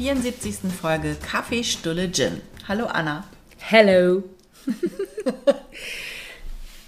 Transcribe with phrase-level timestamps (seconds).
[0.00, 0.72] 74.
[0.80, 2.40] Folge Kaffee, Stulle, Gin.
[2.66, 3.22] Hallo Anna.
[3.58, 4.22] Hello.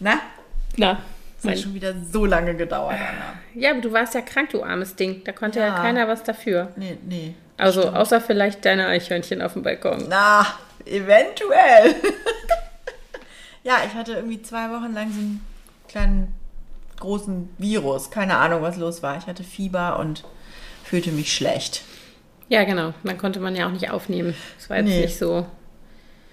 [0.01, 0.19] Na,
[0.79, 0.99] Na,
[1.43, 3.35] das hat schon wieder so lange gedauert, Anna.
[3.55, 5.23] ja, aber du warst ja krank, du armes Ding.
[5.25, 5.75] Da konnte ja, Ja.
[5.75, 6.73] keiner was dafür.
[6.77, 7.35] Nee, nee.
[7.59, 10.07] Also außer vielleicht deine Eichhörnchen auf dem Balkon.
[10.09, 10.47] Na,
[10.87, 11.95] eventuell.
[13.63, 15.47] ja, ich hatte irgendwie zwei Wochen lang so einen
[15.87, 16.35] kleinen
[16.99, 18.11] großen Virus.
[18.11, 19.19] Keine Ahnung, was los war.
[19.19, 20.25] Ich hatte Fieber und
[20.83, 21.83] fühlte mich schlecht.
[22.53, 22.93] Ja, genau.
[23.03, 24.35] Dann konnte man ja auch nicht aufnehmen.
[24.59, 25.01] Das war jetzt Nee.
[25.03, 25.47] nicht so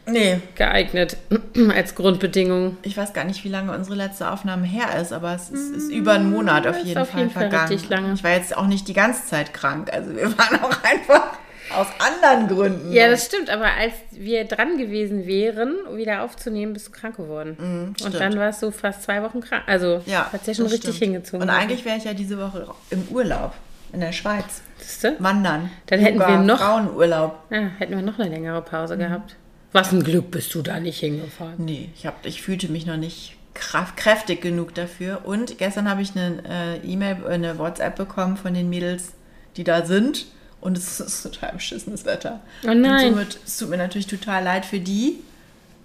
[0.06, 1.18] Nee, geeignet
[1.76, 2.78] als Grundbedingung.
[2.82, 5.92] ich weiß gar nicht, wie lange unsere letzte Aufnahme her ist, aber es ist, ist
[5.92, 7.70] über einen Monat auf jeden auf Fall jeden Fall vergangen.
[7.70, 8.14] richtig lange.
[8.14, 9.94] Ich war jetzt auch nicht die ganze Zeit krank.
[9.94, 11.38] Also wir waren auch einfach
[11.78, 12.92] aus anderen Gründen.
[12.92, 17.56] Ja, das stimmt, aber als wir dran gewesen wären, wieder aufzunehmen, bist du krank geworden.
[17.60, 18.16] Und stimmt.
[18.20, 19.64] dann warst du fast zwei Wochen krank.
[19.68, 21.12] Also ja, hat ja schon richtig stimmt.
[21.14, 21.44] hingezogen.
[21.44, 23.54] Und eigentlich wäre ich ja diese Woche im Urlaub
[23.94, 24.62] in der Schweiz.
[24.80, 25.16] Siehste?
[25.20, 25.70] Wandern.
[25.88, 27.44] Dann hätten wir noch- Frauenurlaub.
[27.50, 29.00] Ja, hätten wir noch eine längere Pause Mhm.
[29.00, 29.36] gehabt.
[29.72, 31.56] Was ein Glück bist du da nicht hingefahren.
[31.58, 35.22] Nee, ich, hab, ich fühlte mich noch nicht kraft, kräftig genug dafür.
[35.26, 39.14] Und gestern habe ich eine äh, E-Mail, eine WhatsApp bekommen von den Mädels,
[39.58, 40.26] die da sind.
[40.62, 42.40] Und es ist total beschissenes Wetter.
[42.66, 43.10] Oh nein.
[43.10, 45.20] Und somit, es tut mir natürlich total leid für die.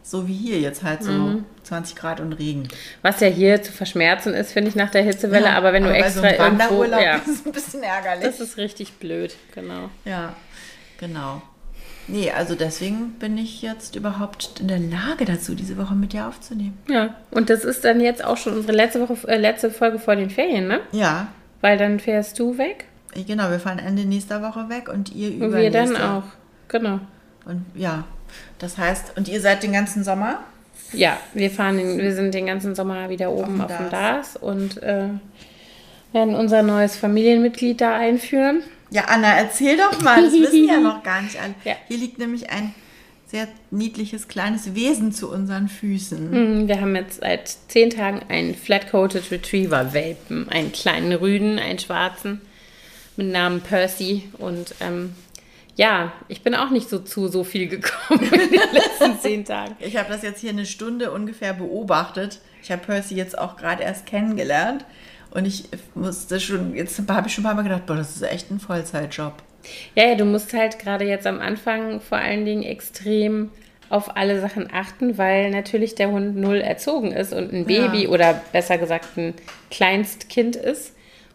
[0.06, 1.44] So wie hier jetzt halt so Mhm.
[1.62, 2.68] 20 Grad und Regen.
[3.02, 5.46] Was ja hier zu verschmerzen ist, finde ich, nach der Hitzewelle.
[5.46, 6.84] Ja, aber wenn du bei extra so einem irgendwo...
[6.84, 8.24] Ja, ist es ein bisschen ärgerlich.
[8.26, 9.88] das ist richtig blöd, genau.
[10.04, 10.34] Ja,
[10.98, 11.40] genau.
[12.06, 16.28] Nee, also deswegen bin ich jetzt überhaupt in der Lage dazu, diese Woche mit dir
[16.28, 16.76] aufzunehmen.
[16.86, 20.14] Ja, und das ist dann jetzt auch schon unsere letzte, Woche, äh, letzte Folge vor
[20.14, 20.80] den Ferien, ne?
[20.92, 21.28] Ja,
[21.62, 22.84] Weil dann fährst du weg
[23.22, 26.24] genau, wir fahren Ende nächster Woche weg und ihr und über wir dann auch.
[26.68, 26.98] Genau.
[27.44, 28.04] Und ja,
[28.58, 30.44] das heißt, und ihr seid den ganzen Sommer?
[30.92, 33.90] Ja, wir fahren, den, wir sind den ganzen Sommer wieder oben auf dem.
[33.90, 35.08] Dars und äh,
[36.12, 38.62] werden unser neues Familienmitglied da einführen.
[38.90, 41.54] Ja, Anna, erzähl doch mal, das wissen ja noch gar nicht alle.
[41.64, 41.74] Ja.
[41.88, 42.74] Hier liegt nämlich ein
[43.26, 46.30] sehr niedliches kleines Wesen zu unseren Füßen.
[46.32, 52.40] Hm, Wir haben jetzt seit zehn Tagen einen Flat-Coated Retriever-Welpen, einen kleinen Rüden, einen schwarzen
[53.16, 54.28] mit Namen Percy.
[54.38, 55.14] Und ähm,
[55.76, 59.76] ja, ich bin auch nicht so zu so viel gekommen in den letzten zehn Tagen.
[59.80, 62.40] Ich habe das jetzt hier eine Stunde ungefähr beobachtet.
[62.62, 64.84] Ich habe Percy jetzt auch gerade erst kennengelernt.
[65.30, 65.64] Und ich
[65.94, 68.60] musste schon, jetzt habe ich schon ein paar Mal gedacht, boah, das ist echt ein
[68.60, 69.34] Vollzeitjob.
[69.96, 73.50] Ja, ja, du musst halt gerade jetzt am Anfang vor allen Dingen extrem
[73.90, 78.08] auf alle Sachen achten, weil natürlich der Hund null erzogen ist und ein Baby Ja.
[78.10, 79.34] oder besser gesagt ein
[79.70, 80.93] Kleinstkind ist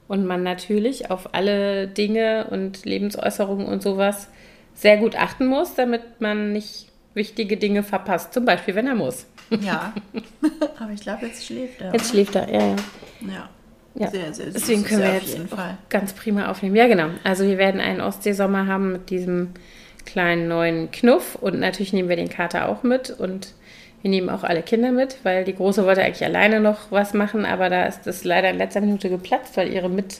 [0.10, 4.28] und man natürlich auf alle Dinge und Lebensäußerungen und sowas
[4.74, 9.28] sehr gut achten muss, damit man nicht wichtige Dinge verpasst, zum Beispiel wenn er muss.
[9.62, 9.94] Ja.
[10.80, 11.94] Aber ich glaube, jetzt schläft er.
[11.94, 12.76] Jetzt schläft er, ja, ja.
[13.22, 13.50] Ja.
[13.96, 14.08] Ja.
[14.08, 15.78] Sehr, sehr süß Deswegen können wir auf jetzt jeden auch Fall.
[15.90, 16.76] ganz prima aufnehmen.
[16.76, 17.10] Ja, genau.
[17.24, 19.50] Also wir werden einen Ostseesommer haben mit diesem
[20.06, 23.54] kleinen neuen Knuff und natürlich nehmen wir den Kater auch mit und
[24.02, 27.46] wir nehmen auch alle Kinder mit, weil die Große wollte eigentlich alleine noch was machen,
[27.46, 30.20] aber da ist das leider in letzter Minute geplatzt, weil ihre mit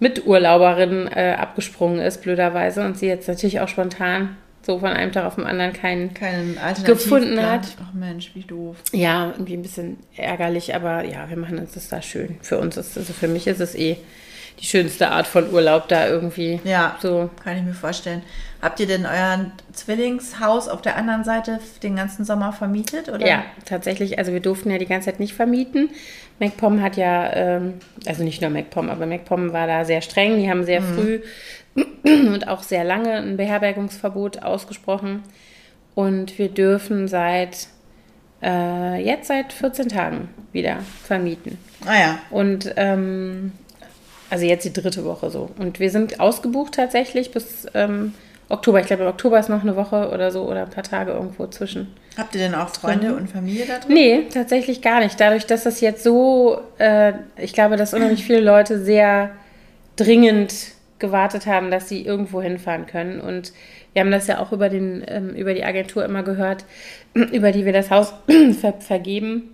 [0.00, 5.26] Miturlauberin äh, abgesprungen ist, blöderweise, und sie jetzt natürlich auch spontan so von einem Tag
[5.26, 7.76] auf den anderen keinen Keinen Gefunden hat.
[7.82, 8.76] Ach Mensch, wie doof.
[8.92, 12.36] ja, irgendwie ein bisschen ärgerlich, aber ja, wir machen uns das da schön.
[12.40, 13.98] Für uns ist, also für mich ist es eh
[14.64, 16.58] die schönste Art von Urlaub da irgendwie.
[16.64, 17.28] Ja, So.
[17.42, 18.22] kann ich mir vorstellen.
[18.62, 23.10] Habt ihr denn euer Zwillingshaus auf der anderen Seite den ganzen Sommer vermietet?
[23.10, 23.26] Oder?
[23.26, 24.18] Ja, tatsächlich.
[24.18, 25.90] Also wir durften ja die ganze Zeit nicht vermieten.
[26.38, 27.74] MacPom hat ja, ähm,
[28.06, 30.38] also nicht nur MacPom, aber MacPom war da sehr streng.
[30.38, 31.20] Die haben sehr früh
[32.04, 35.22] und auch sehr lange ein Beherbergungsverbot ausgesprochen.
[35.94, 37.68] Und wir dürfen seit
[38.42, 41.58] äh, jetzt seit 14 Tagen wieder vermieten.
[41.84, 42.18] Ah ja.
[42.30, 43.52] Und ähm,
[44.30, 45.50] also jetzt die dritte Woche so.
[45.58, 48.14] Und wir sind ausgebucht tatsächlich bis ähm,
[48.48, 48.80] Oktober.
[48.80, 51.46] Ich glaube, im Oktober ist noch eine Woche oder so oder ein paar Tage irgendwo
[51.46, 51.88] zwischen.
[52.16, 53.94] Habt ihr denn auch Freunde und Familie da drin?
[53.94, 55.18] Nee, tatsächlich gar nicht.
[55.18, 59.30] Dadurch, dass das jetzt so, äh, ich glaube, dass unheimlich viele Leute sehr
[59.96, 60.54] dringend
[60.98, 63.20] gewartet haben, dass sie irgendwo hinfahren können.
[63.20, 63.52] Und
[63.92, 66.64] wir haben das ja auch über, den, ähm, über die Agentur immer gehört,
[67.14, 68.12] über die wir das Haus
[68.60, 69.53] ver vergeben,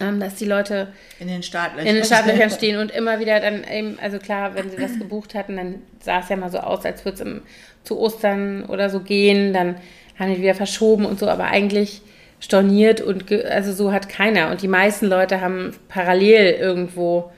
[0.00, 0.88] ähm, dass die Leute
[1.18, 1.86] In den Startlöchern.
[1.88, 5.34] in den Startlöchern stehen und immer wieder dann eben, also klar, wenn sie das gebucht
[5.34, 7.42] hatten, dann sah es ja mal so aus, als würde es
[7.86, 9.76] zu Ostern oder so gehen, dann
[10.18, 12.02] haben die wieder verschoben und so, aber eigentlich
[12.40, 14.50] storniert und also so hat keiner.
[14.50, 17.32] Und die meisten Leute haben parallel irgendwo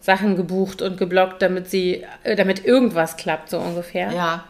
[0.00, 4.10] Sachen gebucht und geblockt, damit sie, äh, damit irgendwas klappt, so ungefähr.
[4.12, 4.44] Ja,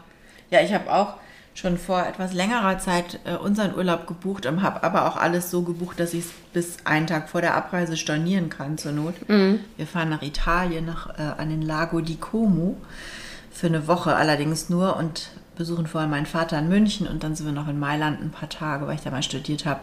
[0.49, 1.15] ja, ich habe auch
[1.53, 5.63] schon vor etwas längerer Zeit äh, unseren Urlaub gebucht und habe aber auch alles so
[5.63, 9.15] gebucht, dass ich es bis einen Tag vor der Abreise stornieren kann zur Not.
[9.77, 12.77] Wir fahren nach Italien, nach, äh, an den Lago di Como
[13.51, 17.45] für eine Woche allerdings nur und besuchen vorher meinen Vater in München und dann sind
[17.45, 19.81] wir noch in Mailand ein paar Tage, weil ich da mal studiert habe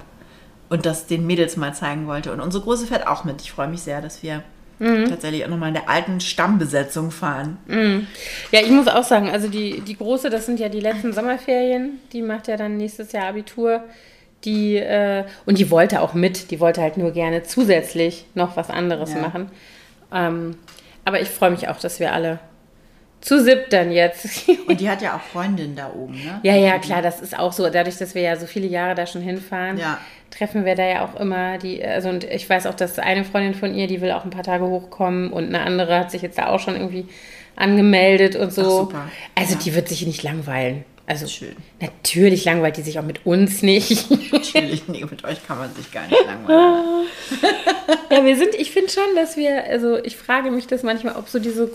[0.71, 2.33] und das den Mädels mal zeigen wollte.
[2.33, 3.43] Und unsere Große fährt auch mit.
[3.43, 4.43] Ich freue mich sehr, dass wir
[4.79, 5.09] mhm.
[5.09, 7.59] tatsächlich auch nochmal in der alten Stammbesetzung fahren.
[7.67, 8.07] Mhm.
[8.51, 12.01] Ja, ich muss auch sagen, also die, die Große, das sind ja die letzten Sommerferien,
[12.13, 13.85] die macht ja dann nächstes Jahr Abitur.
[14.45, 18.71] Die, äh, und die wollte auch mit, die wollte halt nur gerne zusätzlich noch was
[18.71, 19.21] anderes ja.
[19.21, 19.51] machen.
[20.13, 20.57] Ähm,
[21.05, 22.39] aber ich freue mich auch, dass wir alle
[23.21, 24.49] zu siebt dann jetzt.
[24.67, 26.41] Und die hat ja auch Freundinnen da oben, ne?
[26.43, 27.69] Ja, ja, klar, das ist auch so.
[27.69, 29.99] Dadurch, dass wir ja so viele Jahre da schon hinfahren, ja.
[30.31, 33.55] treffen wir da ja auch immer die, also und ich weiß auch, dass eine Freundin
[33.55, 36.39] von ihr, die will auch ein paar Tage hochkommen und eine andere hat sich jetzt
[36.39, 37.07] da auch schon irgendwie
[37.57, 38.63] angemeldet und so.
[38.63, 39.11] Ach, super.
[39.35, 39.61] Also ja.
[39.65, 40.85] die wird sich nicht langweilen.
[41.09, 41.57] Also Schön.
[41.81, 44.11] natürlich langweilt die sich auch mit uns nicht.
[44.33, 47.07] Natürlich, nee, mit euch kann man sich gar nicht langweilen.
[48.11, 51.31] ja, wir sind, ich finde schon, dass wir, also ich frage mich das manchmal, ob
[51.31, 51.67] so diese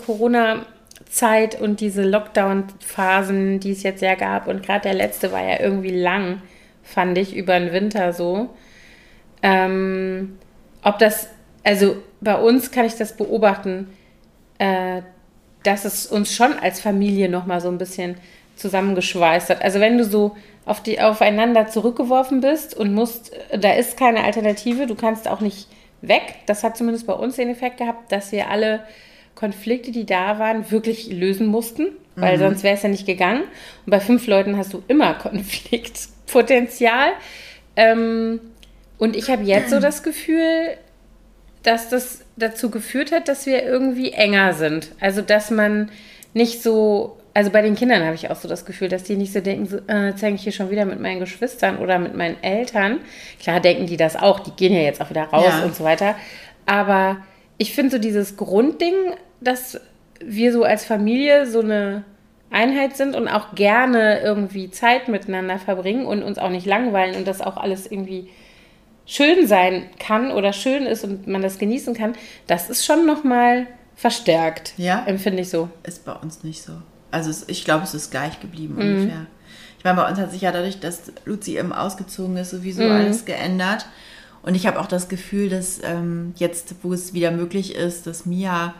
[1.14, 5.60] Corona-Zeit und diese Lockdown-Phasen, die es jetzt ja gab, und gerade der letzte war ja
[5.60, 6.42] irgendwie lang,
[6.82, 8.50] fand ich, über den Winter so.
[9.42, 10.38] Ähm,
[10.82, 11.28] ob das,
[11.62, 13.88] also bei uns kann ich das beobachten,
[14.58, 15.02] äh,
[15.62, 18.16] dass es uns schon als Familie nochmal so ein bisschen
[18.56, 19.62] zusammengeschweißt hat.
[19.62, 24.86] Also wenn du so auf die, aufeinander zurückgeworfen bist und musst, da ist keine Alternative,
[24.86, 25.68] du kannst auch nicht
[26.02, 26.36] weg.
[26.46, 28.80] Das hat zumindest bei uns den Effekt gehabt, dass wir alle
[29.34, 32.40] Konflikte, die da waren, wirklich lösen mussten, weil mhm.
[32.40, 33.42] sonst wäre es ja nicht gegangen.
[33.84, 37.12] Und bei fünf Leuten hast du immer Konfliktpotenzial.
[37.76, 38.40] Ähm,
[38.98, 40.76] und ich habe jetzt so das Gefühl,
[41.62, 44.92] dass das dazu geführt hat, dass wir irgendwie enger sind.
[45.00, 45.90] Also dass man
[46.32, 49.32] nicht so also bei den Kindern habe ich auch so das Gefühl, dass die nicht
[49.32, 52.14] so denken, so, äh, jetzt hänge ich hier schon wieder mit meinen Geschwistern oder mit
[52.14, 53.00] meinen Eltern.
[53.40, 55.64] Klar denken die das auch, die gehen ja jetzt auch wieder raus ja.
[55.64, 56.14] und so weiter.
[56.64, 57.18] Aber
[57.58, 58.94] ich finde so dieses Grundding,
[59.40, 59.80] dass
[60.20, 62.04] wir so als Familie so eine
[62.50, 67.26] Einheit sind und auch gerne irgendwie Zeit miteinander verbringen und uns auch nicht langweilen und
[67.26, 68.30] das auch alles irgendwie
[69.06, 72.14] schön sein kann oder schön ist und man das genießen kann,
[72.46, 73.66] das ist schon nochmal
[73.96, 74.74] verstärkt.
[74.76, 75.04] Ja.
[75.06, 75.68] Empfinde ich so.
[75.82, 76.72] Ist bei uns nicht so.
[77.10, 78.80] Also es, ich glaube, es ist gleich geblieben mhm.
[78.80, 79.26] ungefähr.
[79.78, 82.92] Ich meine, bei uns hat sich ja dadurch, dass Luzi eben ausgezogen ist, sowieso mhm.
[82.92, 83.86] alles geändert.
[84.44, 88.26] Und ich habe auch das Gefühl, dass ähm, jetzt, wo es wieder möglich ist, dass
[88.26, 88.74] Mia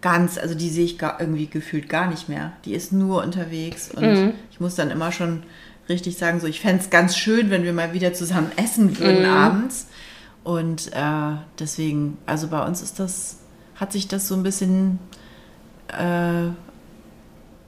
[0.00, 2.52] ganz, also die sehe ich gar, irgendwie gefühlt gar nicht mehr.
[2.64, 4.32] Die ist nur unterwegs und mhm.
[4.50, 5.44] ich muss dann immer schon
[5.88, 9.22] richtig sagen, so ich fände es ganz schön, wenn wir mal wieder zusammen essen würden
[9.22, 9.30] mhm.
[9.30, 9.86] abends.
[10.42, 13.38] Und äh, deswegen, also bei uns ist das,
[13.76, 14.98] hat sich das so ein bisschen
[15.88, 16.50] äh,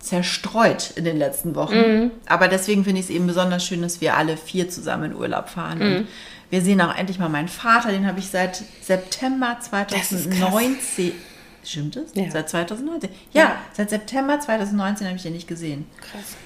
[0.00, 1.76] zerstreut in den letzten Wochen.
[1.76, 2.10] Mhm.
[2.26, 5.48] Aber deswegen finde ich es eben besonders schön, dass wir alle vier zusammen in Urlaub
[5.48, 5.78] fahren.
[5.78, 5.96] Mhm.
[5.96, 6.08] Und
[6.50, 11.12] wir sehen auch endlich mal meinen Vater, den habe ich seit September 2019.
[11.64, 12.14] Stimmt das?
[12.14, 12.30] Ja.
[12.30, 13.10] Seit 2019?
[13.32, 15.86] Ja, ja, seit September 2019 habe ich den nicht gesehen.
[16.00, 16.36] Krass.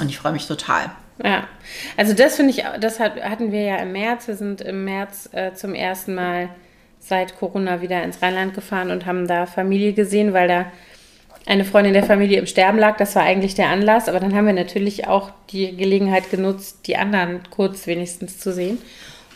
[0.00, 0.90] Und ich freue mich total.
[1.22, 1.46] Ja,
[1.96, 4.26] also das finde ich, das hatten wir ja im März.
[4.26, 6.48] Wir sind im März äh, zum ersten Mal
[6.98, 10.66] seit Corona wieder ins Rheinland gefahren und haben da Familie gesehen, weil da
[11.46, 12.96] eine Freundin der Familie im Sterben lag.
[12.96, 14.08] Das war eigentlich der Anlass.
[14.08, 18.78] Aber dann haben wir natürlich auch die Gelegenheit genutzt, die anderen kurz wenigstens zu sehen.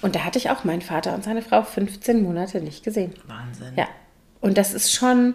[0.03, 3.13] Und da hatte ich auch meinen Vater und seine Frau 15 Monate nicht gesehen.
[3.27, 3.73] Wahnsinn.
[3.77, 3.89] Ja.
[4.41, 5.35] Und das ist schon,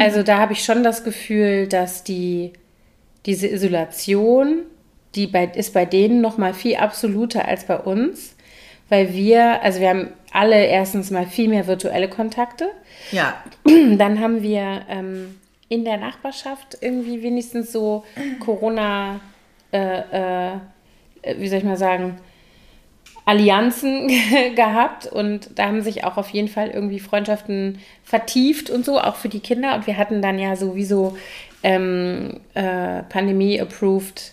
[0.00, 2.52] also da habe ich schon das Gefühl, dass die,
[3.26, 4.62] diese Isolation,
[5.14, 8.34] die bei, ist bei denen noch mal viel absoluter als bei uns,
[8.88, 12.68] weil wir, also wir haben alle erstens mal viel mehr virtuelle Kontakte.
[13.12, 13.34] Ja.
[13.64, 15.36] Dann haben wir ähm,
[15.68, 18.04] in der Nachbarschaft irgendwie wenigstens so
[18.40, 19.20] Corona,
[19.72, 20.58] äh, äh,
[21.38, 22.18] wie soll ich mal sagen,
[23.24, 24.08] Allianzen
[24.54, 29.16] gehabt und da haben sich auch auf jeden Fall irgendwie Freundschaften vertieft und so, auch
[29.16, 29.74] für die Kinder.
[29.74, 31.16] Und wir hatten dann ja sowieso
[31.62, 34.32] ähm, äh, Pandemie-approved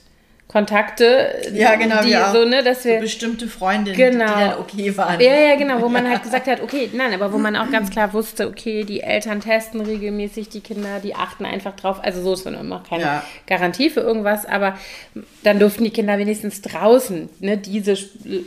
[0.52, 4.26] Kontakte, ja, genau, die so, ne, dass wir so bestimmte Freundinnen, genau.
[4.26, 5.22] die dann okay waren.
[5.22, 7.90] Ja, ja, genau, wo man halt gesagt hat, okay, nein, aber wo man auch ganz
[7.90, 12.04] klar wusste, okay, die Eltern testen regelmäßig die Kinder, die achten einfach drauf.
[12.04, 13.24] Also so ist dann immer keine ja.
[13.48, 14.78] Garantie für irgendwas, aber
[15.44, 17.96] dann durften die Kinder wenigstens draußen, ne, diese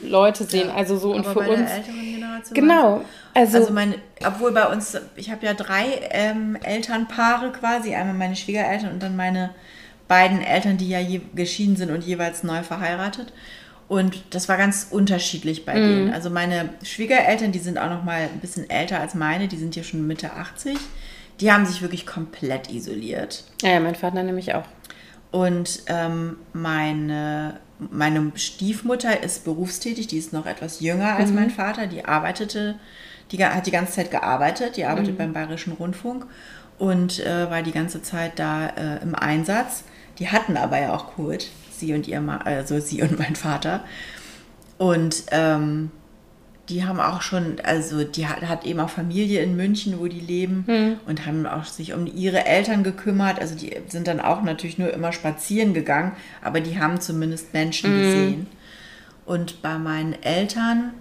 [0.03, 0.69] Leute sehen.
[0.69, 1.71] Ja, also so und für uns.
[2.53, 3.01] genau.
[3.33, 3.95] Also, also meine,
[4.27, 9.17] obwohl bei uns, ich habe ja drei ähm, Elternpaare quasi, einmal meine Schwiegereltern und dann
[9.17, 9.55] meine
[10.09, 11.01] beiden Eltern, die ja
[11.35, 13.33] geschieden sind und jeweils neu verheiratet.
[13.89, 15.89] Und das war ganz unterschiedlich bei mhm.
[15.89, 16.15] denen.
[16.15, 19.77] Also meine Schwiegereltern, die sind auch noch mal ein bisschen älter als meine, die sind
[19.77, 20.77] ja schon Mitte 80.
[21.41, 23.45] Die haben sich wirklich komplett isoliert.
[23.63, 24.65] Ja, mein Vater nämlich auch.
[25.31, 31.37] Und ähm, meine, meine Stiefmutter ist berufstätig, die ist noch etwas jünger als mhm.
[31.37, 32.77] mein Vater, die arbeitete,
[33.33, 35.19] die hat die ganze Zeit gearbeitet, die arbeitet mhm.
[35.19, 36.27] beim Bayerischen Rundfunk
[36.79, 39.85] und äh, war die ganze Zeit da äh, im Einsatz.
[40.19, 43.85] Die hatten aber ja auch Covid, sie und ihr, Ma also sie und mein Vater.
[44.79, 45.91] Und ähm,
[46.69, 50.21] die haben auch schon, also die hat, hat, eben auch Familie in München, wo die
[50.21, 50.97] leben hm.
[51.07, 53.39] und haben auch sich um ihre Eltern gekümmert.
[53.39, 57.91] Also die sind dann auch natürlich nur immer spazieren gegangen, aber die haben zumindest Menschen
[57.91, 57.99] hm.
[57.99, 58.47] gesehen.
[59.27, 60.93] Und bei meinen Eltern,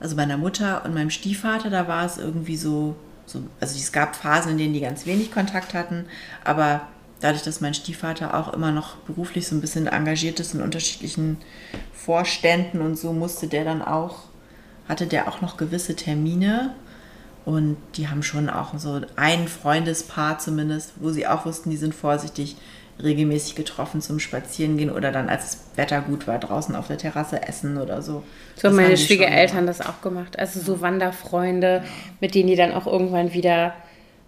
[0.00, 2.96] also meiner Mutter und meinem Stiefvater, da war es irgendwie so,
[3.26, 6.06] so, also es gab Phasen, in denen die ganz wenig Kontakt hatten,
[6.44, 6.88] aber
[7.20, 11.38] dadurch, dass mein Stiefvater auch immer noch beruflich so ein bisschen engagiert ist in unterschiedlichen
[11.92, 14.30] Vorständen und so, musste der dann auch
[14.90, 16.74] hatte der auch noch gewisse Termine
[17.46, 21.94] und die haben schon auch so ein Freundespaar zumindest, wo sie auch wussten, die sind
[21.94, 22.56] vorsichtig,
[23.02, 27.42] regelmäßig getroffen zum Spazierengehen oder dann, als das Wetter gut war, draußen auf der Terrasse
[27.42, 28.24] essen oder so.
[28.56, 30.38] So haben meine Schwiegereltern das auch gemacht.
[30.38, 31.82] Also so Wanderfreunde,
[32.20, 33.74] mit denen die dann auch irgendwann wieder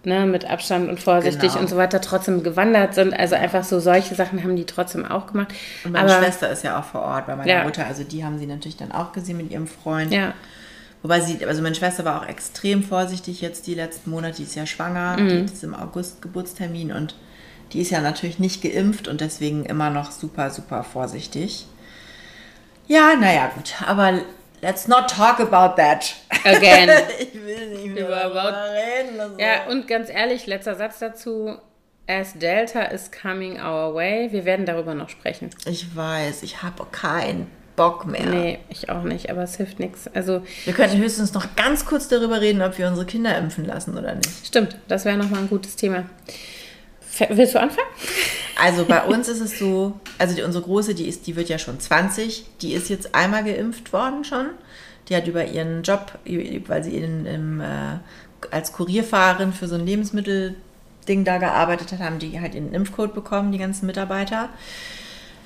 [0.05, 1.59] ne, mit Abstand und vorsichtig genau.
[1.59, 3.13] und so weiter trotzdem gewandert sind.
[3.13, 5.53] Also einfach so solche Sachen haben die trotzdem auch gemacht.
[5.83, 7.63] Und meine Aber, Schwester ist ja auch vor Ort bei meiner ja.
[7.63, 7.85] Mutter.
[7.85, 10.11] Also die haben sie natürlich dann auch gesehen mit ihrem Freund.
[10.11, 10.33] Ja.
[11.01, 14.37] Wobei sie, also meine Schwester war auch extrem vorsichtig jetzt die letzten Monate.
[14.37, 15.47] Die ist ja schwanger, mhm.
[15.47, 17.15] die ist im August Geburtstermin und
[17.73, 21.65] die ist ja natürlich nicht geimpft und deswegen immer noch super, super vorsichtig.
[22.87, 23.73] Ja, naja, gut.
[23.85, 24.21] Aber
[24.63, 26.15] let's not talk about that.
[26.45, 26.89] Again.
[27.19, 29.19] ich will nicht mehr darüber reden.
[29.19, 29.37] Also.
[29.37, 31.57] Ja, und ganz ehrlich, letzter Satz dazu.
[32.05, 34.29] As Delta is coming our way.
[34.31, 35.51] Wir werden darüber noch sprechen.
[35.65, 38.25] Ich weiß, ich habe keinen Bock mehr.
[38.25, 40.09] Nee, ich auch nicht, aber es hilft nichts.
[40.13, 43.97] Also, wir könnten höchstens noch ganz kurz darüber reden, ob wir unsere Kinder impfen lassen
[43.97, 44.45] oder nicht.
[44.45, 46.05] Stimmt, das wäre nochmal ein gutes Thema.
[47.29, 47.87] Willst du anfangen?
[48.59, 51.57] Also bei uns ist es so, also die, unsere Große, die ist, die wird ja
[51.59, 54.47] schon 20, die ist jetzt einmal geimpft worden schon.
[55.09, 56.17] Die hat über ihren Job,
[56.67, 57.97] weil sie in, im, äh,
[58.51, 63.51] als Kurierfahrerin für so ein Lebensmittelding da gearbeitet hat, haben die halt ihren Impfcode bekommen,
[63.51, 64.49] die ganzen Mitarbeiter.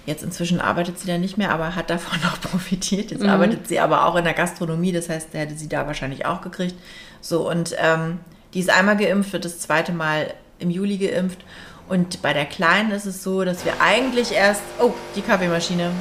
[0.06, 3.12] Jetzt inzwischen arbeitet sie da nicht mehr, aber hat davon noch profitiert.
[3.12, 3.30] Jetzt mhm.
[3.30, 6.42] arbeitet sie aber auch in der Gastronomie, das heißt, der hätte sie da wahrscheinlich auch
[6.42, 6.76] gekriegt.
[7.20, 8.20] So, und ähm,
[8.54, 11.40] die ist einmal geimpft, wird das zweite Mal im Juli geimpft.
[11.88, 14.62] Und bei der Kleinen ist es so, dass wir eigentlich erst.
[14.80, 15.92] Oh, die Kaffeemaschine.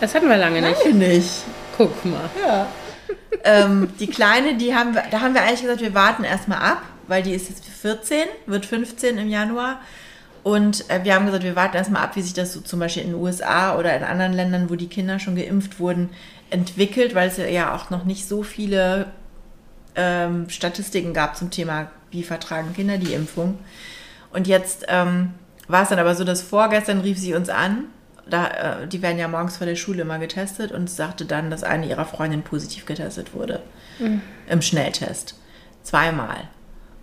[0.00, 0.84] Das hatten wir lange nicht.
[0.84, 1.30] Lange nicht.
[1.76, 2.28] Guck mal.
[2.46, 2.66] Ja.
[3.44, 6.82] ähm, die Kleine, die haben wir, da haben wir eigentlich gesagt, wir warten erstmal ab,
[7.06, 9.80] weil die ist jetzt 14, wird 15 im Januar.
[10.42, 13.02] Und äh, wir haben gesagt, wir warten erstmal ab, wie sich das so zum Beispiel
[13.02, 16.10] in den USA oder in anderen Ländern, wo die Kinder schon geimpft wurden,
[16.48, 19.06] entwickelt, weil es ja auch noch nicht so viele
[19.94, 23.58] ähm, Statistiken gab zum Thema, wie vertragen Kinder die Impfung.
[24.32, 25.34] Und jetzt ähm,
[25.68, 27.84] war es dann aber so, dass vorgestern rief sie uns an.
[28.28, 31.64] Da, äh, die werden ja morgens vor der Schule immer getestet und sagte dann, dass
[31.64, 33.60] eine ihrer Freundinnen positiv getestet wurde.
[33.98, 34.20] Mhm.
[34.48, 35.34] Im Schnelltest.
[35.82, 36.48] Zweimal.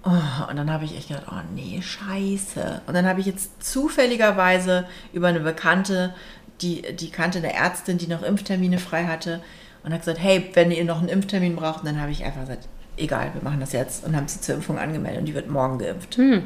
[0.03, 2.81] Oh, und dann habe ich echt gedacht, oh nee, scheiße.
[2.87, 6.13] Und dann habe ich jetzt zufälligerweise über eine Bekannte,
[6.61, 9.41] die, die kannte eine Ärztin, die noch Impftermine frei hatte,
[9.83, 12.67] und hat gesagt, hey, wenn ihr noch einen Impftermin braucht, dann habe ich einfach gesagt,
[12.97, 15.79] egal, wir machen das jetzt und haben sie zur Impfung angemeldet und die wird morgen
[15.79, 16.17] geimpft.
[16.17, 16.43] Hm.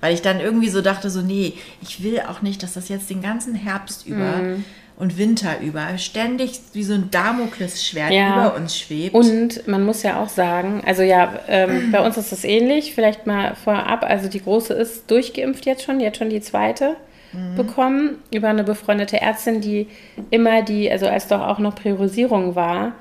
[0.00, 3.08] Weil ich dann irgendwie so dachte, so, nee, ich will auch nicht, dass das jetzt
[3.08, 4.64] den ganzen Herbst über hm
[5.02, 8.34] und Winter über ständig wie so ein Damoklesschwert ja.
[8.34, 9.14] über uns schwebt.
[9.14, 13.26] Und man muss ja auch sagen, also ja, ähm, bei uns ist das ähnlich, vielleicht
[13.26, 16.96] mal vorab, also die Große ist durchgeimpft jetzt schon, jetzt schon die zweite
[17.32, 17.56] mhm.
[17.56, 19.88] bekommen, über eine befreundete Ärztin, die
[20.30, 22.92] immer die, also als doch auch noch Priorisierung war,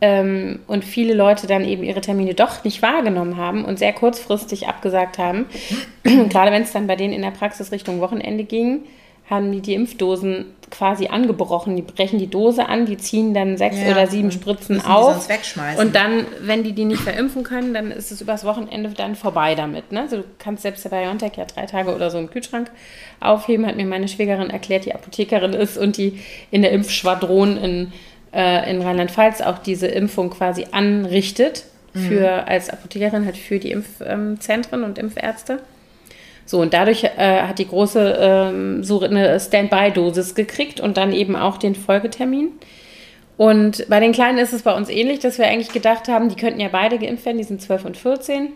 [0.00, 4.68] ähm, und viele Leute dann eben ihre Termine doch nicht wahrgenommen haben und sehr kurzfristig
[4.68, 5.46] abgesagt haben,
[6.02, 8.84] gerade wenn es dann bei denen in der Praxis Richtung Wochenende ging,
[9.30, 11.76] haben die die Impfdosen quasi angebrochen.
[11.76, 15.28] Die brechen die Dose an, die ziehen dann sechs ja, oder sieben Spritzen auf.
[15.78, 19.54] Und dann, wenn die die nicht verimpfen können, dann ist es übers Wochenende dann vorbei
[19.54, 19.92] damit.
[19.92, 20.02] Ne?
[20.02, 22.70] Also du kannst selbst der BioNTech ja drei Tage oder so im Kühlschrank
[23.20, 27.92] aufheben, hat mir meine Schwägerin erklärt, die Apothekerin ist und die in der Impfschwadron in,
[28.32, 31.64] äh, in Rheinland-Pfalz auch diese Impfung quasi anrichtet.
[31.92, 32.00] Mhm.
[32.00, 35.58] Für, als Apothekerin halt für die Impfzentren und Impfärzte.
[36.46, 41.36] So, und dadurch äh, hat die große ähm, so eine Standby-Dosis gekriegt und dann eben
[41.36, 42.48] auch den Folgetermin.
[43.36, 46.36] Und bei den Kleinen ist es bei uns ähnlich, dass wir eigentlich gedacht haben, die
[46.36, 48.48] könnten ja beide geimpft werden, die sind 12 und 14.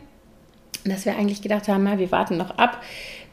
[0.84, 2.82] Dass wir eigentlich gedacht haben, na, wir warten noch ab.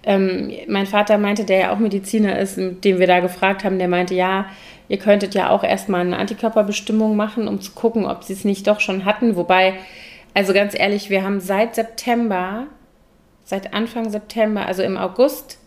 [0.03, 3.87] Ähm, mein Vater meinte, der ja auch Mediziner ist, den wir da gefragt haben, der
[3.87, 4.45] meinte, ja,
[4.91, 8.67] ihr könntet ja auch erstmal eine Antikörperbestimmung machen, um zu gucken, ob sie es nicht
[8.67, 9.37] doch schon hatten.
[9.37, 9.75] Wobei,
[10.33, 12.67] also ganz ehrlich, wir haben seit September
[13.51, 15.59] seit Anfang September, also im August,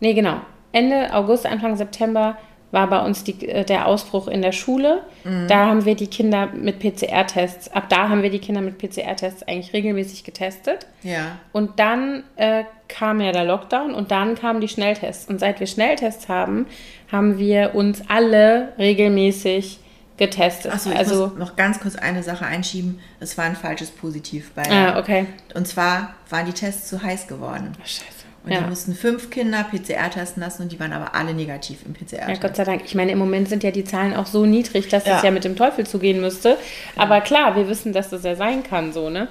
[0.00, 0.40] nee, genau,
[0.72, 2.36] Ende August, Anfang September
[2.72, 5.02] war bei uns die, äh, der Ausbruch in der Schule.
[5.48, 9.42] Da haben wir die Kinder mit PCR-Tests, ab da haben wir die Kinder mit PCR-Tests
[9.42, 10.86] eigentlich regelmäßig getestet.
[11.02, 11.38] Ja.
[11.52, 15.28] Und dann äh, kam ja der Lockdown und dann kamen die Schnelltests.
[15.28, 16.66] Und seit wir Schnelltests haben,
[17.10, 19.80] haben wir uns alle regelmäßig
[20.16, 20.72] getestet.
[20.72, 23.00] Achso, ich also, muss noch ganz kurz eine Sache einschieben.
[23.20, 24.62] Es war ein falsches Positiv bei.
[24.70, 25.26] ah, okay.
[25.54, 27.72] Und zwar waren die Tests zu heiß geworden.
[27.82, 28.19] Ach, scheiße.
[28.50, 28.62] Und Ja.
[28.62, 32.18] die mussten fünf Kinder PCR testen lassen und die waren aber alle negativ im Ja,
[32.18, 32.40] PCR-Test.
[32.42, 32.82] Gott sei Dank.
[32.84, 35.18] Ich meine, im Moment sind ja die Zahlen auch so niedrig, dass Ja.
[35.18, 36.56] es ja mit dem Teufel zugehen müsste.
[36.96, 39.28] Aber klar, wir wissen, dass das ja sein kann, so, ne?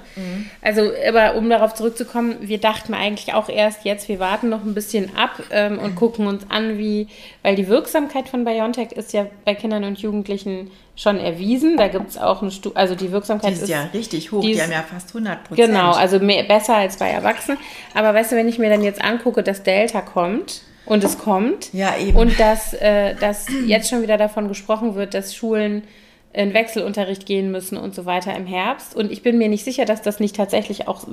[0.62, 4.72] Also, aber um darauf zurückzukommen, wir dachten eigentlich auch erst jetzt, wir warten noch ein
[4.74, 7.06] bisschen ab ähm, und gucken uns an, wie,
[7.42, 11.76] weil die Wirksamkeit von BioNTech ist ja bei Kindern und Jugendlichen schon erwiesen.
[11.78, 14.42] Da gibt es auch eine Studie, also die Wirksamkeit Die ist ist ja richtig hoch.
[14.42, 15.68] die Die, haben ja fast 100 Prozent.
[15.68, 17.58] Genau, also mehr, besser als bei Erwachsenen.
[17.94, 21.72] Aber weißt du, wenn ich mir dann jetzt angucke, dass Delta kommt und es kommt
[21.72, 22.16] Ja, eben.
[22.18, 25.84] und dass, äh, dass jetzt schon wieder davon gesprochen wird, dass Schulen
[26.32, 29.84] in Wechselunterricht gehen müssen und so weiter im Herbst und ich bin mir nicht sicher,
[29.84, 31.04] dass das nicht tatsächlich auch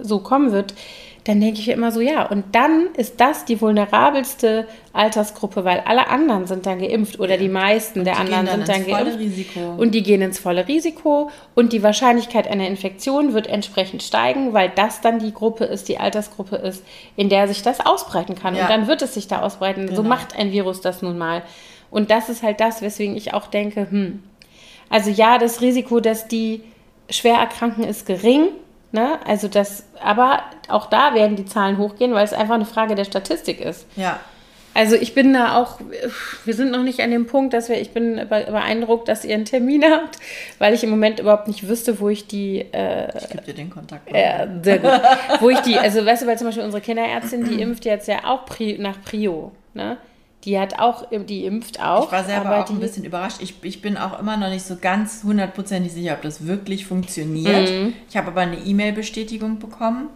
[0.00, 0.74] so kommen wird,
[1.24, 6.08] dann denke ich immer so, ja, und dann ist das die vulnerabelste Altersgruppe, weil alle
[6.08, 9.18] anderen sind dann geimpft oder die meisten der die anderen dann sind dann geimpft.
[9.18, 9.74] Risiko.
[9.78, 14.70] Und die gehen ins volle Risiko und die Wahrscheinlichkeit einer Infektion wird entsprechend steigen, weil
[14.74, 16.84] das dann die Gruppe ist, die Altersgruppe ist,
[17.16, 18.54] in der sich das ausbreiten kann.
[18.54, 18.62] Ja.
[18.62, 19.88] Und dann wird es sich da ausbreiten.
[19.88, 20.08] So Genau.
[20.08, 21.42] macht ein Virus das nun mal.
[21.90, 24.22] Und das ist halt das, weswegen ich auch denke, hm,
[24.90, 26.60] also ja, das Risiko, dass die
[27.08, 28.48] schwer erkranken, ist gering.
[28.94, 29.18] Ne?
[29.26, 33.04] Also das, aber auch da werden die Zahlen hochgehen, weil es einfach eine Frage der
[33.04, 33.86] Statistik ist.
[33.96, 34.20] ja.
[34.76, 35.78] Also ich bin da auch,
[36.44, 39.32] wir sind noch nicht an dem Punkt, dass wir, ich bin be- beeindruckt, dass ihr
[39.36, 40.18] einen Termin habt,
[40.58, 43.70] weil ich im Moment überhaupt nicht wüsste, wo ich die, äh, Ich gebe dir den
[43.70, 44.08] Kontakt.
[44.12, 45.00] äh, sehr gut,
[45.40, 48.24] wo ich die, also weißt du, weil zum Beispiel unsere Kinderärztin, die impft jetzt ja
[48.24, 49.96] auch Pri, nach Prio, ne?
[50.44, 52.06] Die hat auch, die impft auch.
[52.06, 53.38] Ich war selber auch ein bisschen überrascht.
[53.40, 57.70] Ich, ich bin auch immer noch nicht so ganz hundertprozentig sicher, ob das wirklich funktioniert.
[57.70, 57.94] Mhm.
[58.08, 60.08] Ich habe aber eine E-Mail-Bestätigung bekommen.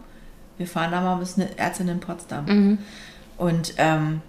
[0.57, 2.45] Wir fahren da mal bis eine Ärztin in Potsdam.
[2.45, 2.77] Mhm.
[3.37, 4.21] Und ähm,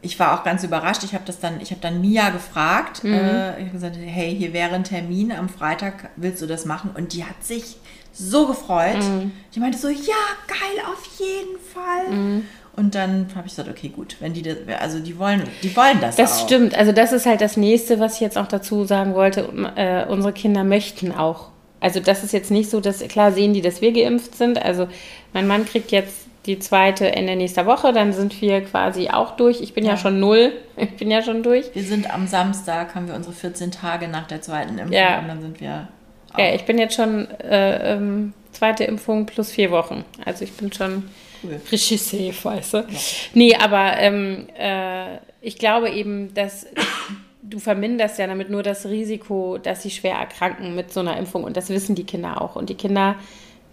[0.00, 1.04] ich war auch ganz überrascht.
[1.04, 3.04] Ich habe das dann, ich habe dann Mia gefragt.
[3.04, 3.12] Mhm.
[3.12, 6.90] Äh, ich habe gesagt, hey, hier wäre ein Termin am Freitag, willst du das machen?
[6.94, 7.76] Und die hat sich
[8.12, 9.02] so gefreut.
[9.02, 9.32] Mhm.
[9.54, 12.42] Die meinte so, ja, geil, auf jeden Fall.
[12.74, 16.00] Und dann habe ich gesagt, okay, gut, wenn die das, also die wollen, die wollen
[16.00, 16.46] das Das auch.
[16.46, 16.74] stimmt.
[16.76, 19.48] Also das ist halt das nächste, was ich jetzt auch dazu sagen wollte.
[19.76, 21.48] Äh, unsere Kinder möchten auch.
[21.80, 24.62] Also das ist jetzt nicht so, dass klar sehen die, dass wir geimpft sind.
[24.64, 24.88] Also
[25.34, 29.60] mein Mann kriegt jetzt die zweite Ende nächster Woche, dann sind wir quasi auch durch.
[29.60, 29.96] Ich bin ja, Ja.
[29.96, 30.52] schon null.
[30.76, 31.66] Ich bin ja schon durch.
[31.74, 35.18] Wir sind am Samstag, haben wir unsere 14 Tage nach der zweiten Impfung Ja.
[35.20, 35.88] und dann sind wir
[36.32, 36.38] auch.
[36.38, 40.04] Ja, ich bin jetzt schon äh, ähm, zweite Impfung plus vier Wochen.
[40.24, 41.04] Also ich bin schon
[41.42, 41.60] Cool.
[41.70, 42.86] richtig safe, weißt du.
[43.34, 46.66] Nee, aber ähm, äh, ich glaube eben, dass
[47.42, 51.44] du verminderst ja damit nur das Risiko, dass sie schwer erkranken mit so einer Impfung.
[51.44, 52.56] Und das wissen die Kinder auch.
[52.56, 53.16] Und die Kinder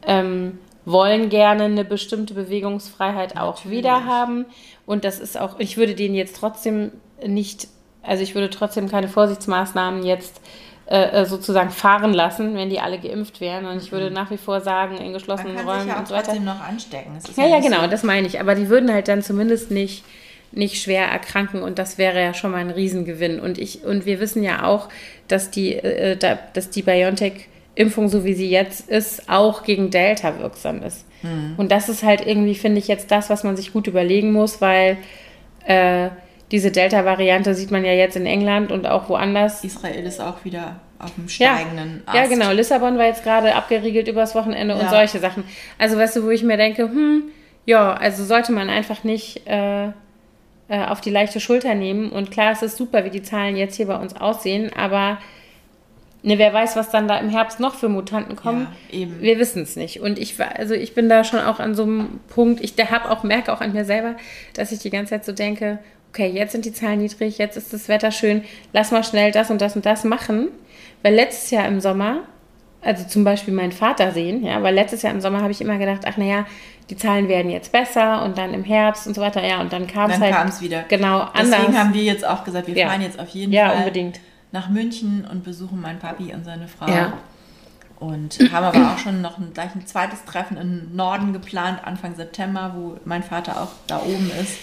[0.05, 3.77] ähm, wollen gerne eine bestimmte Bewegungsfreiheit auch Natürlich.
[3.77, 4.45] wieder haben.
[4.85, 6.91] Und das ist auch, ich würde denen jetzt trotzdem
[7.25, 7.67] nicht,
[8.01, 12.97] also ich würde trotzdem keine Vorsichtsmaßnahmen jetzt äh, äh, sozusagen fahren lassen, wenn die alle
[12.99, 13.65] geimpft wären.
[13.65, 16.07] Und ich würde nach wie vor sagen, in Man geschlossenen kann Räumen sich ja und
[16.07, 16.25] so weiter.
[16.25, 17.11] trotzdem noch anstecken.
[17.37, 18.39] Ja, ja, genau, das meine ich.
[18.39, 20.03] Aber die würden halt dann zumindest nicht,
[20.51, 23.39] nicht schwer erkranken und das wäre ja schon mal ein Riesengewinn.
[23.39, 24.89] Und ich, und wir wissen ja auch,
[25.27, 30.39] dass die, äh, da, dass die BioNTech-Impfung, so wie sie jetzt ist, auch gegen Delta
[30.39, 31.05] wirksam ist.
[31.57, 34.61] Und das ist halt irgendwie, finde ich, jetzt das, was man sich gut überlegen muss,
[34.61, 34.97] weil
[35.65, 36.09] äh,
[36.51, 39.63] diese Delta-Variante sieht man ja jetzt in England und auch woanders.
[39.63, 42.15] Israel ist auch wieder auf dem Ja, steigenden Ast.
[42.17, 42.51] ja, genau.
[42.51, 44.89] Lissabon war jetzt gerade abgeriegelt übers Wochenende und Ja.
[44.89, 45.43] solche Sachen.
[45.77, 47.23] Also, weißt du, wo ich mir denke, hm,
[47.65, 49.91] ja, also sollte man einfach nicht äh, äh,
[50.87, 52.11] auf die leichte Schulter nehmen.
[52.11, 55.17] Und klar, es ist super, wie die Zahlen jetzt hier bei uns aussehen, aber
[56.21, 58.67] ne, wer weiß, was dann da im Herbst noch für Mutanten kommen.
[58.91, 59.21] Ja, eben.
[59.21, 60.01] Wir wissen es nicht.
[60.01, 63.09] Und ich, war- also ich bin da schon auch an so einem Punkt, ich habe
[63.09, 64.15] auch, merke auch an mir selber,
[64.53, 65.79] dass ich die ganze Zeit so denke,
[66.09, 68.43] okay, jetzt sind die Zahlen niedrig, jetzt ist das Wetter schön,
[68.73, 70.49] lass mal schnell das und das und das machen.
[71.03, 72.21] Weil letztes Jahr im Sommer,
[72.81, 75.77] also zum Beispiel meinen Vater sehen, ja, weil letztes Jahr im Sommer habe ich immer
[75.77, 76.45] gedacht, ach naja,
[76.89, 79.85] die Zahlen werden jetzt besser und dann im Herbst und so weiter, ja, und dann
[79.87, 80.83] kam es Dann halt kam es wieder.
[80.89, 81.49] genau anders.
[81.51, 82.89] Deswegen haben wir jetzt auch gesagt, wir Ja.
[82.89, 84.19] fahren jetzt auf jeden ja, Fall unbedingt.
[84.51, 86.87] nach München und besuchen meinen Papi und seine Frau.
[86.91, 87.13] Ja.
[87.99, 92.15] Und haben aber auch schon noch ein, gleich ein zweites Treffen im Norden geplant, Anfang
[92.15, 94.57] September, wo mein Vater auch da oben ist.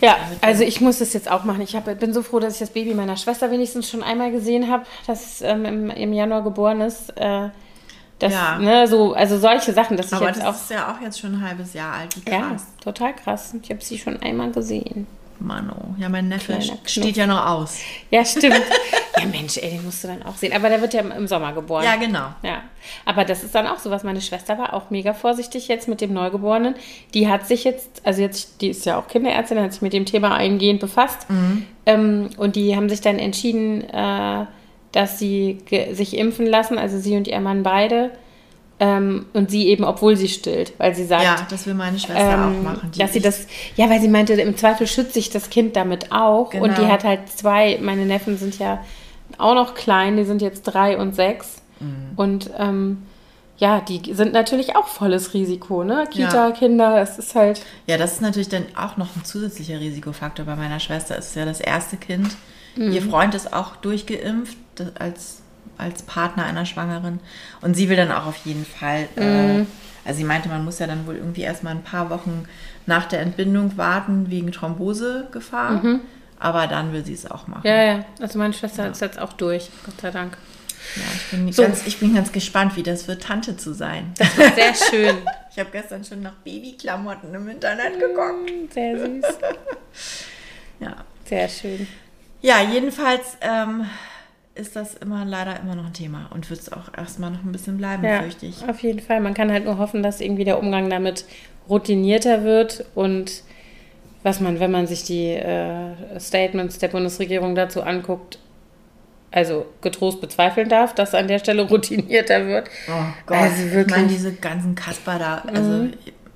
[0.00, 1.60] Ja, Damit also ich muss das jetzt auch machen.
[1.62, 4.70] Ich hab, bin so froh, dass ich das Baby meiner Schwester wenigstens schon einmal gesehen
[4.70, 7.10] habe, das ähm, im, im Januar geboren ist.
[7.16, 7.48] Äh,
[8.20, 8.58] das, Ja.
[8.58, 10.54] ne, so, also solche Sachen, dass ich Aber jetzt das auch.
[10.54, 12.16] ist ja auch jetzt schon ein halbes Jahr alt.
[12.24, 12.66] Wie Ja, krass.
[12.82, 13.54] total krass.
[13.62, 15.06] Ich habe sie schon einmal gesehen.
[15.40, 15.94] Mano.
[15.98, 17.78] Ja, mein Neffe steht ja noch aus.
[18.10, 18.60] Ja, stimmt.
[19.18, 20.52] ja, Mensch, ey, den musst du dann auch sehen.
[20.52, 21.84] Aber der wird ja im- Sommer geboren.
[21.84, 22.26] Ja, genau.
[22.42, 22.62] Ja,
[23.04, 24.04] aber das ist dann auch so was.
[24.04, 26.74] Meine Schwester war auch mega vorsichtig jetzt mit dem Neugeborenen.
[27.14, 30.06] Die hat sich jetzt, also jetzt, die ist ja auch Kinderärztin, hat sich mit dem
[30.06, 31.26] Thema eingehend befasst.
[31.86, 34.46] Ähm, und die haben sich dann entschieden, äh,
[34.92, 35.58] dass sie
[35.92, 38.10] sich impfen lassen, also sie und ihr Mann beide.
[38.80, 42.34] Ähm, und sie eben, obwohl sie stillt, weil sie sagt, Ja, das will meine Schwester
[42.34, 42.90] ähm, auch machen.
[42.96, 46.12] Dass sie ich- das, ja, weil sie meinte, im Zweifel schützt sich das Kind damit
[46.12, 46.54] auch.
[46.54, 46.88] Und die Genau.
[46.92, 48.84] hat halt zwei, meine Neffen sind ja
[49.36, 51.56] auch noch klein, die sind jetzt drei und sechs.
[51.80, 52.12] Mhm.
[52.14, 53.02] Und ähm,
[53.56, 56.06] ja, die sind natürlich auch volles Risiko, ne?
[56.08, 60.54] Kita-Kinder, es ist halt, Ja, das ist natürlich dann auch noch ein zusätzlicher Risikofaktor bei
[60.54, 61.18] meiner Schwester.
[61.18, 62.28] Es ist ja das erste Kind.
[62.76, 62.92] Mhm.
[62.92, 64.56] Ihr Freund ist auch durchgeimpft
[65.00, 65.42] als,
[65.78, 67.20] als Partner einer Schwangeren.
[67.60, 69.08] Und sie will dann auch auf jeden Fall.
[69.16, 69.22] Mhm.
[69.22, 69.64] Äh,
[70.04, 72.44] also sie meinte, man muss ja dann wohl irgendwie erstmal ein paar Wochen
[72.86, 75.82] nach der Entbindung warten wegen Thrombosegefahr.
[76.40, 77.62] Aber dann will sie es auch machen.
[77.62, 77.68] Mhm.
[77.68, 78.04] ja, ja.
[78.20, 80.36] Also meine Schwester ist jetzt auch durch, Gott sei Dank.
[80.96, 81.62] Ja, ich, bin So.
[81.62, 84.14] ganz, ich bin ganz gespannt, wie das wird, Tante zu sein.
[84.16, 85.16] Das wird sehr schön.
[85.50, 88.72] Ich habe gestern schon nach Babyklamotten im Internet geguckt.
[88.72, 89.24] Sehr süß.
[90.78, 90.94] Ja.
[91.24, 91.88] Sehr schön.
[92.40, 93.84] Ja, jedenfalls ähm,
[94.58, 97.52] ist das immer leider immer noch ein Thema und wird es auch erstmal noch ein
[97.52, 98.68] bisschen bleiben, Ja, fürchte ich.
[98.68, 99.20] auf jeden Fall.
[99.20, 101.24] Man kann halt nur hoffen, dass irgendwie der Umgang damit
[101.68, 103.42] routinierter wird und
[104.22, 108.38] was man, wenn man sich die äh, Statements der Bundesregierung dazu anguckt,
[109.30, 112.68] also getrost bezweifeln darf, dass an der Stelle routinierter wird.
[112.88, 112.92] Oh
[113.26, 113.96] Gott, Also ich wirklich.
[113.96, 114.02] Mhm.
[114.02, 115.86] meine, diese ganzen Kasper da, also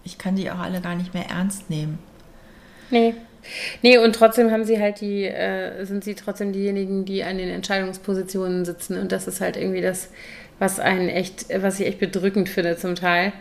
[0.05, 1.99] ich kann die auch alle gar nicht mehr ernst nehmen.
[2.91, 3.15] Nee.
[3.83, 7.49] Nee, und trotzdem haben sie halt die, äh, sind sie trotzdem diejenigen, die an den
[7.49, 8.99] Entscheidungspositionen sitzen.
[8.99, 10.09] Und das ist halt irgendwie das,
[10.59, 13.33] was einen echt, was ich echt bedrückend finde zum Teil.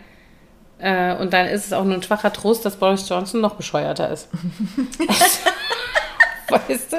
[0.78, 4.10] Äh, und dann ist es auch nur ein schwacher Trost, dass Boris Johnson noch bescheuerter
[4.10, 4.28] ist.
[6.48, 6.96] weißt du?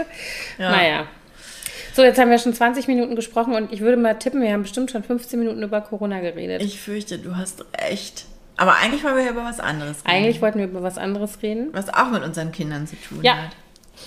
[0.58, 0.72] Ja.
[0.72, 1.08] Naja.
[1.94, 4.64] So, jetzt haben wir schon 20 Minuten gesprochen und ich würde mal tippen, wir haben
[4.64, 6.64] bestimmt schon 15 Minuten über Corona geredet.
[6.64, 8.26] Ich fürchte, du hast recht.
[8.58, 10.08] Aber eigentlich wollen wir ja über was anderes reden.
[10.08, 11.70] Eigentlich wollten wir über was anderes reden.
[11.72, 13.36] Was auch mit unseren Kindern zu tun Ja.
[13.38, 13.50] hat.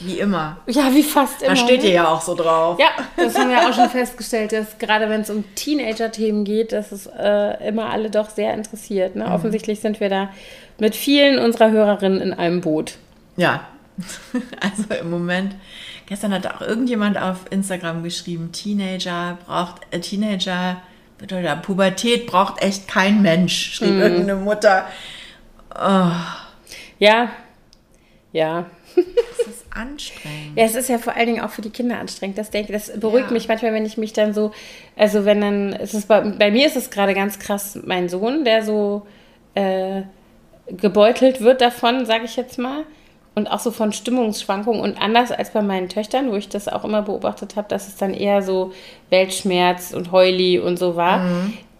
[0.01, 0.59] Wie immer.
[0.67, 1.55] Ja, wie fast immer.
[1.55, 1.89] Da steht ne?
[1.89, 2.79] ihr ja auch so drauf.
[2.79, 6.93] Ja, das haben wir auch schon festgestellt, dass gerade wenn es um Teenager-Themen geht, dass
[6.93, 9.15] es äh, immer alle doch sehr interessiert.
[9.17, 9.23] Mhm.
[9.23, 9.33] Ne?
[9.33, 10.29] Offensichtlich sind wir da
[10.79, 12.99] mit vielen unserer Hörerinnen in einem Boot.
[13.37, 13.63] Ja.
[14.61, 15.55] Also im Moment.
[16.07, 20.77] Gestern hat auch irgendjemand auf Instagram geschrieben, Teenager braucht, äh, Teenager
[21.23, 24.01] oder Pubertät braucht echt kein Mensch, schrieb Mhm.
[24.01, 24.87] irgendeine Mutter.
[26.99, 27.31] Ja,
[28.33, 28.67] ja.
[28.95, 30.57] Das ist anstrengend.
[30.57, 32.39] Ja, es ist ja vor allen Dingen auch für die Kinder anstrengend.
[32.39, 33.33] Das denke das beruhigt Ja.
[33.33, 34.53] mich manchmal, wenn ich mich dann so,
[34.97, 38.45] also wenn dann, es ist bei, bei mir ist es gerade ganz krass, mein Sohn,
[38.45, 39.07] der so
[39.55, 40.03] äh,
[40.69, 42.85] gebeutelt wird davon, sage ich jetzt mal.
[43.37, 46.85] Und auch so von Stimmungsschwankungen und anders als bei meinen Töchtern, wo ich das auch
[46.85, 48.72] immer beobachtet habe, dass es dann eher so
[49.11, 51.20] Weltschmerz und Heuli und so war.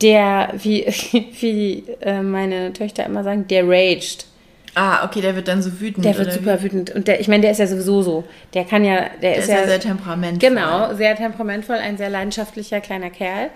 [0.02, 0.84] Der, wie,
[1.40, 4.26] wie äh, meine Töchter immer sagen, der raged.
[4.74, 6.04] Ah, okay, der wird dann so wütend.
[6.04, 6.94] Der wird super wütend.
[6.94, 8.24] Und der, ich meine, der ist ja sowieso so.
[8.52, 9.20] Der kann ja, der, wie?
[9.22, 10.50] Der ist, ist ja, ja, sehr temperamentvoll.
[10.50, 13.48] genau, sehr temperamentvoll, ein sehr leidenschaftlicher kleiner Kerl.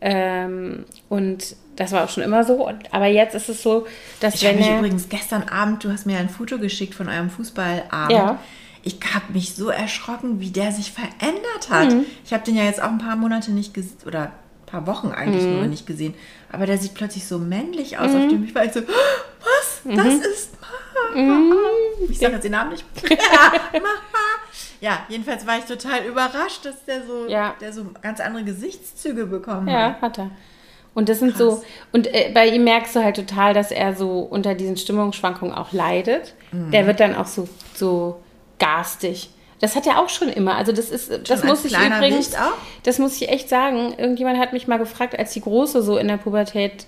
[0.00, 2.70] Ähm, und das war auch schon immer so.
[2.90, 3.86] Aber jetzt ist es so,
[4.20, 4.78] dass Ich habe wenn mich er.
[4.78, 8.12] übrigens gestern Abend, du hast mir ein Foto geschickt von eurem Fußballabend.
[8.12, 8.38] Ja.
[8.82, 11.92] Ich habe mich so erschrocken, wie der sich verändert hat.
[11.92, 12.06] Mhm.
[12.24, 15.08] Ich habe den ja jetzt auch ein paar Monate nicht gesehen, oder ein paar Wochen
[15.12, 15.56] eigentlich Mhm.
[15.56, 16.14] nur nicht gesehen.
[16.50, 18.06] Aber der sieht plötzlich so männlich aus.
[18.14, 19.84] Auf dem ich war ich so, was?
[19.84, 19.96] Mhm.
[19.96, 20.50] Das ist
[21.14, 21.54] Mama.
[22.08, 22.84] Ich sage jetzt den Namen nicht.
[23.10, 23.88] ja, Mama.
[24.80, 27.54] Ja, jedenfalls war ich total überrascht, dass der so, Ja.
[27.60, 30.00] der so ganz andere Gesichtszüge bekommen Ja, hat.
[30.02, 30.30] hat er.
[30.94, 31.62] Und das sind so,
[31.92, 35.72] und äh, bei ihm merkst du halt total, dass er so unter diesen Stimmungsschwankungen auch
[35.72, 36.34] leidet.
[36.50, 36.70] Mhm.
[36.72, 38.20] Der wird dann auch so, so
[38.58, 39.30] garstig.
[39.60, 40.56] Das hat er auch schon immer.
[40.56, 42.32] Also das ist, das als muss ich übrigens,
[42.82, 43.94] das muss ich echt sagen.
[43.98, 46.86] Irgendjemand hat mich mal gefragt, als die Große so in der Pubertät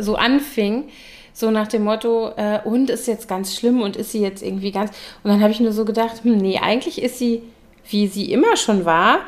[0.00, 0.88] so anfing,
[1.34, 4.70] so nach dem Motto, äh, und ist jetzt ganz schlimm und ist sie jetzt irgendwie
[4.70, 4.92] ganz.
[5.22, 7.42] Und dann habe ich nur so gedacht, hm, nee, eigentlich ist sie,
[7.90, 9.18] wie sie immer schon war,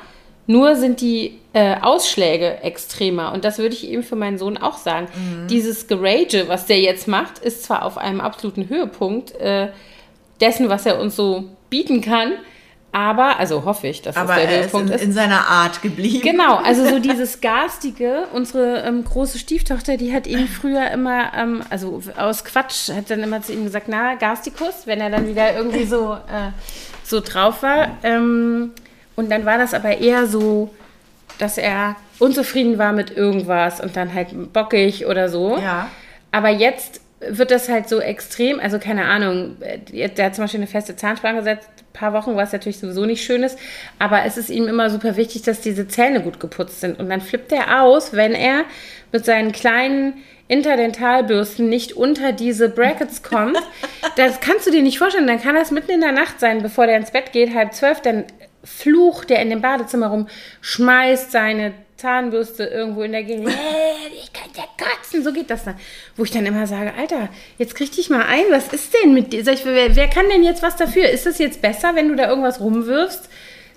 [0.47, 3.33] nur sind die äh, Ausschläge extremer.
[3.33, 5.09] Und das würde ich eben für meinen Sohn auch sagen.
[5.51, 9.71] Dieses Gerage, was der jetzt macht, ist zwar auf einem absoluten Höhepunkt äh,
[10.41, 12.35] dessen, was er uns so bieten kann,
[12.97, 15.03] aber, also hoffe ich, dass Aber das der er ist Höhepunkt in, ist.
[15.03, 16.23] in seiner Art geblieben.
[16.23, 18.25] Genau, also so dieses Garstige.
[18.33, 23.23] Unsere ähm, große Stieftochter, die hat ihn früher immer, ähm, also aus Quatsch, hat dann
[23.23, 26.53] immer zu ihm gesagt, na, Garstikus, wenn er dann wieder irgendwie so, äh,
[27.05, 27.99] so drauf war.
[28.03, 28.73] Ähm,
[29.15, 30.75] und dann war das aber eher so,
[31.39, 35.59] dass er unzufrieden war mit irgendwas und dann halt bockig oder so.
[35.59, 35.91] Ja.
[36.33, 40.61] Aber jetzt wird das halt so extrem, also keine Ahnung, äh, der hat zum Beispiel
[40.61, 43.59] eine feste Zahnspange gesetzt, ein paar Wochen, was natürlich sowieso nicht schön ist,
[43.99, 46.99] aber es ist ihm immer super wichtig, dass diese Zähne gut geputzt sind.
[46.99, 48.65] Und dann flippt er aus, wenn er
[49.13, 50.15] mit seinen kleinen
[50.49, 53.59] Interdentalbürsten nicht unter diese Brackets kommt.
[54.15, 55.27] Das kannst du dir nicht vorstellen.
[55.27, 58.01] Dann kann das mitten in der Nacht sein, bevor der ins Bett geht, halb zwölf,
[58.01, 58.25] dann
[58.67, 60.29] flucht der in dem Badezimmer rum,
[60.61, 63.49] schmeißt seine Zahnbürste irgendwo in der Gegend.
[64.23, 65.77] ich kann ja kotzen, so geht das dann.
[66.17, 69.33] Wo ich dann immer sage, Alter, jetzt krieg dich mal ein, was ist denn mit
[69.33, 69.47] dir?
[69.47, 71.09] Ich, wer, wer kann denn jetzt was dafür?
[71.09, 73.31] Ist es jetzt besser, wenn du da irgendwas rumwirfst?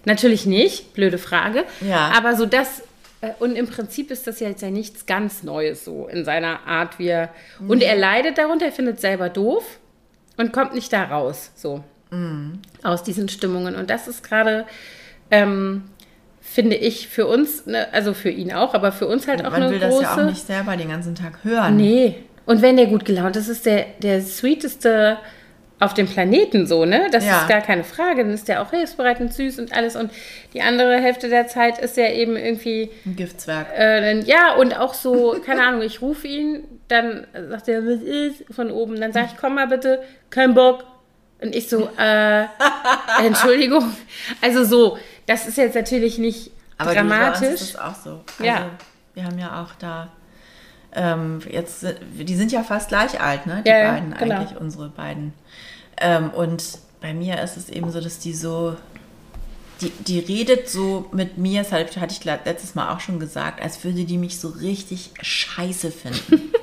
[0.05, 1.65] Natürlich nicht, blöde Frage.
[1.81, 2.11] Ja.
[2.15, 2.81] Aber so das,
[3.21, 6.65] äh, und im Prinzip ist das ja jetzt ja nichts ganz Neues so in seiner
[6.67, 7.29] Art, wie er.
[7.67, 9.79] Und er leidet darunter, er findet es selber doof
[10.37, 11.83] und kommt nicht da raus, so.
[12.83, 13.75] Aus diesen Stimmungen.
[13.75, 14.65] Und das ist gerade.
[15.31, 15.83] Ähm,
[16.41, 19.61] finde ich für uns, ne, also für ihn auch, aber für uns halt auch Man
[19.61, 20.01] eine will große.
[20.03, 21.77] das ja auch nicht selber den ganzen Tag hören.
[21.77, 22.15] Nee.
[22.47, 25.17] Und wenn der gut gelaunt ist, ist der, der sweeteste
[25.79, 27.07] auf dem Planeten so, ne?
[27.11, 27.41] Das Ja.
[27.41, 28.23] ist gar keine Frage.
[28.23, 29.95] Dann ist der auch hilfsbereit und süß und alles.
[29.95, 30.09] Und
[30.55, 33.67] die andere Hälfte der Zeit ist er eben irgendwie, Ein Giftzwerg.
[33.77, 38.43] äh, ja, und auch so, keine Ahnung, ich rufe ihn, dann sagt er, was ist
[38.53, 38.99] von oben.
[38.99, 40.83] Dann sage ich, komm mal bitte, kein Bock.
[41.41, 42.45] Und ich so, äh,
[43.25, 43.93] Entschuldigung.
[44.41, 47.47] Also so, das ist jetzt natürlich nicht Aber dramatisch.
[47.61, 48.09] ist das auch so.
[48.11, 48.69] Also, Ja.
[49.15, 50.09] Wir haben ja auch da,
[50.93, 53.61] ähm, jetzt, die sind ja fast gleich alt, ne?
[53.65, 54.35] Die Ja, beiden genau.
[54.35, 55.33] eigentlich, unsere beiden.
[55.99, 56.63] Ähm, und
[57.01, 58.75] bei mir ist es eben so, dass die so,
[59.81, 63.83] die, die redet so mit mir, das hatte ich letztes Mal auch schon gesagt, als
[63.83, 66.51] würde die mich so richtig scheiße finden.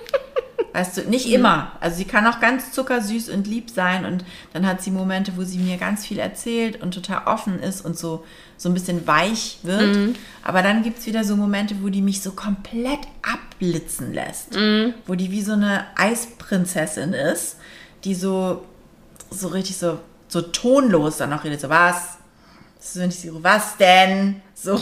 [0.73, 1.73] Weißt du, nicht immer.
[1.81, 5.43] Also sie kann auch ganz zuckersüß und lieb sein und dann hat sie Momente, wo
[5.43, 8.25] sie mir ganz viel erzählt und total offen ist und so,
[8.57, 10.15] so ein bisschen weich wird.
[10.43, 14.55] Aber dann gibt es wieder so Momente, wo die mich so komplett abblitzen lässt.
[15.07, 17.57] Wo die wie so eine Eisprinzessin ist,
[18.05, 18.65] die so,
[19.31, 21.61] so richtig so, so tonlos dann auch redet.
[21.61, 22.19] So, was?
[22.81, 24.43] So, ich rufe, was denn?
[24.55, 24.81] So,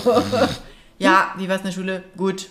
[0.99, 2.05] ja, wie war's in der Schule?
[2.17, 2.49] Gut.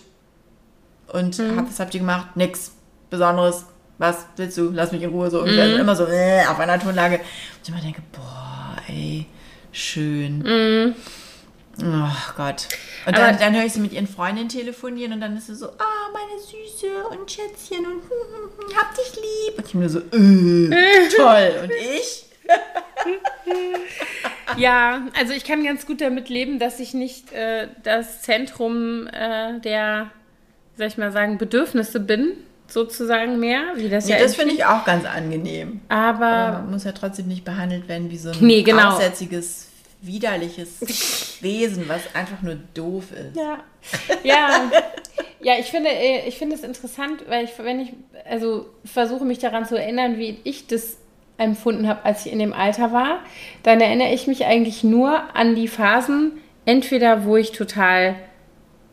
[1.12, 2.36] Und hab, was habt ihr gemacht?
[2.36, 2.72] Nix
[3.14, 3.66] Besonderes.
[3.98, 4.70] Was willst du?
[4.70, 5.30] Lass mich in Ruhe.
[5.30, 5.42] So.
[5.42, 7.16] Also immer so äh, auf einer Tonlage.
[7.16, 7.22] Und
[7.62, 9.26] ich immer denke, boah, ey,
[9.72, 10.94] schön.
[11.82, 12.68] Oh Gott.
[13.06, 15.66] Und dann, dann höre ich sie mit ihren Freundinnen telefonieren und dann ist sie so,
[15.66, 19.58] ah, meine Süße und Schätzchen und hm, hm, hm, hab dich lieb.
[19.58, 21.52] Und ich mir so, äh, toll.
[21.62, 22.26] Und ich?
[24.56, 29.58] Ja, also ich kann ganz gut damit leben, dass ich nicht äh, das Zentrum äh,
[29.60, 30.10] der,
[30.76, 32.34] soll ich mal sagen, Bedürfnisse bin,
[32.66, 35.80] sozusagen mehr, wie das Nee, ja das in- finde ich auch ganz angenehm.
[35.88, 38.92] Aber Aber man muss ja trotzdem nicht behandelt werden wie so ein Nee, genau.
[38.94, 39.68] aussätziges,
[40.00, 43.36] widerliches Wesen, was einfach nur doof ist.
[43.36, 43.58] Ja,
[44.22, 44.70] ja,
[45.40, 45.54] ja.
[45.58, 47.92] Ich finde, äh, ich finde es interessant, weil ich, wenn ich,
[48.28, 50.96] also versuche mich daran zu erinnern, wie ich das
[51.36, 53.18] empfunden habe, als ich in dem Alter war,
[53.64, 56.32] dann erinnere ich mich eigentlich nur an die Phasen,
[56.64, 58.14] entweder wo ich total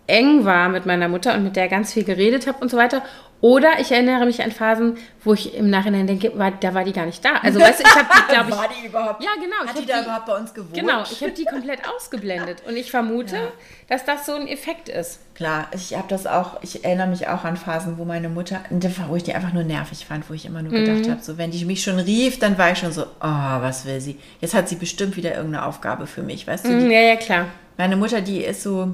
[0.08, 3.04] eng war mit meiner Mutter und mit der ganz viel geredet habe und so weiter.
[3.42, 6.94] Oder ich erinnere mich an Phasen, wo ich im Nachhinein denke, war, da war die
[6.94, 7.38] gar nicht da.
[7.42, 9.24] Also weißt du, ich habe, glaube ich, War die überhaupt?
[9.24, 10.74] Ja, genau, Hat hab die da die- überhaupt bei uns gewohnt?
[10.76, 12.62] genau, ich habe die komplett ausgeblendet.
[12.68, 13.42] Und ich vermute, Ja.
[13.90, 15.20] dass das so ein Effekt ist.
[15.34, 18.60] Klar, ich habe das auch, ich erinnere mich auch an Phasen, wo meine Mutter,
[19.08, 20.86] wo ich die einfach nur nervig fand, wo ich immer nur Mhm.
[20.86, 23.86] gedacht habe, so wenn die mich schon rief, dann war ich schon so, oh, was
[23.86, 24.20] will sie?
[24.40, 26.78] Jetzt hat sie bestimmt wieder irgendeine Aufgabe für mich, weißt du?
[26.78, 27.46] Die, Mm, Ja, ja, klar.
[27.78, 28.94] Meine Mutter, die ist so,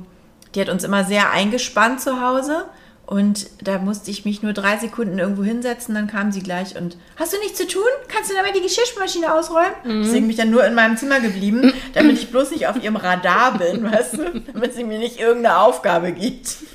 [0.55, 2.63] die hat uns immer sehr eingespannt zu Hause
[3.07, 6.97] und da musste ich mich nur drei Sekunden irgendwo hinsetzen, dann kam sie gleich und
[7.15, 7.87] hast du nichts zu tun?
[8.09, 10.03] Kannst du damit die Geschirrmaschine ausräumen?
[10.03, 12.97] Deswegen bin ich dann nur in meinem Zimmer geblieben, damit ich bloß nicht auf ihrem
[12.97, 14.41] Radar bin, weißt du?
[14.51, 16.57] Damit sie mir nicht irgendeine Aufgabe gibt.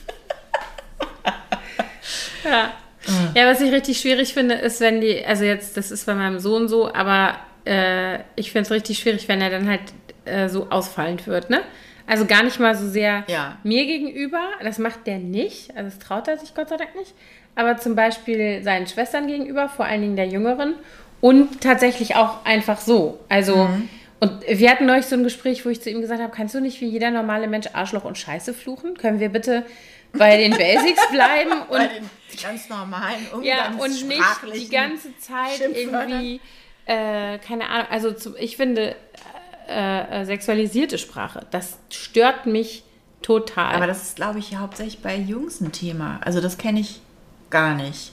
[2.45, 2.73] Ja.
[3.37, 6.41] ja, was ich richtig schwierig finde, ist, wenn die, also jetzt, das ist bei meinem
[6.41, 9.83] Sohn so, aber äh, ich finde es richtig schwierig, wenn er dann halt
[10.25, 11.63] äh, so ausfallend wird, ne?
[12.07, 13.59] Also gar nicht mal so sehr Ja.
[13.63, 17.15] mir gegenüber, das macht der nicht, also das traut er sich Gott sei Dank nicht,
[17.55, 20.75] aber zum Beispiel seinen Schwestern gegenüber, vor allen Dingen der Jüngeren.
[21.21, 23.21] Und tatsächlich auch einfach so.
[23.29, 23.69] Also,
[24.19, 26.61] und wir hatten neulich so ein Gespräch, wo ich zu ihm gesagt habe, kannst du
[26.61, 28.97] nicht wie jeder normale Mensch Arschloch und Scheiße fluchen?
[28.97, 29.65] Können wir bitte
[30.13, 32.09] bei den Basics bleiben und Bei den
[32.43, 34.23] ganz normalen ja, und nicht
[34.55, 36.41] die ganze Zeit irgendwie,
[36.87, 38.97] äh, keine Ahnung, also ich finde
[39.69, 42.85] äh, äh, sexualisierte Sprache, das stört mich
[43.23, 43.75] total.
[43.75, 46.21] Aber das ist, glaube ich, hauptsächlich bei Jungs ein Thema.
[46.25, 47.01] Also das kenne ich
[47.51, 48.13] gar nicht.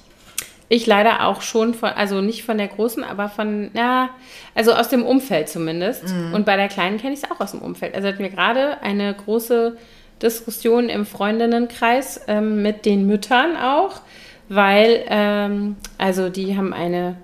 [0.72, 4.10] ich leider auch schon von, also nicht von der großen, aber von, ja,
[4.54, 6.04] also aus dem Umfeld zumindest.
[6.32, 7.96] Und bei der Kleinen kenne ich es auch aus dem Umfeld.
[7.96, 9.78] Also hatten wir gerade eine große
[10.22, 14.02] Diskussion im Freundinnenkreis ähm, mit den Müttern auch,
[14.48, 17.16] weil, ähm, also die haben eine,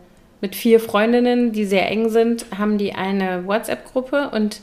[0.45, 4.61] mit vier Freundinnen, die sehr eng sind, haben die eine WhatsApp-Gruppe und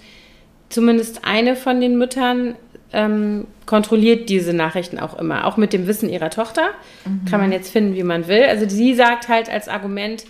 [0.68, 2.54] zumindest eine von den Müttern
[2.92, 6.68] ähm, kontrolliert diese Nachrichten auch immer, auch mit dem Wissen ihrer Tochter.
[7.04, 7.24] Mhm.
[7.28, 8.44] Kann man jetzt finden, wie man will.
[8.44, 10.24] Also sie sagt halt als Argument,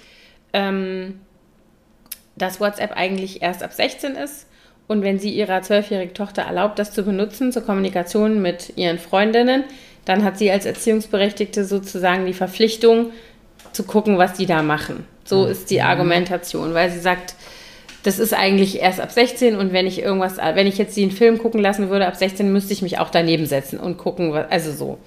[0.55, 1.21] ähm,
[2.35, 4.47] dass WhatsApp eigentlich erst ab 16 ist.
[4.89, 9.65] Und wenn sie ihrer zwölfjährigen Tochter erlaubt, das zu benutzen zur Kommunikation mit ihren Freundinnen,
[10.07, 13.11] dann hat sie als Erziehungsberechtigte sozusagen die Verpflichtung
[13.73, 15.07] zu gucken, was die da machen.
[15.25, 15.53] So mhm.
[15.53, 17.35] ist die Argumentation, weil sie sagt,
[18.03, 21.39] das ist eigentlich erst ab 16 und wenn ich irgendwas, wenn ich jetzt den Film
[21.39, 24.99] gucken lassen würde, ab 16 müsste ich mich auch daneben setzen und gucken, also so.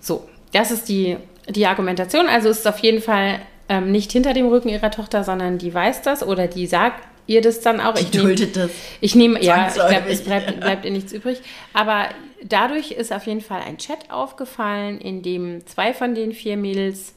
[0.00, 1.16] So, das ist die,
[1.48, 2.26] die Argumentation.
[2.28, 5.72] Also ist es auf jeden Fall ähm, nicht hinter dem Rücken ihrer Tochter, sondern die
[5.72, 7.94] weiß das oder die sagt ihr das dann auch.
[7.94, 8.70] Die ich duldet nehm, das.
[9.00, 11.40] Ich nehme, ja, ich glaube, es bleibt, bleibt ihr nichts übrig.
[11.72, 12.06] Aber
[12.42, 17.14] dadurch ist auf jeden Fall ein Chat aufgefallen, in dem zwei von den vier Mädels,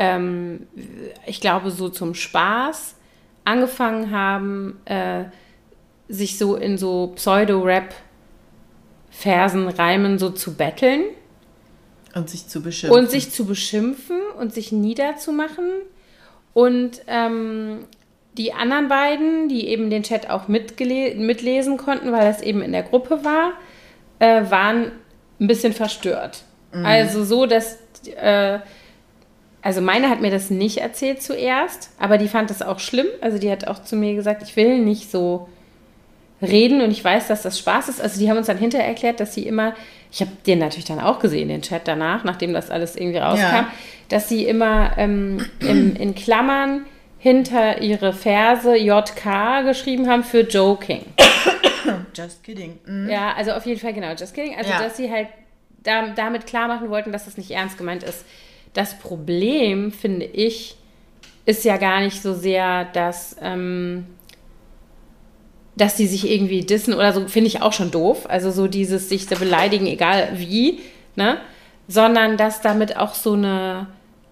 [0.00, 0.66] ähm,
[1.26, 2.94] ich glaube, so zum Spaß
[3.44, 5.24] angefangen haben, äh,
[6.08, 11.02] sich so in so Pseudo-Rap-Versen, Reimen so zu betteln.
[12.14, 12.98] Und sich zu beschimpfen.
[12.98, 15.68] Und sich zu beschimpfen und sich niederzumachen.
[16.54, 17.84] Und ähm,
[18.38, 22.84] die anderen beiden, die eben den Chat auch mitlesen konnten, weil das eben in der
[22.84, 23.52] Gruppe war,
[24.18, 24.92] äh, waren
[25.38, 26.44] ein bisschen verstört.
[26.72, 26.86] Mhm.
[26.86, 27.76] Also so, dass
[28.16, 28.60] äh,
[29.62, 33.06] also meine hat mir das nicht erzählt zuerst, aber die fand das auch schlimm.
[33.20, 35.48] Also die hat auch zu mir gesagt, ich will nicht so
[36.40, 38.00] reden und ich weiß, dass das Spaß ist.
[38.00, 39.74] Also die haben uns dann hinterher erklärt, dass sie immer,
[40.10, 43.42] ich habe den natürlich dann auch gesehen, den Chat danach, nachdem das alles irgendwie rauskam,
[43.42, 43.72] ja.
[44.08, 46.86] dass sie immer ähm, im, in Klammern
[47.18, 51.04] hinter ihre Verse JK geschrieben haben für Joking.
[52.14, 52.78] Just kidding.
[52.86, 53.10] Mhm.
[53.10, 54.56] Ja, also auf jeden Fall genau, just kidding.
[54.56, 54.82] Also ja.
[54.82, 55.28] dass sie halt
[55.82, 58.24] da, damit klar machen wollten, dass das nicht ernst gemeint ist.
[58.72, 60.76] Das Problem, finde ich,
[61.44, 64.06] ist ja gar nicht so sehr, dass, ähm,
[65.76, 68.26] dass die sich irgendwie dissen oder so, finde ich auch schon doof.
[68.28, 70.80] Also so dieses sich da beleidigen, egal wie,
[71.16, 71.38] ne?
[71.88, 73.88] Sondern dass damit auch so eine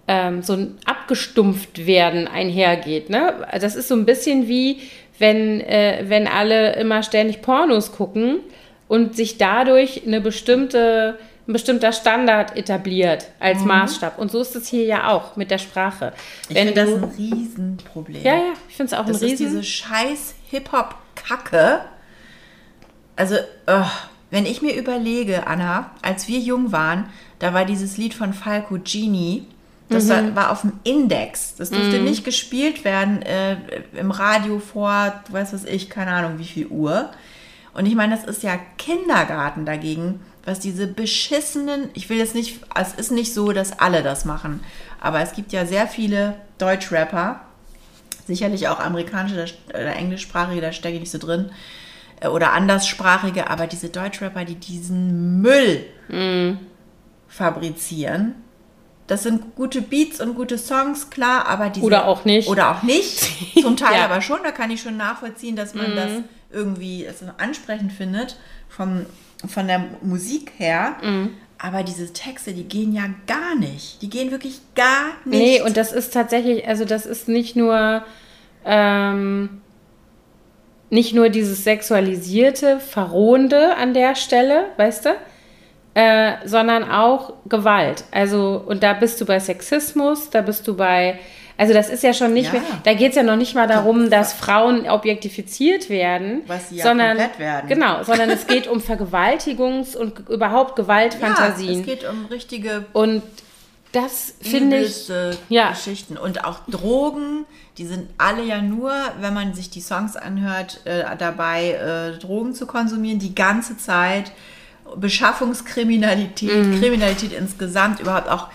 [0.09, 3.11] ähm, so ein abgestumpft werden einhergeht.
[3.11, 3.47] Ne?
[3.61, 4.79] Das ist so ein bisschen wie,
[5.19, 8.39] wenn, äh, wenn alle immer ständig Pornos gucken
[8.87, 11.19] und sich dadurch eine bestimmte
[11.49, 13.67] ein bestimmter Standard etabliert als mhm.
[13.67, 14.19] Maßstab.
[14.19, 16.13] Und so ist es hier ja auch mit der Sprache.
[16.47, 18.23] Ich finde das ein Riesenproblem.
[18.23, 19.45] Ja, ja, ich finde es auch das ein Riesen.
[19.45, 21.81] Das ist diese scheiß Hip-Hop-Kacke.
[23.15, 23.35] Also,
[23.65, 23.85] oh,
[24.29, 27.09] wenn ich mir überlege, Anna, als wir jung waren,
[27.39, 29.47] da war dieses Lied von Falco Genie,
[29.89, 30.09] das mhm.
[30.09, 31.55] war, war, auf dem Index.
[31.55, 32.05] Das durfte mhm.
[32.05, 33.57] nicht gespielt werden äh,
[33.95, 37.09] im Radio vor, weiß was ich, keine Ahnung wie viel Uhr.
[37.73, 42.59] Und ich meine, das ist ja Kindergarten dagegen, was diese beschissenen, ich will jetzt nicht,
[42.75, 44.61] es ist nicht so, dass alle das machen,
[44.99, 47.41] aber es gibt ja sehr viele Deutschrapper,
[48.25, 51.51] sicherlich auch amerikanische oder englischsprachige, da stecke ich nicht so drin,
[52.19, 56.57] äh, oder anderssprachige, aber diese Deutschrapper, die diesen Müll mm.
[57.27, 58.33] fabrizieren,
[59.05, 61.85] das sind gute Beats und gute Songs, klar, aber diese.
[61.85, 62.47] Oder auch nicht.
[62.47, 63.27] Oder auch nicht.
[63.61, 64.05] Zum Teil ja.
[64.05, 64.39] aber schon.
[64.43, 65.95] Da kann ich schon nachvollziehen, dass man mm.
[65.95, 66.11] das
[66.51, 68.37] irgendwie also ansprechend findet.
[68.67, 69.07] Vom,
[69.47, 70.97] von der Musik her.
[71.01, 71.27] Mm.
[71.57, 74.01] Aber diese Texte, die gehen ja gar nicht.
[74.01, 75.39] Die gehen wirklich gar nicht.
[75.39, 78.03] Nee, und das ist tatsächlich, also das ist nicht nur.
[78.65, 79.61] Ähm,
[80.89, 85.09] nicht nur dieses sexualisierte, verrohende an der Stelle, weißt du,
[85.93, 88.03] äh, sondern auch Gewalt.
[88.11, 91.19] Also, und da bist du bei Sexismus, da bist du bei,
[91.59, 92.61] also das ist ja schon nicht ja.
[92.61, 96.77] mehr, da geht es ja noch nicht mal darum, dass Frauen objektifiziert werden, Was sie
[96.77, 97.67] ja sondern, komplett werden.
[97.67, 101.73] Genau, sondern es geht um Vergewaltigungs- und überhaupt Gewaltfantasien.
[101.73, 103.23] Ja, es geht um richtige und
[103.91, 105.11] das finde ich
[105.49, 105.71] ja.
[105.71, 107.45] Geschichten und auch Drogen,
[107.77, 112.53] die sind alle ja nur, wenn man sich die Songs anhört, äh, dabei äh, Drogen
[112.53, 114.31] zu konsumieren die ganze Zeit.
[114.95, 116.79] Beschaffungskriminalität, mhm.
[116.79, 118.47] Kriminalität insgesamt, überhaupt auch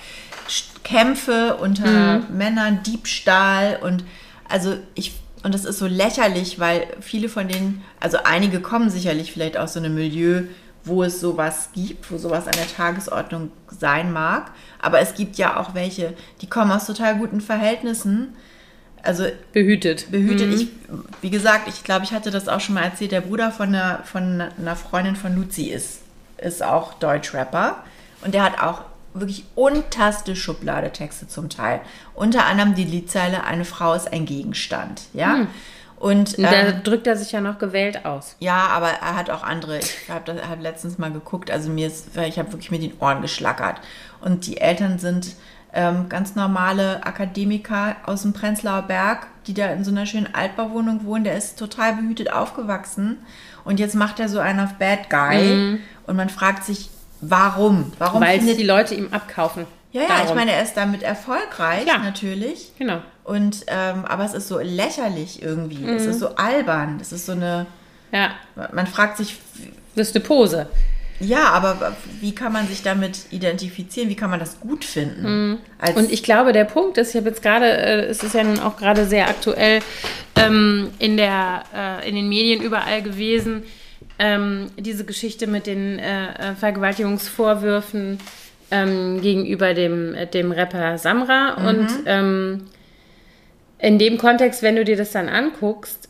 [0.84, 2.36] Kämpfe unter mhm.
[2.36, 4.04] Männern, Diebstahl und
[4.48, 9.30] also ich und das ist so lächerlich, weil viele von denen, also einige kommen sicherlich
[9.30, 10.44] vielleicht aus so einem Milieu,
[10.84, 14.52] wo es sowas gibt, wo sowas an der Tagesordnung sein mag.
[14.80, 18.34] Aber es gibt ja auch welche, die kommen aus total guten Verhältnissen.
[19.02, 20.10] Also behütet.
[20.10, 20.48] Behütet.
[20.48, 20.54] Mhm.
[20.54, 20.68] Ich,
[21.20, 23.12] wie gesagt, ich glaube, ich hatte das auch schon mal erzählt.
[23.12, 26.00] Der Bruder von einer, von einer Freundin von Luzi ist
[26.38, 27.82] ist auch Deutschrapper
[28.22, 28.82] und der hat auch
[29.14, 31.80] wirklich unterste Schubladetexte zum Teil.
[32.14, 35.36] Unter anderem die Liedzeile Eine Frau ist ein Gegenstand, ja.
[35.36, 35.48] Hm.
[35.96, 38.36] Und, ähm, da drückt er sich ja noch gewählt aus.
[38.38, 39.78] Ja, aber er hat auch andere.
[39.78, 43.22] Ich habe hab letztens mal geguckt, also mir ist, ich habe wirklich mit den Ohren
[43.22, 43.80] geschlackert.
[44.20, 45.34] Und die Eltern sind
[45.72, 51.04] ähm, ganz normale Akademiker aus dem Prenzlauer Berg, die da in so einer schönen Altbauwohnung
[51.04, 51.24] wohnen.
[51.24, 53.18] Der ist total behütet aufgewachsen
[53.64, 56.90] und jetzt macht er so einen auf Bad Guy und man fragt sich,
[57.30, 57.92] warum?
[57.98, 59.66] Warum Weil findet die Leute ihm abkaufen.
[59.92, 60.28] ja, ja, Darum.
[60.28, 61.98] ich meine, er ist damit erfolgreich, Klar.
[62.00, 62.72] natürlich.
[62.78, 63.00] Genau.
[63.24, 65.78] Und ähm, aber es ist so lächerlich irgendwie.
[65.78, 65.88] Mhm.
[65.96, 66.98] Es ist so albern.
[67.00, 67.66] Es ist so eine.
[68.12, 68.30] Ja,
[68.72, 69.38] Man fragt sich,
[69.96, 70.68] das ist eine Pose.
[71.18, 74.08] ja, aber wie kann man sich damit identifizieren?
[74.08, 75.50] Wie kann man das gut finden?
[75.50, 75.58] Mhm.
[75.96, 78.60] Und ich glaube, der Punkt ist, ich habe jetzt gerade, äh, es ist ja nun
[78.60, 79.80] auch gerade sehr aktuell
[80.36, 83.64] ähm, in, der, äh, in den Medien überall gewesen,
[84.18, 88.18] ähm, diese Geschichte mit den äh, äh, Vergewaltigungsvorwürfen
[88.70, 91.54] ähm, gegenüber dem, äh, dem Rapper Samra.
[91.68, 92.66] Und ähm,
[93.78, 96.08] in dem Kontext, wenn du dir das dann anguckst,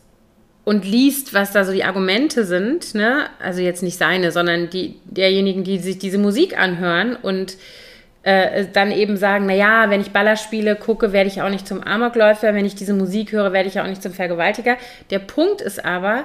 [0.64, 3.26] und liest, was da so die Argumente sind, ne?
[3.38, 7.57] also jetzt nicht seine, sondern die derjenigen, die sich diese Musik anhören und
[8.22, 12.55] äh, dann eben sagen, naja, wenn ich Ballerspiele gucke, werde ich auch nicht zum Amokläufer,
[12.55, 14.78] wenn ich diese Musik höre, werde ich auch nicht zum Vergewaltiger.
[15.11, 16.24] Der Punkt ist aber,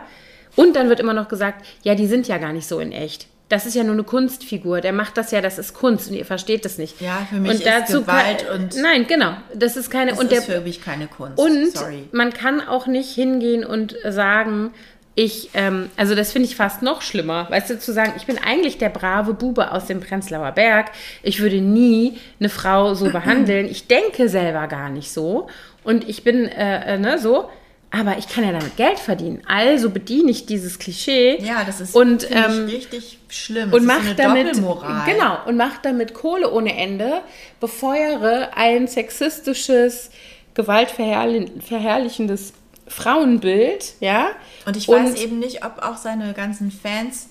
[0.60, 3.28] und dann wird immer noch gesagt, ja, die sind ja gar nicht so in echt.
[3.48, 4.80] Das ist ja nur eine Kunstfigur.
[4.82, 7.02] Der macht das ja, das ist Kunst und ihr versteht das nicht.
[7.02, 9.34] Ja, für mich und ist dazu Gewalt kann, und- Nein, genau.
[9.56, 10.12] Das ist keine.
[10.12, 11.40] das und ist der, für mich keine Kunst.
[11.40, 12.08] und Sorry.
[12.12, 14.72] man kann auch nicht hingehen und sagen,
[15.16, 18.38] ich, ähm, also das finde ich fast noch schlimmer, weißt du, zu sagen, ich bin
[18.38, 20.92] eigentlich der brave Bube aus dem Prenzlauer Berg,
[21.24, 25.48] ich würde nie eine Frau so behandeln, ich denke selber gar nicht so
[25.84, 27.50] und ich bin, äh, äh, ne, so,
[27.92, 31.96] aber ich kann ja damit Geld verdienen, also bediene ich dieses Klischee Ja, das ist
[31.96, 33.74] und, ähm, ich richtig schlimm.
[33.74, 37.22] und macht so damit genau und macht damit Kohle ohne Ende,
[37.60, 40.12] befeuere ein sexistisches,
[40.54, 42.54] gewaltverherrlichendes
[42.88, 44.30] Frauenbild, ja.
[44.66, 47.30] Und ich weiß eben nicht, ob auch seine ganzen Fans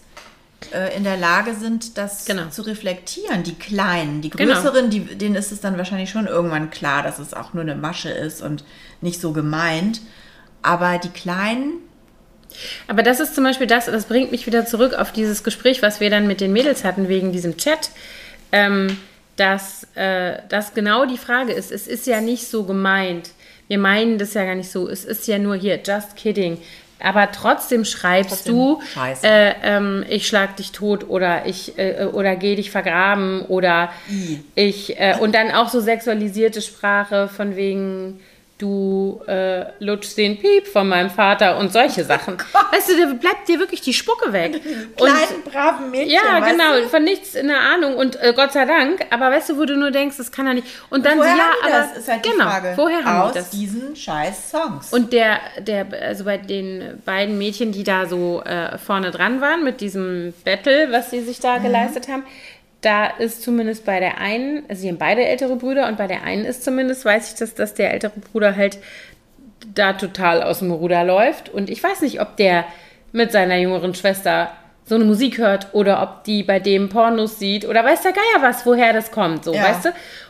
[0.73, 2.49] äh, in der Lage sind, das Genau.
[2.49, 3.43] zu reflektieren.
[3.43, 4.55] Die Kleinen, die Genau.
[4.55, 7.75] Größeren, die, denen ist es dann wahrscheinlich schon irgendwann klar, dass es auch nur eine
[7.75, 8.65] Masche ist und
[9.01, 10.01] nicht so gemeint.
[10.63, 11.81] Aber die Kleinen,
[12.89, 16.01] Aber das ist zum Beispiel das, das bringt mich wieder zurück auf dieses Gespräch, was
[16.01, 17.91] wir dann mit den Mädels hatten wegen diesem Chat,
[18.53, 18.99] ähm,
[19.37, 21.71] dass äh, das genau die Frage ist.
[21.71, 23.31] Es ist ja nicht so gemeint.
[23.69, 24.89] Wir meinen das ja gar nicht so.
[24.89, 26.59] Es ist ja nur hier, just kidding.
[27.01, 28.81] Aber trotzdem schreibst Trotzdem du,
[29.23, 34.41] äh, ähm, ich schlag dich tot oder ich äh, oder geh dich vergraben oder I.
[34.57, 38.19] ich äh, und dann auch so sexualisierte Sprache von wegen
[38.59, 42.37] du äh, lutschst den Piep von meinem Vater und solche Sachen.
[42.73, 44.61] weißt du, da bleibt dir wirklich die Spucke weg.
[44.97, 46.11] kleinen, braven Mädchen.
[46.11, 46.89] ja, genau, Du?
[46.89, 49.77] von nichts in der Ahnung und äh, Gott sei Dank, aber weißt du, wo du
[49.77, 50.67] nur denkst, das kann er nicht.
[50.91, 52.73] Und dann Woher so, ja, haben die aber das, ist halt die genau, Frage.
[52.77, 53.51] woher haben Aus die das?
[53.51, 54.93] diesen scheiß Songs.
[54.93, 59.63] Und der, der, also bei den beiden Mädchen, die da so äh, vorne dran waren
[59.65, 61.43] mit diesem Battle, was sie sich Mhm.
[61.43, 62.25] da geleistet haben,
[62.81, 66.23] da ist zumindest bei der einen, also sie haben beide ältere Brüder und bei der
[66.23, 68.79] einen ist zumindest, weiß ich, dass, dass der ältere Bruder halt
[69.75, 71.49] da total aus dem Ruder läuft.
[71.49, 72.65] Und ich weiß nicht, ob der
[73.13, 74.51] mit seiner jüngeren Schwester
[74.85, 78.43] so eine Musik hört oder ob die bei dem Pornos sieht oder weiß der Geier
[78.43, 79.65] was, woher das kommt, so, Ja.
[79.65, 79.89] weißt du?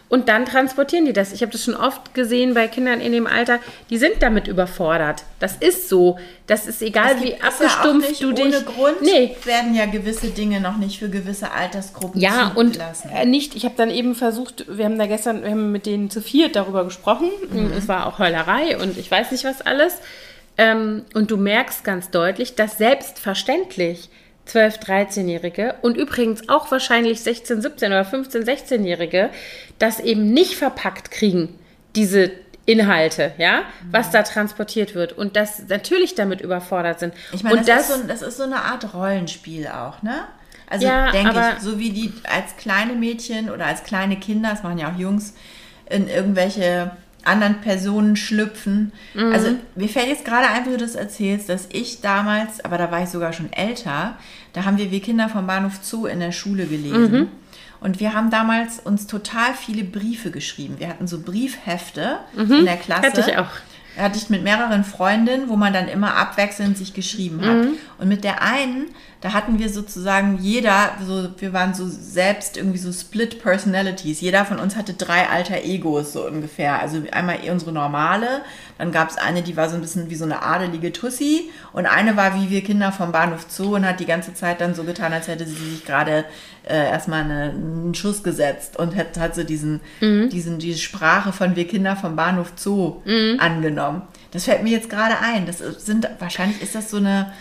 [0.09, 1.33] Und dann transportieren die das.
[1.33, 3.59] Ich habe das schon oft gesehen bei Kindern in dem Alter,
[3.91, 5.25] die sind damit überfordert.
[5.39, 6.19] Das ist so.
[6.47, 8.47] Das ist egal, Es wie ja abgestumpft nicht du dich.
[8.47, 12.79] Ohne Grund Nee, werden ja gewisse Dinge noch nicht für gewisse Altersgruppen ja, und
[13.13, 16.09] äh, nicht, ich habe dann eben versucht, wir haben da gestern, wir haben mit denen
[16.09, 17.29] zu viert darüber gesprochen.
[17.51, 17.73] Mhm.
[17.77, 19.97] Es war auch Heulerei und ich weiß nicht was alles.
[20.57, 24.09] Ähm, und du merkst ganz deutlich, dass selbstverständlich
[24.49, 29.31] 12-, 13-Jährige und übrigens auch wahrscheinlich 16-, 17- oder 15-, 16-Jährige
[29.79, 31.59] das eben nicht verpackt kriegen,
[31.95, 32.31] diese
[32.67, 37.15] Inhalte, ja, was da transportiert wird und das natürlich damit überfordert sind.
[37.33, 40.25] Ich meine, und das, ist so, das ist so eine Art Rollenspiel auch, ne?
[40.69, 44.63] Also Ja, denke ich, so wie die als kleine Mädchen oder als kleine Kinder, das
[44.63, 45.35] machen ja auch Jungs,
[45.89, 46.91] in irgendwelche
[47.25, 48.93] anderen Personen schlüpfen.
[49.15, 49.33] Mhm.
[49.33, 52.91] Also mir fällt jetzt gerade ein, wie du das erzählst, dass ich damals, aber da
[52.91, 54.17] war ich sogar schon älter,
[54.53, 57.13] da haben wir Wir Kinder vom Bahnhof Zoo in der Schule gelesen.
[57.13, 57.29] Mhm.
[57.81, 60.77] Und wir haben damals uns total viele Briefe geschrieben.
[60.79, 63.03] Wir hatten so Briefhefte in der Klasse.
[63.03, 63.07] Mhm.
[63.07, 63.51] Hatte ich auch.
[63.97, 67.65] hatte ich mit mehreren Freundinnen, wo man dann immer abwechselnd sich geschrieben hat.
[67.65, 67.75] Mhm.
[67.99, 68.87] Und mit der einen,
[69.21, 74.21] da hatten wir sozusagen jeder, so, wir waren so selbst irgendwie so Split Personalities.
[74.21, 76.81] Jeder von uns hatte drei alter Egos so ungefähr.
[76.81, 78.43] Also einmal unsere normale,
[78.79, 81.87] dann gab es eine, die war so ein bisschen wie so eine adelige Tussi und
[81.87, 84.85] eine war wie wir Kinder vom Bahnhof Zoo und hat die ganze Zeit dann so
[84.85, 86.25] getan, als hätte sie sich gerade
[86.63, 89.81] äh, erstmal eine, einen Schuss gesetzt und hat, hat so diesen,
[90.29, 93.03] diesen, diese Sprache von wir Kinder vom Bahnhof Zoo
[93.39, 94.03] angenommen.
[94.31, 95.47] Das fällt mir jetzt gerade ein.
[95.47, 97.33] Das sind, wahrscheinlich ist das so eine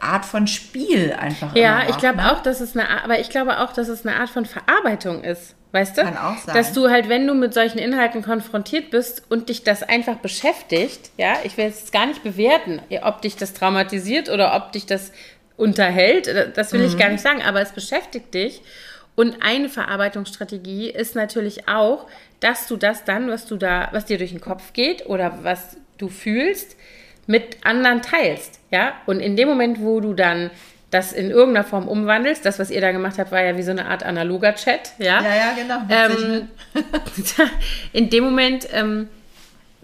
[0.00, 1.54] Art von Spiel einfach.
[1.54, 2.32] Ja, ich glaube ne?
[2.32, 5.24] auch, dass es eine, Art- aber ich glaube auch, dass es eine Art von Verarbeitung
[5.24, 5.54] ist.
[5.72, 6.02] Weißt du?
[6.02, 6.54] Kann auch sein.
[6.54, 11.10] Dass du halt, wenn du mit solchen Inhalten konfrontiert bist und dich das einfach beschäftigt,
[11.18, 15.12] ja, ich will jetzt gar nicht bewerten, ob dich das traumatisiert oder ob dich das
[15.56, 18.62] unterhält, äh, das will ich gar nicht sagen, aber es beschäftigt dich.
[19.16, 22.06] Und eine Verarbeitungsstrategie ist natürlich auch,
[22.40, 25.76] dass du das dann, was du da, was dir durch den Kopf geht oder was
[25.98, 26.76] du fühlst,
[27.26, 28.94] mit anderen teilst, ja.
[29.06, 30.50] Und in dem Moment, wo du dann
[30.90, 33.72] das in irgendeiner Form umwandelst, das, was ihr da gemacht habt, war ja wie so
[33.72, 35.20] eine Art analoger Chat, ja.
[35.22, 35.80] Ja, ja, genau.
[35.88, 36.48] Ähm,
[37.92, 39.08] in dem Moment ähm,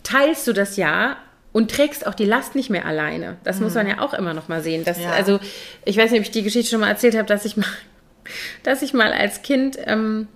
[0.03, 1.16] teilst du das ja
[1.53, 3.36] und trägst auch die Last nicht mehr alleine.
[3.45, 4.84] Das muss man ja auch immer noch mal sehen.
[4.84, 5.11] Das, Ja.
[5.11, 5.38] Also
[5.84, 7.66] ich weiß nicht, ob ich die Geschichte schon mal erzählt habe, dass ich mal,
[8.62, 10.28] dass ich mal als Kind ähm,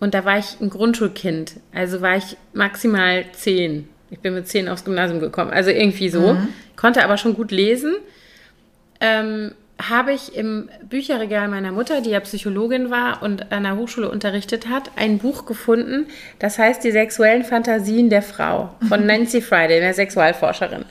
[0.00, 3.88] und da war ich ein Grundschulkind, also war ich maximal zehn.
[4.12, 6.36] Ich bin mit zehn aufs Gymnasium gekommen, also irgendwie so.
[6.76, 7.96] Konnte aber schon gut lesen.
[9.00, 9.52] Ähm,
[9.88, 14.68] habe ich im Bücherregal meiner Mutter, die ja Psychologin war und an der Hochschule unterrichtet
[14.68, 16.06] hat, ein Buch gefunden,
[16.38, 20.84] das heißt Die sexuellen Fantasien der Frau von Nancy Friday, einer Sexualforscherin.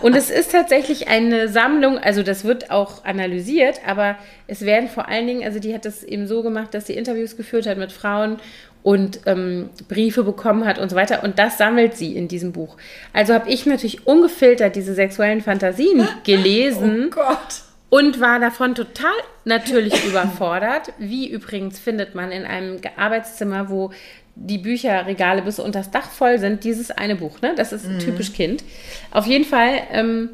[0.00, 4.16] Und es ist tatsächlich eine Sammlung, also das wird auch analysiert, aber
[4.46, 7.36] es werden vor allen Dingen, also die hat das eben so gemacht, dass sie Interviews
[7.36, 8.38] geführt hat mit Frauen
[8.82, 11.22] und ähm, Briefe bekommen hat und so weiter.
[11.22, 12.76] Und das sammelt sie in diesem Buch.
[13.12, 17.62] Also habe ich natürlich ungefiltert diese sexuellen Fantasien gelesen Oh Gott.
[17.90, 19.12] und war davon total
[19.44, 20.92] natürlich überfordert.
[20.98, 23.90] Wie übrigens findet man in einem Arbeitszimmer, wo
[24.34, 27.42] die Bücherregale bis unter das Dach voll sind, dieses eine Buch.
[27.42, 27.52] Ne?
[27.56, 28.64] Das ist typisch Kind.
[29.10, 30.30] Auf jeden Fall ähm,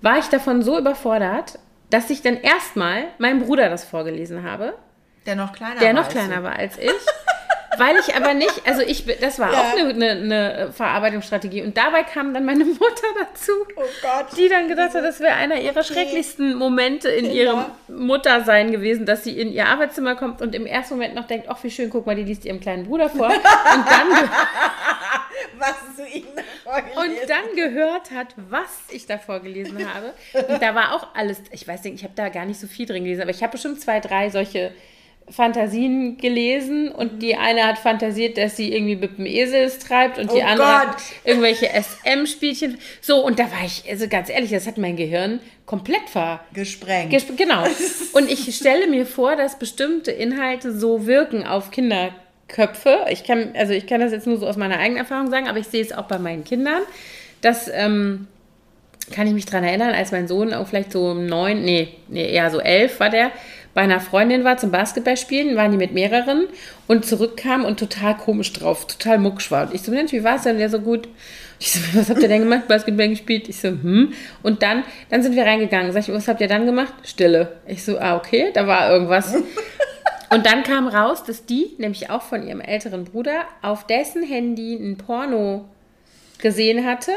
[0.00, 1.58] war ich davon so überfordert,
[1.90, 4.72] dass ich dann erstmal meinem Bruder das vorgelesen habe,
[5.26, 6.42] Der noch kleiner der noch als kleiner du.
[6.44, 6.88] war als ich.
[7.78, 9.60] Weil ich aber nicht, also ich, bin- das war Ja.
[9.60, 11.62] auch eine, eine, eine Verarbeitungsstrategie.
[11.62, 14.36] Und dabei kam dann meine Mutter dazu, Oh Gott.
[14.36, 17.76] die dann gedacht hat, das wäre einer ihrer schrecklichsten Momente in ihrem Ja.
[17.88, 21.62] Muttersein gewesen, dass sie in ihr Arbeitszimmer kommt und im ersten Moment noch denkt, ach
[21.62, 23.28] wie schön, guck mal, die liest ihrem kleinen Bruder vor.
[23.28, 24.30] Und dann,
[25.58, 26.02] Was du
[26.64, 30.12] vorgelesen und dann gehört hat, was ich da vorgelesen habe.
[30.52, 32.86] Und da war auch alles, ich weiß nicht, ich habe da gar nicht so viel
[32.86, 34.72] drin gelesen, aber ich habe bestimmt zwei, drei solche
[35.30, 40.18] Fantasien gelesen und die eine hat fantasiert, dass sie irgendwie mit dem Esel es treibt
[40.18, 42.78] und die Oh andere irgendwelche SM-Spielchen.
[43.00, 46.40] So, und da war ich, also ganz ehrlich, das hat mein Gehirn komplett ver...
[46.52, 47.10] gesprengt.
[47.10, 47.64] Gesp genau.
[48.12, 53.06] Und ich stelle mir vor, dass bestimmte Inhalte so wirken auf Kinderköpfe.
[53.10, 55.58] Ich kann, also ich kann das jetzt nur so aus meiner eigenen Erfahrung sagen, aber
[55.58, 56.82] ich sehe es auch bei meinen Kindern.
[57.40, 58.26] Das ähm,
[59.10, 62.50] kann ich mich dran erinnern, als mein Sohn auch vielleicht so neun, nee, nee, eher
[62.50, 63.30] so elf war der,
[63.74, 66.48] bei einer Freundin war zum Basketballspielen, waren die mit mehreren
[66.88, 69.66] und zurückkam und total komisch drauf, total mucksch war.
[69.68, 70.58] Und ich so, Mensch, wie war es denn?
[70.58, 71.08] Der so gut.
[71.60, 72.66] Ich so, was habt ihr denn gemacht?
[72.68, 73.48] Basketball gespielt?
[73.48, 74.12] Ich so, hm.
[74.42, 75.92] Und dann, dann sind wir reingegangen.
[75.92, 76.92] Sag ich, was habt ihr dann gemacht?
[77.04, 77.56] Stille.
[77.68, 79.34] Ich so, ah, okay, da war irgendwas.
[80.32, 84.74] Und dann kam raus, dass die, nämlich auch von ihrem älteren Bruder, auf dessen Handy
[84.76, 85.64] ein Porno
[86.38, 87.10] gesehen hatte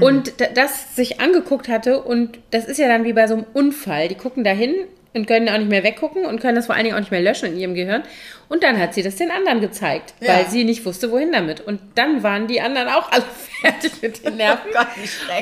[0.00, 2.02] und d- das sich angeguckt hatte.
[2.02, 4.08] Und das ist ja dann wie bei so einem Unfall.
[4.08, 4.74] Die gucken dahin
[5.12, 7.20] und können auch nicht mehr weggucken und können das vor allen Dingen auch nicht mehr
[7.20, 8.02] löschen in ihrem Gehirn.
[8.48, 10.34] Und dann hat sie das den anderen gezeigt, Ja.
[10.34, 11.60] weil sie nicht wusste, wohin damit.
[11.60, 13.24] Und dann waren die anderen auch alle
[13.60, 14.70] fertig mit den Nerven.
[14.70, 14.86] Oh Gott.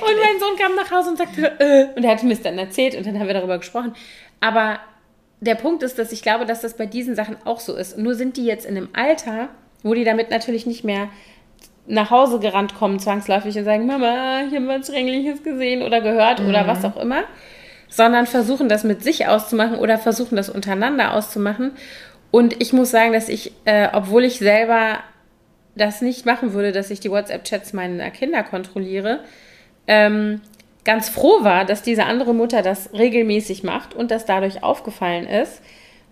[0.02, 2.58] Und mein Sohn kam nach Hause und sagte, äh, und er hat mir es dann
[2.58, 3.94] erzählt und dann haben wir darüber gesprochen.
[4.40, 4.78] Aber
[5.40, 7.96] der Punkt ist, dass ich glaube, dass das bei diesen Sachen auch so ist.
[7.98, 9.48] Nur sind die jetzt in einem Alter,
[9.82, 11.08] wo die damit natürlich nicht mehr
[11.86, 16.40] nach Hause gerannt kommen, zwangsläufig und sagen, Mama, ich habe was Schreckliches gesehen oder gehört
[16.40, 17.22] oder was auch immer,
[17.88, 21.72] sondern versuchen das mit sich auszumachen oder versuchen das untereinander auszumachen.
[22.30, 24.98] Und ich muss sagen, dass ich, äh, obwohl ich selber
[25.74, 29.20] das nicht machen würde, dass ich die WhatsApp-Chats meiner Kinder kontrolliere,
[29.86, 30.40] ähm,
[30.84, 35.62] ganz froh war, dass diese andere Mutter das regelmäßig macht und das dadurch aufgefallen ist,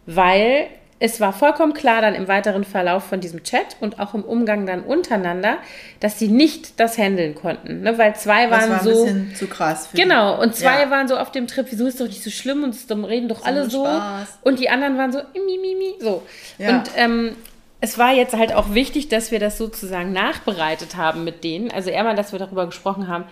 [0.06, 0.68] weil
[0.98, 4.64] es war vollkommen klar dann im weiteren Verlauf von diesem Chat und auch im Umgang
[4.64, 5.58] dann untereinander,
[6.00, 7.98] dass sie nicht das handeln konnten, ne?
[7.98, 9.88] weil zwei das waren war ein so bisschen zu krass.
[9.88, 10.90] Für Genau, und zwei Ja.
[10.90, 13.44] waren so auf dem Trip, wieso ist doch nicht so schlimm und es reden doch
[13.44, 13.84] alle ein so.
[13.84, 14.38] Spaß.
[14.42, 16.22] Und die anderen waren so, mi, mi, mi, so.
[16.56, 16.70] Ja.
[16.70, 17.36] Und ähm,
[17.82, 21.70] es war jetzt halt auch wichtig, dass wir das sozusagen nachbereitet haben mit denen.
[21.70, 23.24] Also einmal, dass wir darüber gesprochen haben,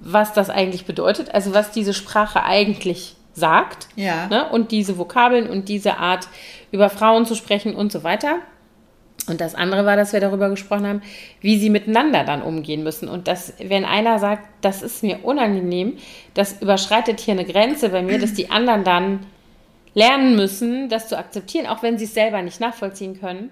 [0.00, 3.88] was das eigentlich bedeutet, also was diese Sprache eigentlich sagt.
[3.96, 4.26] Ja.
[4.28, 4.48] Ne?
[4.48, 6.28] Und diese Vokabeln und diese Art,
[6.70, 8.38] über Frauen zu sprechen und so weiter.
[9.26, 11.02] Und das andere war, dass wir darüber gesprochen haben,
[11.40, 13.08] wie sie miteinander dann umgehen müssen.
[13.08, 15.98] Und dass, wenn einer sagt, das ist mir unangenehm,
[16.34, 19.26] das überschreitet hier eine Grenze bei mir, dass die anderen dann
[19.94, 23.50] lernen müssen, das zu akzeptieren, auch wenn sie es selber nicht nachvollziehen können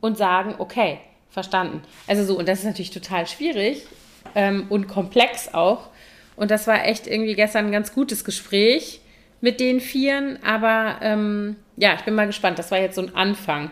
[0.00, 0.98] und sagen, okay,
[1.28, 1.82] verstanden.
[2.06, 3.86] Also so, und das ist natürlich total schwierig
[4.34, 5.88] ähm, und komplex auch.
[6.36, 9.00] Und das war echt irgendwie gestern ein ganz gutes Gespräch
[9.40, 12.58] mit den Vieren, aber ähm, ja, ich bin mal gespannt.
[12.58, 13.70] Das war jetzt so ein Anfang.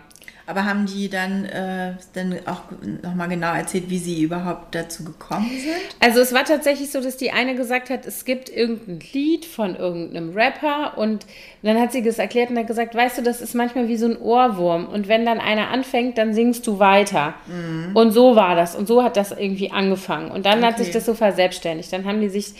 [0.48, 2.62] Aber haben die dann, äh, dann auch
[3.02, 5.74] nochmal genau erzählt, wie sie überhaupt dazu gekommen sind?
[5.98, 9.74] Also es war tatsächlich so, dass die eine gesagt hat, es gibt irgendein Lied von
[9.74, 11.26] irgendeinem Rapper und
[11.62, 14.06] dann hat sie das erklärt und hat gesagt, weißt du, das ist manchmal wie so
[14.06, 17.34] ein Ohrwurm und wenn dann einer anfängt, dann singst du weiter.
[17.48, 17.96] Mhm.
[17.96, 20.68] Und so war das und so hat das irgendwie angefangen und dann okay.
[20.68, 21.92] hat sich das so verselbstständigt.
[21.92, 22.54] Dann haben die sich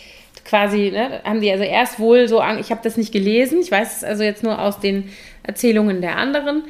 [0.45, 3.97] quasi, ne, haben die also erst wohl so, ich habe das nicht gelesen, ich weiß
[3.97, 5.09] es also jetzt nur aus den
[5.43, 6.63] Erzählungen der anderen,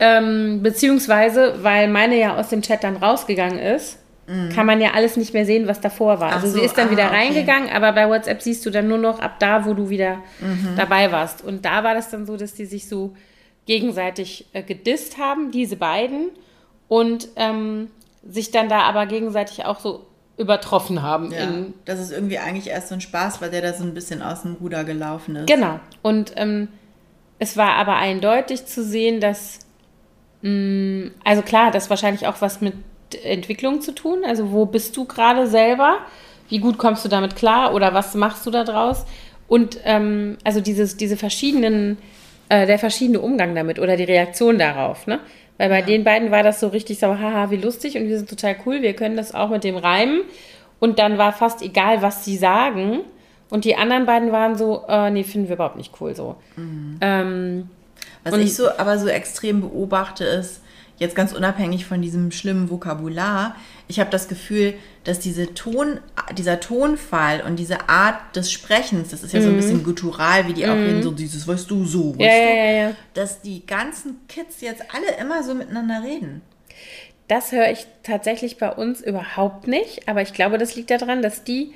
[0.00, 4.50] ähm, beziehungsweise, weil meine ja aus dem Chat dann rausgegangen ist, mhm.
[4.50, 6.30] kann man ja alles nicht mehr sehen, was davor war.
[6.30, 7.76] Ach also so, sie ist dann ah, wieder reingegangen, okay.
[7.76, 10.74] aber bei WhatsApp siehst du dann nur noch ab da, wo du wieder mhm.
[10.76, 11.44] dabei warst.
[11.44, 13.14] Und da war das dann so, dass die sich so
[13.66, 16.30] gegenseitig äh, gedisst haben, diese beiden,
[16.88, 17.88] und ähm,
[18.28, 20.06] sich dann da aber gegenseitig auch so
[20.42, 21.32] übertroffen haben.
[21.32, 21.48] Ja,
[21.84, 24.42] das ist irgendwie eigentlich erst so ein Spaß, weil der da so ein bisschen aus
[24.42, 25.46] dem Ruder gelaufen ist.
[25.46, 25.80] Genau.
[26.02, 26.68] Und ähm,
[27.38, 29.60] es war aber eindeutig zu sehen, dass
[30.42, 32.74] Mm, also klar, das wahrscheinlich auch was mit
[33.24, 34.24] Entwicklung zu tun.
[34.26, 35.98] Also wo bist du gerade selber?
[36.48, 39.06] Wie gut kommst du damit klar oder was machst du da draus?
[39.48, 41.98] Und ähm, also dieses, diese verschiedenen,
[42.48, 45.20] äh, der verschiedene Umgang damit oder die Reaktion darauf, ne?
[45.58, 45.86] Weil bei ja.
[45.86, 48.82] den beiden war das so richtig so, haha, wie lustig und wir sind total cool,
[48.82, 50.22] wir können das auch mit dem Reimen.
[50.80, 53.00] Und dann war fast egal, was sie sagen.
[53.50, 56.36] Und die anderen beiden waren so, äh, nee, finden wir überhaupt nicht cool so.
[56.56, 56.98] Mhm.
[57.00, 57.68] Ähm,
[58.24, 60.61] was ich so aber so extrem beobachte ist,
[61.02, 63.56] jetzt ganz unabhängig von diesem schlimmen Vokabular,
[63.88, 64.74] ich habe das Gefühl,
[65.04, 66.00] dass diese Ton,
[66.36, 69.44] dieser Tonfall und diese Art des Sprechens, das ist ja mhm.
[69.44, 69.60] so ein mhm.
[69.60, 70.70] bisschen guttural, wie die mhm.
[70.70, 74.26] auch reden, so dieses, weißt du, so, weißt ja, du, ja, ja, dass die ganzen
[74.28, 76.40] Kids jetzt alle immer so miteinander reden.
[77.28, 81.44] Das höre ich tatsächlich bei uns überhaupt nicht, aber ich glaube, das liegt daran, dass
[81.44, 81.72] die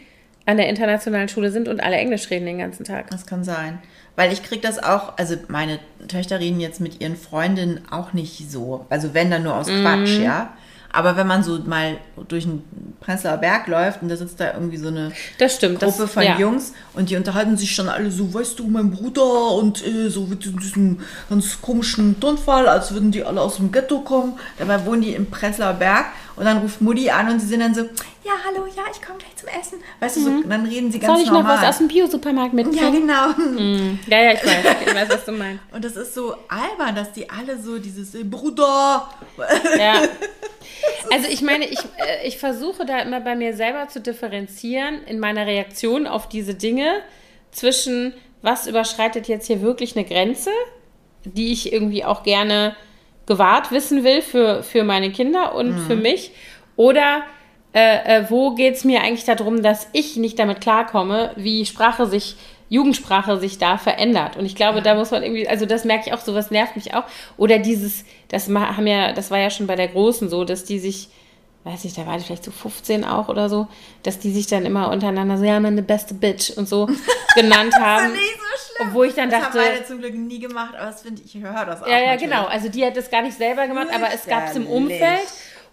[0.47, 3.11] an der internationalen Schule sind und alle Englisch reden den ganzen Tag.
[3.11, 3.79] Das kann sein.
[4.15, 5.79] Weil ich kriege das auch, also meine
[6.09, 8.87] Töchter reden jetzt mit ihren Freundinnen auch nicht so.
[8.89, 9.83] Also wenn dann nur aus mhm.
[9.83, 10.55] Quatsch, ja.
[10.93, 12.65] Aber wenn man so mal durch einen
[13.01, 15.13] Prenzlauer Berg läuft und da sitzt da irgendwie so eine
[15.47, 16.39] stimmt, Gruppe das, von ja.
[16.39, 20.23] Jungs und die unterhalten sich schon alle so, weißt du, mein Bruder und äh, so
[20.23, 24.39] mit diesem ganz komischen Tonfall, als würden die alle aus dem Ghetto kommen.
[24.59, 27.75] Dabei wohnen die im Prenzlauer Berg und dann ruft Mutti an und sie sind dann
[27.75, 27.83] so,
[28.27, 29.79] ja, hallo, ja, ich komme gleich zum Essen.
[30.01, 30.25] Weißt mhm.
[30.25, 30.51] du, so, mhm.
[30.51, 31.17] dann reden sie ganz normal.
[31.17, 31.57] Soll ich normal.
[31.57, 33.09] noch was aus dem Bio-Supermarkt mitbringen?
[33.09, 33.51] Ja, genau.
[33.51, 33.99] Mhm.
[34.09, 35.63] Ja, ja, ich weiß, ich weiß, was du meinst.
[35.73, 39.09] Und das ist so albern, dass die alle so dieses äh, Bruder.
[39.79, 40.03] Ja.
[41.13, 45.21] Also ich meine, ich, äh, ich versuche da immer bei mir selber zu differenzieren in
[45.21, 47.03] meiner Reaktion auf diese Dinge
[47.53, 50.51] zwischen, was überschreitet jetzt hier wirklich eine Grenze,
[51.25, 52.75] die ich irgendwie auch gerne
[53.27, 55.87] gewahrt wissen will für, für meine Kinder und mhm.
[55.87, 56.33] für mich?
[56.77, 57.23] Oder
[57.77, 62.07] äh, äh, wo geht es mir eigentlich darum, dass ich nicht damit klarkomme, wie Sprache
[62.07, 62.37] sich,
[62.71, 64.39] Jugendsprache sich da verändert?
[64.39, 64.85] Und ich glaube, ja.
[64.85, 67.05] da muss man irgendwie, also das merke ich auch, sowas nervt mich auch.
[67.37, 70.79] Oder dieses, das haben ja, das war ja schon bei der Großen so, dass die
[70.79, 71.11] sich
[71.65, 73.67] weiß ich, da war die vielleicht so 15 auch oder so,
[74.05, 76.89] dass die sich dann immer untereinander so, ja, meine beste Bitch und so
[77.35, 78.13] genannt haben.
[78.13, 78.89] das ist nicht so schlimm.
[78.89, 79.59] Obwohl ich dann das dachte.
[79.59, 81.89] Das haben beide zum Glück nie gemacht, aber das finde ich, ich höre das auch.
[81.89, 82.31] Ja, ja, natürlich.
[82.31, 82.45] genau.
[82.45, 85.27] Also die hat das gar nicht selber gemacht, aber es gab es im Umfeld.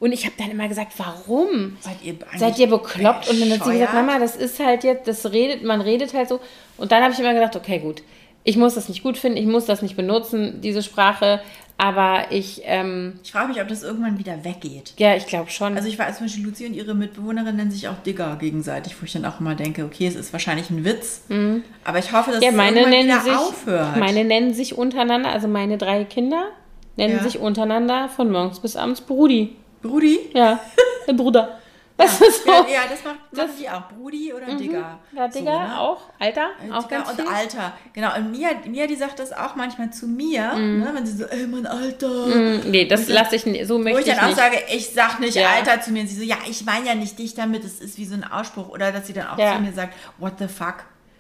[0.04, 1.78] Und ich habe dann immer gesagt, warum?
[1.80, 3.30] Seid ihr, Seid ihr bekloppt?
[3.30, 6.28] Und dann hat sie gesagt, Mama, das ist halt jetzt, das redet, man redet halt
[6.28, 6.42] so.
[6.76, 8.04] Und dann habe ich immer gedacht, okay, gut,
[8.44, 11.40] ich muss das nicht gut finden, ich muss das nicht benutzen, diese Sprache.
[11.78, 12.64] Aber ich.
[12.66, 14.94] Ähm, ich frage mich, ob das irgendwann wieder weggeht.
[14.98, 15.78] Ja, ich glaube schon.
[15.78, 19.06] Also ich weiß zum Beispiel, Lucy und ihre Mitbewohnerin nennen sich auch Digger gegenseitig, wo
[19.06, 21.22] ich dann auch immer denke, okay, es ist wahrscheinlich ein Witz.
[21.30, 21.64] Mhm.
[21.86, 23.96] Aber ich hoffe, dass ja, es irgendwann wieder sich, aufhört.
[23.96, 26.50] Meine nennen sich untereinander, also meine drei Kinder
[26.98, 27.24] nennen ja.
[27.24, 29.56] sich untereinander von morgens bis abends Brudi.
[29.84, 30.32] Brudi?
[30.34, 30.60] Ja,
[31.08, 31.60] der Bruder.
[31.98, 32.50] Das ja, ist so.
[32.50, 33.88] Ja, das macht, das die auch.
[33.88, 34.58] Brudi oder mhm.
[34.58, 35.00] Digger.
[35.16, 35.80] Ja, Digger so, ne?
[35.80, 36.02] auch.
[36.18, 37.28] Alter, äh, auch Digger ganz und viel.
[37.28, 37.74] Alter.
[37.94, 38.16] Genau.
[38.16, 40.80] Und Mia, Mia, die sagt das auch manchmal zu mir, mhm.
[40.80, 42.08] ne, wenn sie so, ey, mein Alter.
[42.08, 42.62] Mhm.
[42.66, 43.68] Nee, das lasse ich nicht.
[43.68, 44.16] So möchte ich nicht.
[44.18, 45.50] Wo ich dann auch sage, ich sag nicht ja.
[45.50, 46.02] Alter zu mir.
[46.02, 47.64] Und sie so, ja, ich meine ja nicht dich damit.
[47.64, 48.70] Das ist wie so ein Ausspruch.
[48.70, 49.56] Oder dass sie dann auch ja.
[49.56, 50.78] zu mir sagt, what the fuck?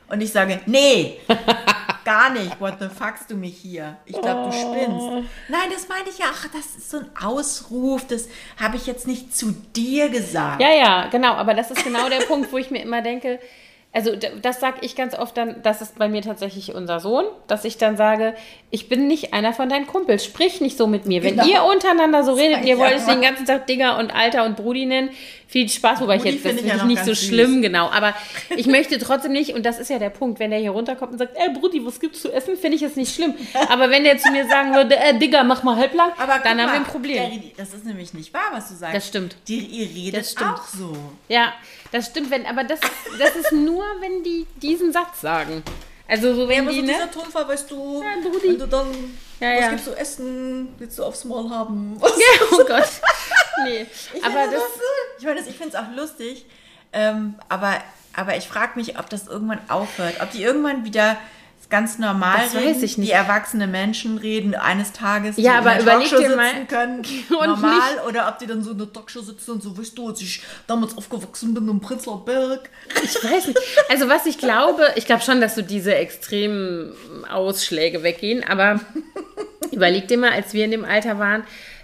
[0.10, 1.20] Und ich sage, nee,
[2.04, 2.60] gar nicht.
[2.60, 3.98] What the fuckst du mich hier?
[4.06, 5.30] Ich glaube, du spinnst.
[5.50, 6.28] Nein, das meine ich ja.
[6.32, 8.06] Ach, das ist so ein Ausruf.
[8.08, 8.28] Das
[8.60, 10.62] habe ich jetzt nicht zu dir gesagt.
[10.62, 11.34] Ja, ja, genau.
[11.34, 13.40] Aber das ist genau der Punkt, wo ich mir immer denke,
[13.94, 17.64] also das sage ich ganz oft dann, das ist bei mir tatsächlich unser Sohn, dass
[17.64, 18.34] ich dann sage,
[18.72, 21.22] ich bin nicht einer von deinen Kumpels, sprich nicht so mit mir.
[21.22, 21.48] Wenn genau.
[21.48, 24.88] ihr untereinander so redet, ihr wollt es den ganzen Tag Digger und Alter und Brudi
[24.88, 25.12] nennen,
[25.46, 27.28] viel Spaß, wobei Brudi ich jetzt, das finde ich ja nicht so süß.
[27.28, 28.16] schlimm, genau, aber
[28.58, 31.20] ich möchte trotzdem nicht, und das ist ja der Punkt, wenn der hier runterkommt und
[31.20, 33.36] sagt, ey Brudi, was gibt's zu essen, finde ich es nicht schlimm.
[33.70, 36.72] Aber wenn der zu mir sagen würde, äh, Digger, mach mal halblang, aber dann haben
[36.72, 37.44] wir ein Problem.
[37.56, 38.96] das ist nämlich nicht wahr, was du sagst.
[38.96, 39.36] Das stimmt.
[39.48, 40.98] Die, ihr redet auch so.
[41.30, 41.54] Ja,
[41.94, 42.80] das stimmt, wenn, aber das,
[43.18, 45.64] das ist nur, wenn die diesen Satz sagen.
[46.08, 46.92] Also so wenn aber die, so ne?
[46.94, 48.50] dieser Tonfall, weißt du, Ja, Brudi.
[48.50, 48.88] wenn du dann,
[49.40, 49.70] Ja, was ja.
[49.70, 51.96] gibst du essen, willst du aufs Maul haben?
[52.00, 52.12] Was?
[52.18, 52.84] Ja, oh Gott.
[53.64, 54.62] Nee, Ich aber das...
[54.62, 54.82] so,
[55.20, 56.46] ich meine, das- ich finde es auch lustig,
[56.92, 57.76] ähm, aber,
[58.16, 61.18] aber ich frage mich, ob das irgendwann aufhört, ob die irgendwann wieder
[61.74, 63.08] ganz normal Das weiß reden, ich nicht.
[63.10, 67.02] wie erwachsene Menschen reden eines Tages, Ja, die aber in Talkshow dir mal- sitzen können,
[67.30, 70.22] normal, oder ob die dann so in der Talkshow sitzen und so, weißt du, als
[70.22, 72.70] ich damals aufgewachsen bin im Prenzlauer Berg.
[73.04, 73.60] Ich weiß nicht.
[73.90, 76.94] Also was ich glaube, ich glaube schon, dass so diese extremen
[77.32, 78.80] Ausschläge weggehen, aber
[79.72, 81.44] überleg dir mal, als wir in dem Alter waren,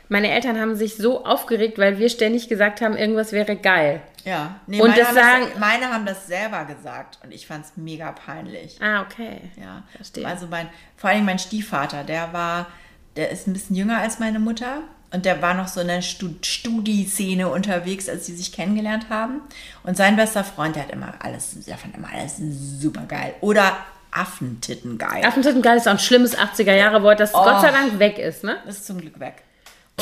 [0.10, 4.01] meine Eltern haben sich so aufgeregt, weil wir ständig gesagt haben, irgendwas wäre geil.
[4.26, 7.47] Ja, nee, Und meine, das haben sagen- das, meine haben das selber gesagt und ich
[7.47, 8.78] fand es mega peinlich.
[8.82, 9.39] Ah, okay.
[9.60, 10.28] Ja, Verstehe.
[10.28, 12.68] Also mein, vor allem mein Stiefvater, der war,
[13.16, 14.82] der ist ein bisschen jünger als meine Mutter
[15.12, 19.41] und der war noch so in der Stud Studi-Szene unterwegs, als sie sich kennengelernt haben.
[19.84, 22.38] Und sein bester Freund, der hat immer alles, der fand immer alles
[22.80, 23.34] super geil.
[23.41, 23.78] Oder
[24.12, 25.24] Affentitten geil.
[25.24, 28.57] Affentitten geil ist auch ein schlimmes 80er-Jahre-Wort, das Gott sei Dank weg ist, ne?
[28.66, 29.43] Das ist zum Glück weg.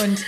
[0.03, 0.23] Und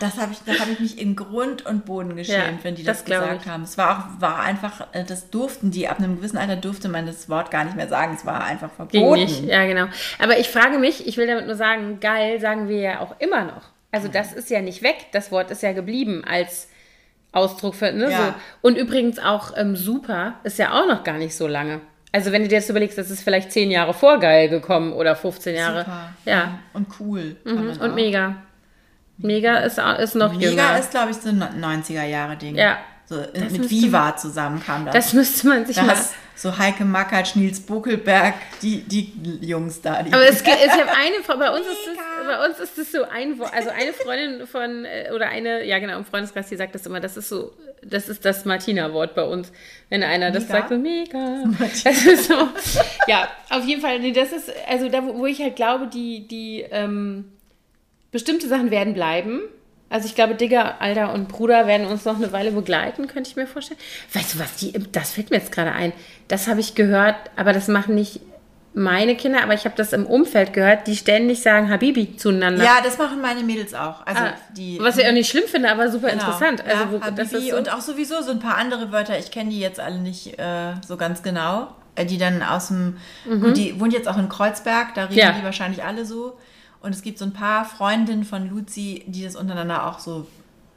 [0.00, 2.82] das habe ich, da habe ich mich in Grund und Boden geschämt, Ja, wenn die
[2.82, 3.62] das das, gesagt haben.
[3.62, 7.06] Es war auch, war einfach, äh, das durften die, ab einem gewissen Alter durfte man
[7.06, 8.14] das Wort gar nicht mehr sagen.
[8.18, 9.20] Es war einfach Ging verboten.
[9.20, 9.44] nicht.
[9.44, 9.86] Ja, genau.
[10.18, 13.44] Aber ich frage mich, ich will damit nur sagen, geil sagen wir ja auch immer
[13.44, 13.62] noch.
[13.92, 16.68] Also das ist ja nicht weg, das Wort ist ja geblieben als
[17.30, 18.10] Ausdruck für, ne?
[18.10, 18.26] Ja.
[18.26, 18.34] So.
[18.62, 21.80] Und übrigens auch ähm, super ist ja auch noch gar nicht so lange.
[22.10, 25.14] Also wenn du dir jetzt überlegst, das ist vielleicht zehn Jahre vor geil gekommen oder
[25.16, 25.80] 15 Jahre.
[25.80, 26.12] Super.
[26.24, 26.58] Ja.
[26.72, 27.36] Und cool.
[27.44, 27.70] Mhm.
[27.80, 27.94] Und auch.
[27.94, 28.36] mega.
[29.18, 30.78] Mega ist, ist noch Mega jünger.
[30.78, 32.56] ist, glaube ich, so ein 90er-Jahre-Ding.
[32.56, 32.78] Ja.
[33.06, 34.94] So, Das mit Viva zusammen kam das.
[34.94, 35.96] das müsste man sich da mal.
[36.34, 39.12] so Heike Mackert, Nils Buckelberg, die, die
[39.42, 40.02] Jungs da.
[40.02, 42.00] Die Aber es gibt, ich habe eine Frau, bei uns ist Mega.
[42.18, 45.64] das, bei uns ist das so ein Wort, also eine Freundin von, äh, oder eine,
[45.66, 47.52] ja genau, im Freundeskreis, die sagt das immer, das ist so,
[47.82, 49.52] das ist das Martina-Wort bei uns.
[49.90, 50.54] Wenn einer das Mega?
[50.56, 51.44] sagt, so mega.
[51.84, 52.48] Das ist so,
[53.06, 56.26] ja, auf jeden Fall, nee, das ist, also da, wo wo ich halt glaube, die,
[56.26, 57.26] die, ähm,
[58.14, 59.40] bestimmte Sachen werden bleiben.
[59.90, 63.36] Also ich glaube, Digger, Alter und Bruder werden uns noch eine Weile begleiten, könnte ich
[63.36, 63.78] mir vorstellen.
[64.14, 65.92] Weißt du was, die, das fällt mir jetzt gerade ein.
[66.26, 68.20] Das habe ich gehört, aber das machen nicht
[68.76, 72.64] meine Kinder, aber ich habe das im Umfeld gehört, die ständig sagen Habibi zueinander.
[72.64, 74.04] ja, das machen meine Mädels auch.
[74.04, 76.24] Also Ah, die, was ich auch nicht schlimm finde, aber super Genau.
[76.24, 76.64] interessant.
[76.66, 79.16] Also ja, wo, das Habibi so, und auch sowieso so ein paar andere Wörter.
[79.18, 81.68] Ich kenne die jetzt alle nicht äh, so ganz genau.
[81.94, 82.96] Äh, die dann aus dem,
[83.28, 85.18] gut, die wohnt jetzt auch in Kreuzberg, da reden Mhm.
[85.20, 85.32] Ja.
[85.38, 86.36] die wahrscheinlich alle so.
[86.84, 90.26] Und es gibt so ein paar Freundinnen von Luzi, die das untereinander auch so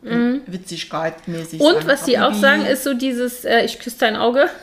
[0.01, 1.65] witzigkeitmäßig Mhm.
[1.65, 1.87] und sagen.
[1.87, 4.49] was die auch sagen, ist so dieses, äh, ich küsse dein Auge.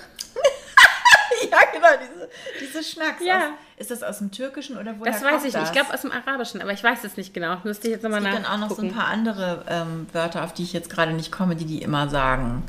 [1.50, 2.28] Ja, genau, diese,
[2.60, 3.22] diese Schnacks.
[3.24, 3.36] Ja.
[3.36, 3.42] Aus,
[3.76, 5.60] ist das aus dem Türkischen oder woher Das weiß ich das?
[5.62, 5.68] nicht.
[5.68, 7.58] Ich glaube aus dem Arabischen, aber ich weiß es nicht genau.
[7.64, 8.52] Müsste ich jetzt nochmal Es gibt nachgucken.
[8.52, 11.30] dann auch noch so ein paar andere ähm, Wörter, auf die ich jetzt gerade nicht
[11.30, 12.62] komme, die die immer sagen.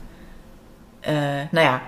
[1.04, 1.82] Äh, naja,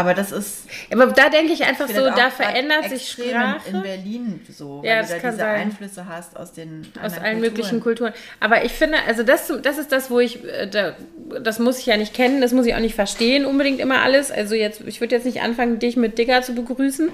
[0.00, 3.68] aber das ist Aber da denke ich einfach so, vielleicht da verändert sich Sprache.
[3.68, 5.60] in Berlin so, Ja, weil das du da diese sein.
[5.60, 8.12] Einflüsse hast aus den aus allen möglichen Kulturen.
[8.12, 8.12] Kulturen.
[8.40, 10.96] Aber ich finde, also das, das ist das, wo ich, äh, da,
[11.42, 14.30] das muss ich ja nicht kennen, das muss ich auch nicht verstehen unbedingt immer alles.
[14.30, 17.10] Also jetzt, ich würde jetzt nicht anfangen, dich mit Digger zu begrüßen,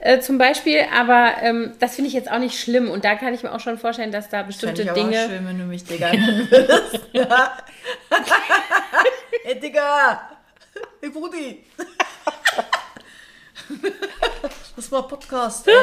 [0.00, 3.34] äh, zum Beispiel, aber ähm, das finde ich jetzt auch nicht schlimm und da kann
[3.34, 5.16] ich mir auch schon vorstellen, dass da bestimmte ich aber Dinge.
[5.24, 7.00] auch schön, wenn du mich Digga nennen würdest.
[9.44, 10.30] Hey Digga!
[11.00, 11.64] Hey Brudi!
[14.74, 15.74] Das war Podcast, ey.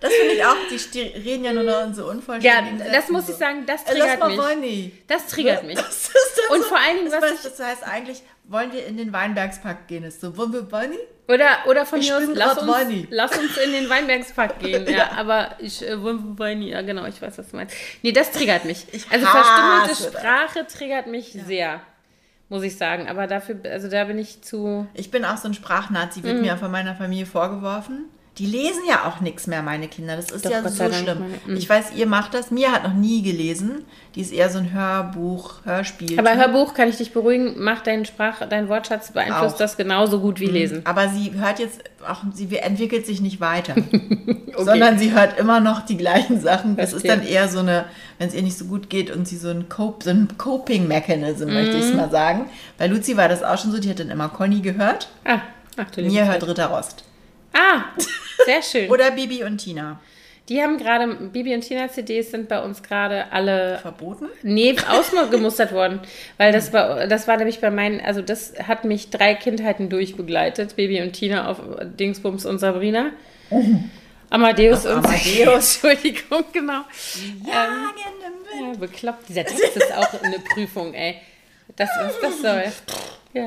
[0.00, 3.12] Das finde ich auch, die, reden ja nur noch in so Ja, unvollständigen das Sätzen
[3.12, 3.32] muss so.
[3.32, 4.38] ich sagen, das lass triggert mal mich.
[4.38, 4.92] Weini.
[5.06, 5.76] Das triggert mich.
[5.76, 6.10] Das
[6.50, 9.12] Und so, vor allen Dingen, das, was heißt, das heißt eigentlich, wollen wir in den
[9.12, 10.04] Weinbergspark gehen?
[10.04, 10.98] Ist so, wollen wir Weini?
[11.28, 14.88] Oder, oder von Ich mir aus, lass uns, lass uns in den Weinbergspark gehen.
[14.88, 15.10] ja.
[15.16, 17.76] aber ich äh, ja genau, ich weiß, was du meinst.
[18.02, 18.86] Nee, das triggert mich.
[18.92, 20.04] Ich also verstümmelte das.
[20.06, 21.80] Sprache triggert mich sehr,
[22.48, 23.08] muss ich sagen.
[23.08, 24.86] Aber dafür, also da bin ich zu.
[24.94, 26.24] Ich bin auch so ein Sprachnazi, Mhm.
[26.24, 28.06] wird mir von meiner Familie vorgeworfen.
[28.38, 30.14] Die lesen ja auch nichts mehr, meine Kinder.
[30.14, 31.18] Das ist Doch, ja Gott so schlimm.
[31.20, 31.56] meine- mhm.
[31.56, 32.50] ich weiß, ihr macht das.
[32.50, 33.84] Mia hat noch nie gelesen.
[34.14, 36.18] Die ist eher so ein Hörbuch, Hörspiel.
[36.18, 39.58] Aber Hörbuch kann ich dich beruhigen, macht deinen Sprach, dein Wortschatz beeinflusst Auch.
[39.58, 40.82] das genauso gut wie Lesen.
[40.84, 43.74] Aber sie hört jetzt auch, sie entwickelt sich nicht weiter.
[44.58, 46.76] Sondern sie hört immer noch die gleichen Sachen.
[46.76, 47.10] Das ist Verstehe.
[47.24, 47.84] dann eher so eine,
[48.18, 51.46] wenn es ihr nicht so gut geht und sie so ein, Cope, so ein Coping-Mechanism,
[51.52, 51.96] möchte ich es Mhm.
[51.96, 52.46] mal sagen.
[52.78, 55.08] Bei Luzi war das auch schon so, die hat dann immer Conny gehört.
[55.24, 55.40] Ah,
[55.76, 56.26] ach du Zeit.
[56.26, 57.04] hört Ritter Rost.
[57.56, 57.84] Ah,
[58.44, 58.90] sehr schön.
[58.90, 60.00] Oder Bibi und Tina.
[60.48, 64.26] Die haben gerade, Bibi und Tina CDs sind bei uns gerade alle Verboten?
[64.42, 66.00] Nee, ausgemustert worden.
[66.36, 70.76] Weil das war, das war nämlich bei meinen, also das hat mich drei Kindheiten durchbegleitet.
[70.76, 71.60] Baby und Tina auf
[71.98, 73.10] Dingsbums und Sabrina.
[74.30, 75.82] Amadeus Auf und Amadeus.
[75.82, 76.82] Entschuldigung, genau.
[77.14, 77.48] Im Wind.
[77.48, 79.28] Ja, bekloppt.
[79.28, 81.16] Dieser Text ist auch eine Prüfung, ey.
[81.76, 82.64] Das, was das soll.
[83.32, 83.46] Ja.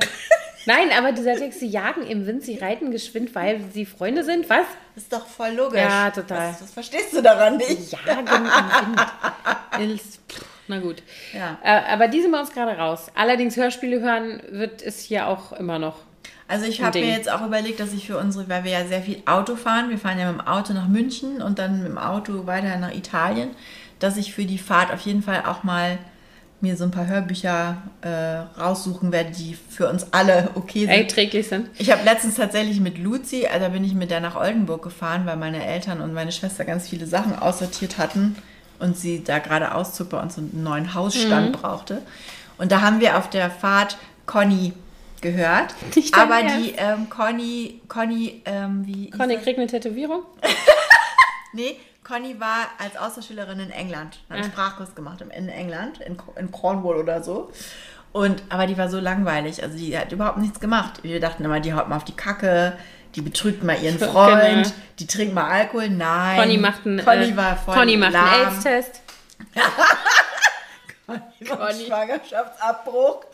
[0.70, 4.47] Nein, aber dieser Text, sie jagen im Wind, sie reiten geschwind, weil sie Freunde sind.
[4.51, 4.67] Was?
[4.93, 5.82] Das ist doch voll logisch.
[5.82, 6.51] Ja, total.
[6.51, 7.91] Was, was verstehst du daran nicht?
[7.91, 9.99] Jagen im Wind.
[9.99, 10.20] Ist,
[10.67, 11.01] na gut.
[11.34, 11.57] Ja.
[11.63, 13.07] Äh, aber die sind bei uns gerade raus.
[13.15, 15.95] Allerdings Hörspiele hören wird es hier auch immer noch.
[16.47, 19.01] Also ich habe mir jetzt auch überlegt, dass ich für unsere, weil wir ja sehr
[19.01, 21.97] viel Auto fahren, wir fahren ja mit dem Auto nach München und dann mit dem
[21.97, 23.55] Auto weiter nach Italien,
[23.97, 25.97] dass ich für die Fahrt auf jeden Fall auch mal
[26.62, 30.89] mir so ein paar Hörbücher äh, raussuchen werde, die für uns alle okay sind.
[30.89, 31.70] Erträglich sind.
[31.78, 35.26] Ich habe letztens tatsächlich mit Luzi, also da bin ich mit der nach Oldenburg gefahren,
[35.26, 38.36] weil meine Eltern und meine Schwester ganz viele Sachen aussortiert hatten
[38.80, 42.01] und sie da gerade Auszug bei uns einen neuen Hausstand brauchte.
[42.57, 44.74] Und da haben wir auf der Fahrt Conny
[45.22, 45.74] gehört.
[46.14, 46.55] Aber Ernst?
[46.57, 50.24] die ähm, Conny, Conny, ähm, wie Conny kriegt eine Tätowierung.
[51.51, 51.78] Nee,
[52.10, 54.20] Conny war als Austauschschülerin in England.
[54.30, 54.51] Hat einen Ah.
[54.51, 57.51] Sprachkurs gemacht in- England, in, in Cornwall oder so.
[58.12, 59.62] Und, aber die war so langweilig.
[59.62, 61.03] Also die hat überhaupt nichts gemacht.
[61.03, 62.76] Wir dachten immer, die haut mal auf die Kacke,
[63.16, 64.12] die betrügt mal ihren Genau.
[64.12, 65.89] Freund, die trinkt mal Alkohol.
[65.89, 66.39] Nein.
[66.39, 68.53] Conny macht einen, Conny äh, war voll Conny macht einen lahm.
[68.53, 69.01] AIDS-Test.
[71.05, 71.86] Conny Conny.
[71.88, 73.26] Schwangerschaftsabbruch.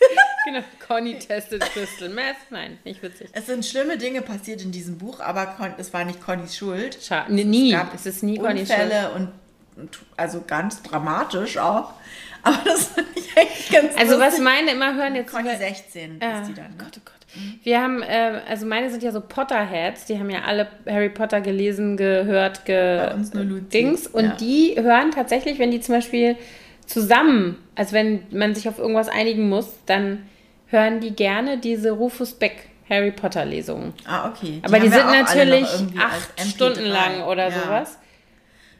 [0.46, 0.60] Genau.
[0.86, 2.36] Conny testet Crystal Meth.
[2.50, 3.28] Nein, nicht witzig.
[3.32, 6.98] Es sind schlimme Dinge passiert in diesem Buch, aber es war nicht Connys Schuld.
[7.02, 7.32] Schade.
[7.32, 7.72] Nee, nie.
[7.72, 8.78] gab Es ist nie Connys Schuld.
[8.82, 9.32] Unfälle und,
[9.76, 11.94] und also ganz dramatisch auch.
[12.42, 14.44] Aber das fand ich eigentlich ganz Also was lustig.
[14.44, 16.72] meine immer hören jetzt Conny über- 16 Ah, ist die dann.
[16.72, 16.74] Ne?
[16.76, 17.14] Gott, oh Gott.
[17.62, 21.40] Wir haben, äh, also meine sind ja so Potterheads, die haben ja alle Harry Potter
[21.40, 23.68] gelesen, gehört, ge Bei uns nur Luzi.
[23.70, 24.06] Dings.
[24.06, 24.36] Und Ja.
[24.36, 26.36] die hören tatsächlich, wenn die zum Beispiel
[26.86, 30.26] zusammen, also wenn man sich auf irgendwas einigen muss, dann
[30.68, 33.94] hören die gerne diese Rufus Beck Harry Potter Lesungen.
[34.06, 34.60] Ah, okay.
[34.62, 35.68] Aber die, haben wir sind natürlich
[35.98, 36.50] acht MP3.
[36.50, 37.62] Stunden lang oder Ja.
[37.62, 37.98] sowas.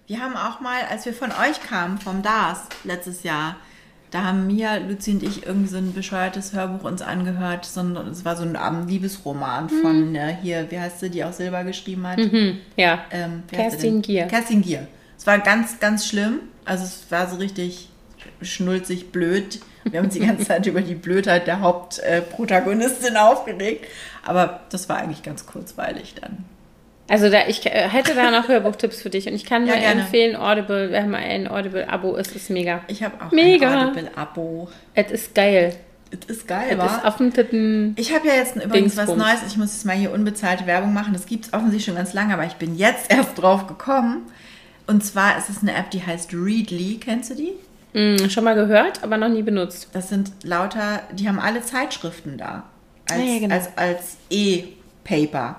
[0.07, 3.57] Wir haben auch mal, als wir von euch kamen, vom DAS letztes Jahr,
[4.11, 7.64] da haben Mia, Luzi und ich irgendwie so ein bescheuertes Hörbuch uns angehört.
[7.64, 11.24] So ein, es war so ein ähm, Liebesroman von äh, hier, wie heißt sie, die
[11.24, 12.18] auch Silber geschrieben hat?
[12.18, 13.00] Hm, ja.
[13.11, 14.02] Ähm, Kerstin?
[14.02, 14.26] Gier.
[14.26, 14.86] Kerstin Gier.
[15.18, 16.40] Es war ganz, ganz schlimm.
[16.64, 17.88] Also es war so richtig
[18.45, 19.61] schnulzig blöd.
[19.84, 23.86] Wir haben uns die ganze Zeit über die Blödheit der Hauptprotagonistin aufgeregt.
[24.24, 26.45] Aber das war eigentlich ganz kurzweilig dann.
[27.07, 29.82] Also da, ich äh, hätte da noch Hörbuchtipps für dich und ich kann Ja, nur
[29.82, 30.01] gerne.
[30.03, 32.80] empfehlen, Audible, wir haben ein Audible-Abo, es ist mega.
[32.86, 33.70] Ich habe auch Mega.
[33.70, 34.68] ein Audible-Abo.
[34.95, 35.76] Es ist geil.
[36.11, 36.86] Es ist geil, Es wa?
[36.86, 37.92] ist Affentitten.
[37.99, 39.18] Ich habe ja jetzt übrigens was Dingsbums.
[39.18, 39.40] Neues.
[39.53, 41.12] Ich muss jetzt mal hier unbezahlte Werbung machen.
[41.12, 44.22] Das gibt es offensichtlich schon ganz lange, aber ich bin jetzt erst drauf gekommen.
[44.86, 47.01] Und zwar ist es eine App, die heißt Readly.
[47.05, 47.53] Kennst du die?
[47.95, 49.88] Hm, schon mal gehört, aber noch nie benutzt.
[49.92, 52.64] Das sind lauter, die haben alle Zeitschriften da.
[53.09, 53.55] Als, Ah, ja, genau.
[53.55, 55.57] als, als E-Paper.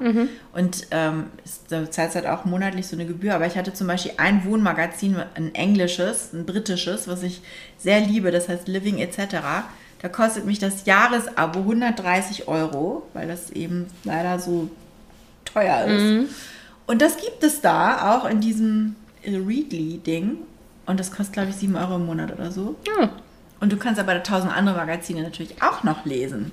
[0.54, 1.26] Und ähm,
[1.70, 3.36] da zahlt halt auch monatlich so eine Gebühr.
[3.36, 7.42] Aber ich hatte zum Beispiel ein Wohnmagazin, ein englisches, ein britisches, was ich
[7.78, 9.36] sehr liebe, das heißt Living etc.
[10.02, 14.70] Da kostet mich das Jahresabo 130 Euro, weil das eben leider so
[15.46, 16.02] teuer ist.
[16.88, 20.38] Und das gibt es da auch in diesem Readly-Ding.
[20.86, 22.76] Und das kostet, glaube ich, 7 Euro im Monat oder so.
[23.00, 23.10] Hm.
[23.60, 26.52] Und du kannst aber tausend andere Magazine natürlich auch noch lesen.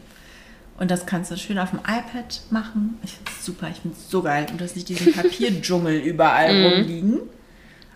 [0.79, 2.99] Und das kannst du schön auf dem iPad machen.
[3.05, 4.47] Ich finde es super, ich finde es so geil.
[4.51, 6.65] Und du hast nicht diesen Papierdschungel überall Mhm.
[6.73, 7.21] rumliegen.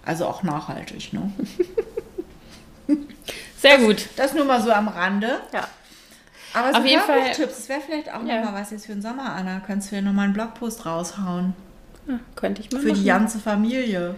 [0.04, 1.32] Also auch nachhaltig, ne?
[3.58, 4.08] Sehr gut.
[4.16, 5.40] Das nur mal so am Rande.
[5.52, 5.66] Ja.
[6.54, 8.40] Aber so Auf jeden Fall- Tipps, das wäre vielleicht auch Ja.
[8.40, 9.60] noch mal was jetzt für den Sommer, Anna.
[9.60, 11.54] Könntest du ja nochmal einen Blogpost raushauen.
[12.06, 13.06] Ja, könnte ich mal Für die machen.
[13.06, 14.14] ganze Familie.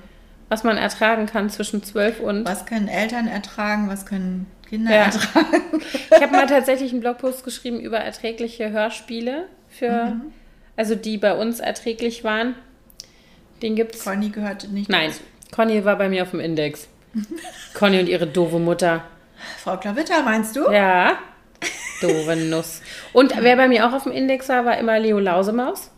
[0.48, 2.46] Was man ertragen kann zwischen 12 und...
[2.46, 5.04] Was können Eltern ertragen, was können Kinder Ja.
[5.04, 5.82] ertragen?
[6.10, 10.32] Ich habe mal tatsächlich einen Blogpost geschrieben über erträgliche Hörspiele, für, Mhm.
[10.76, 12.54] also die bei uns erträglich waren.
[13.62, 14.04] Den gibt's.
[14.04, 15.20] Conny gehörte nicht Nein, dazu.
[15.52, 16.88] Conny war bei mir auf dem Index.
[17.74, 19.04] Conny und ihre doofe Mutter.
[19.62, 20.70] Frau Klavitter, meinst du?
[20.70, 21.18] Ja.
[22.00, 22.80] Doofe Nuss.
[23.12, 25.90] Und wer bei mir auch auf dem Index war, war immer Leo Lausemaus.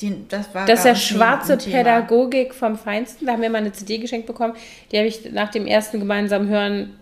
[0.00, 1.56] Die, das war Das ist ja schwarze.
[1.56, 3.26] Pädagogik vom Feinsten.
[3.26, 4.54] Da haben wir mal eine CD geschenkt bekommen.
[4.92, 6.94] Die habe ich nach dem ersten gemeinsamen Hören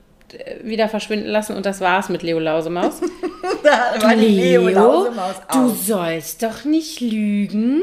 [0.63, 3.01] wieder verschwinden lassen und das war's mit Leo Lausemaus.
[3.63, 5.87] Da war die Leo Lausemaus du aus.
[5.87, 7.83] sollst doch nicht lügen.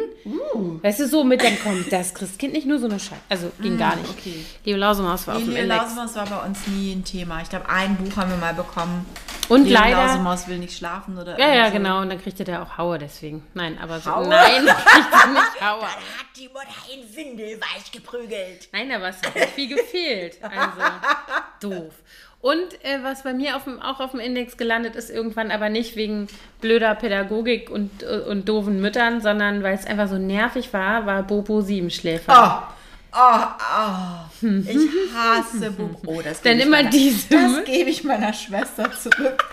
[0.84, 3.22] Weißt du, so mit dem kommt das Christkind nicht nur so eine Scheiße.
[3.30, 4.10] Also ging gar nicht.
[4.10, 4.46] okay.
[4.64, 5.82] Leo Lausemaus war auf dem Leo Index.
[5.82, 7.42] Lausemaus war bei uns nie ein Thema.
[7.42, 9.06] Ich glaube, ein Buch haben wir mal bekommen.
[9.50, 10.06] Und Leo leider.
[10.06, 11.74] Lausemaus will nicht schlafen oder Ja, ja, so.
[11.74, 12.02] genau.
[12.02, 13.44] Und dann kriegte der auch Haue deswegen.
[13.56, 14.12] Nein, aber so.
[14.12, 14.28] Haue?
[14.28, 15.82] Nein, kriegte nicht Haue.
[15.84, 15.98] Hat
[16.38, 18.70] die Mutter in Windel weich geprügelt.
[18.72, 20.38] Nein, aber es hat nicht viel gefehlt.
[20.44, 21.94] Also, doof.
[22.42, 25.70] Und äh, was bei mir auf dem, auch auf dem Index gelandet ist, irgendwann aber
[25.70, 26.28] nicht wegen
[26.60, 31.22] blöder Pädagogik und, äh, und doofen Müttern, sondern weil es einfach so nervig war, war
[31.22, 32.68] Bobo Siebenschläfer.
[33.14, 34.48] Oh, oh, oh.
[34.68, 36.00] Ich hasse Buch.
[36.08, 39.46] Oh, das ich immer meiner- diese- Das gebe ich meiner Schwester zurück.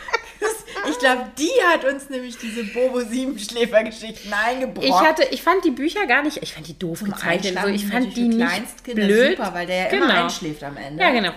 [0.89, 4.86] Ich glaube, die hat uns nämlich diese Bobo Siebenschläfer-Geschichten eingebracht.
[4.86, 7.59] Ich hatte, ich fand die Bücher gar nicht, ich fand die doof gezeichnet.
[7.61, 9.36] So, ich fand die nicht blöd.
[9.36, 10.05] super, weil der ja genau.
[10.07, 11.03] immer einschläft am Ende.
[11.03, 11.32] Ja, genau.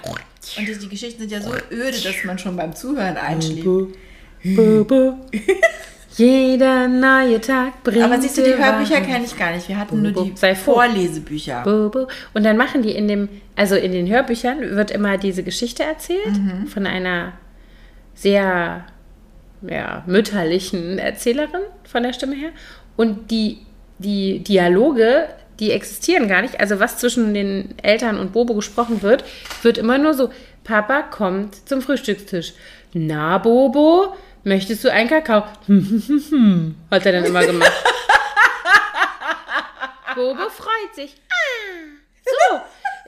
[0.57, 3.63] Und die, die Geschichten sind ja so öde, dass man schon beim Zuhören einschläft.
[4.43, 5.17] Bobo.
[6.17, 9.69] Jeder neue Tag bringt Aber siehst du, die Hörbücher kenne ich gar nicht.
[9.69, 10.55] Wir hatten nur die Sei.
[10.55, 11.65] Vorlesebücher.
[12.33, 16.39] Und dann machen die in dem, also in den Hörbüchern wird immer diese Geschichte erzählt
[16.67, 17.33] von einer
[18.13, 18.85] sehr
[19.61, 22.49] ja, mütterlichen Erzählerin von der Stimme her.
[22.97, 23.59] Und die,
[23.99, 25.27] die Dialoge,
[25.61, 26.59] die existieren gar nicht.
[26.59, 29.23] Also was zwischen den Eltern und Bobo gesprochen wird,
[29.61, 30.31] wird immer nur so,
[30.63, 32.53] Papa kommt zum Frühstückstisch.
[32.93, 35.43] Na, Bobo, möchtest du einen Kakao?
[36.91, 37.71] Hat er dann immer gemacht.
[40.15, 41.15] Bobo freut sich.
[41.29, 41.85] Ah,
[42.25, 42.55] so,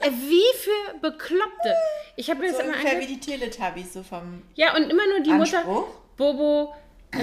[0.06, 1.74] äh, wie für Bekloppte.
[2.16, 5.06] Ich habe mir So das immer ungefähr wie die Teletubbies, so vom Ja, und immer
[5.08, 5.58] nur die Mutter.
[5.58, 5.86] Anspruch.
[6.16, 6.74] Bobo,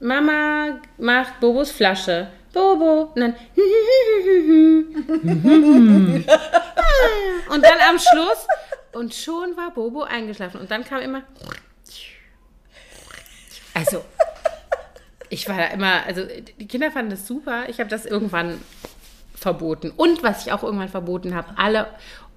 [0.00, 2.28] Mama macht Bobos Flasche.
[2.52, 3.12] Bobo.
[3.14, 3.34] Und dann.
[7.48, 8.46] Und dann am Schluss.
[8.92, 10.60] Und schon war Bobo eingeschlafen.
[10.60, 11.22] Und dann kam immer.
[13.74, 14.04] Also.
[15.28, 16.22] Ich war da immer, also
[16.60, 17.64] die Kinder fanden das super.
[17.68, 18.60] Ich habe das irgendwann
[19.34, 19.90] verboten.
[19.90, 21.88] Und was ich auch irgendwann verboten habe, alle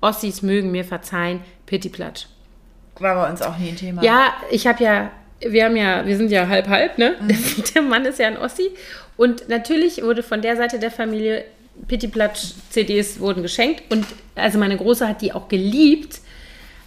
[0.01, 2.27] Ossis mögen mir verzeihen, Pittiplatsch.
[2.99, 4.01] War bei uns auch nie ein Thema.
[4.01, 7.15] Ja, ich habe ja, wir haben ja, wir sind ja halb halb, ne?
[7.75, 8.71] Der Mann ist ja ein Ossi.
[9.17, 11.45] Und natürlich wurde von der Seite der Familie
[11.87, 13.83] Pittiplatsch-CDs wurden geschenkt.
[13.91, 14.05] Und
[14.35, 16.19] also meine Große hat die auch geliebt.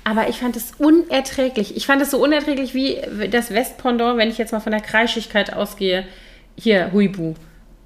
[0.05, 1.76] Aber ich fand es unerträglich.
[1.76, 3.01] Ich fand es so unerträglich wie
[3.31, 6.07] das Westpendant, wenn ich jetzt mal von der Kreischigkeit ausgehe.
[6.57, 7.35] Hier, Huibu.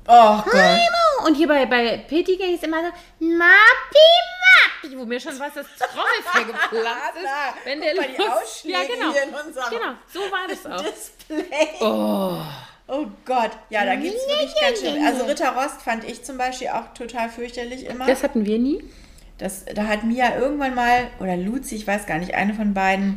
[0.06, 1.26] Oh Gott.
[1.26, 4.08] Und hier bei, bei Pitti ging es immer so, Mappi,
[4.82, 7.64] Mappi, wo mir schon was das Trommelfell geplatzt ist.
[7.64, 9.12] Wenn guck der mal die Ausschläge ja, genau.
[9.12, 10.84] hier in unserem Genau, so war das auch.
[10.84, 11.68] Display.
[11.80, 12.38] Oh.
[12.94, 15.02] Oh Gott, ja, da gibt es wirklich ganz schön.
[15.02, 18.06] Also Ritter Rost fand ich zum Beispiel auch total fürchterlich immer.
[18.06, 18.84] Das hatten wir nie.
[19.38, 23.16] Das, da hat Mia irgendwann mal, oder Luzi, ich weiß gar nicht, eine von beiden,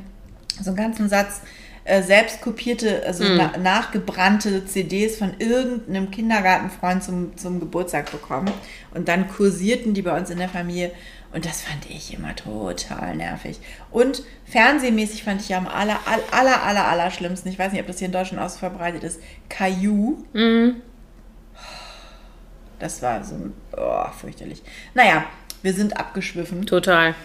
[0.62, 1.42] so einen ganzen Satz
[1.84, 8.52] äh, selbst kopierte, also na, nachgebrannte CDs von irgendeinem Kindergartenfreund zum, zum Geburtstag bekommen.
[8.94, 10.92] Und dann kursierten die bei uns in der Familie.
[11.36, 13.60] Und das fand ich immer total nervig.
[13.92, 16.00] Und fernsehmäßig fand ich ja am aller,
[16.32, 19.04] aller, aller, aller, schlimmsten, ich weiß nicht, ob das hier in Deutschland auch so verbreitet
[19.04, 19.20] ist,
[19.50, 20.24] Caillou.
[22.80, 24.64] Das war so oh, fürchterlich.
[24.94, 25.26] Naja,
[25.62, 26.66] wir sind abgeschwiffen.
[26.68, 27.16] Total.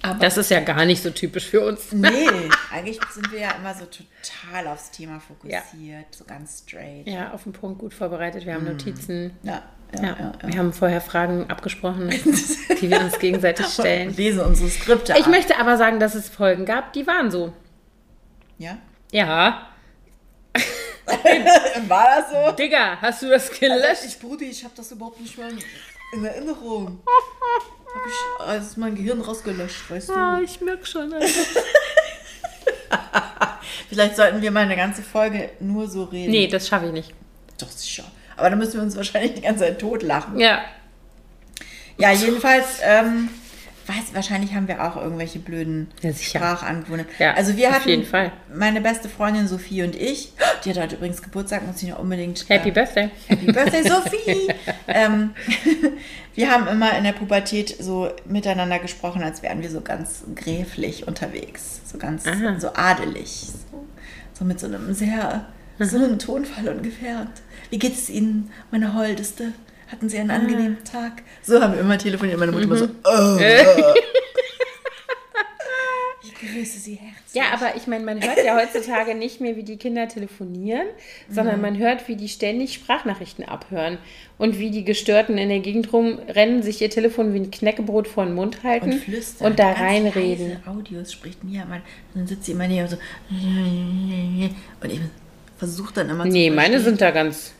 [0.00, 1.92] Aber Das ist ja gar nicht so typisch für uns.
[1.92, 2.28] nee,
[2.72, 7.06] eigentlich sind wir ja immer so total aufs Thema fokussiert, so ganz straight.
[7.06, 8.46] Ja, auf den Punkt gut vorbereitet.
[8.46, 9.36] Wir haben Notizen.
[9.42, 9.62] Ja,
[10.02, 12.08] ja, Ja, wir haben vorher Fragen abgesprochen,
[12.80, 14.14] die wir uns gegenseitig stellen.
[14.16, 15.30] Lesen unsere Skripte Ich ab.
[15.30, 17.52] möchte aber sagen, dass es Folgen gab, die waren so.
[18.58, 18.78] Ja?
[19.12, 19.68] Ja.
[21.88, 22.52] War das so?
[22.56, 24.04] Digga, hast du das gelöscht?
[24.06, 25.48] Ich, Brudi, ich habe das überhaupt nicht mehr
[26.12, 27.00] in Erinnerung.
[27.94, 30.12] Habe ich aus meinem Gehirn rausgelöscht, weißt du?
[30.14, 31.14] Ah, ich merke schon.
[33.88, 36.32] Vielleicht sollten wir mal eine ganze Folge nur so reden.
[36.32, 37.14] Nee, das schaffe ich nicht.
[37.58, 38.04] Doch, sicher.
[38.36, 40.38] Aber dann müssen wir uns wahrscheinlich die ganze Zeit totlachen.
[40.38, 40.60] Ja.
[41.96, 43.28] Ja, jedenfalls, ähm,
[43.86, 46.12] weiß, wahrscheinlich haben wir auch irgendwelche blöden Ja.
[46.12, 47.12] Sprachangewohnheiten.
[47.18, 48.32] Ja, also wir auf hatten jeden Fall.
[48.52, 50.32] meine beste Freundin Sophie und ich,
[50.64, 52.48] die hat heute übrigens Geburtstag, muss ich noch unbedingt.
[52.48, 53.10] Happy äh, Birthday.
[53.28, 54.48] Happy Birthday, Sophie!
[54.88, 55.34] ähm,
[56.34, 61.06] wir haben immer in der Pubertät so miteinander gesprochen, als wären wir so ganz gräflich
[61.06, 61.80] unterwegs.
[61.84, 62.58] So ganz Aha.
[62.58, 63.48] so adelig.
[63.70, 63.84] So,
[64.32, 65.46] so mit so einem sehr,
[65.78, 67.20] so einem Tonfall ungefähr.
[67.20, 67.30] Und
[67.70, 69.52] wie geht es Ihnen, meine Holdeste?
[69.90, 70.36] Hatten Sie einen Ah.
[70.36, 71.22] angenehmen Tag?
[71.42, 72.38] So haben wir immer telefoniert.
[72.38, 72.94] Meine Mutter immer so, Mhm.
[73.04, 73.38] oh.
[76.26, 77.34] Ich grüße Sie herzlich.
[77.34, 80.86] Ja, aber ich meine, man hört ja heutzutage nicht mehr, wie die Kinder telefonieren,
[81.28, 81.34] Mhm.
[81.34, 83.98] sondern man hört, wie die ständig Sprachnachrichten abhören
[84.38, 88.24] und wie die Gestörten in der Gegend rumrennen, sich ihr Telefon wie ein Knäckebrot vor
[88.24, 89.46] den Mund halten und flüstern.
[89.48, 90.56] und da reinreden.
[90.66, 91.82] Audios spricht Mia mal.
[92.14, 92.96] Dann sitzt sie immer neben so.
[93.30, 95.00] Und ich
[95.66, 96.84] versuche dann immer Nee, zu meine verstehen.
[96.84, 97.52] sind da ganz.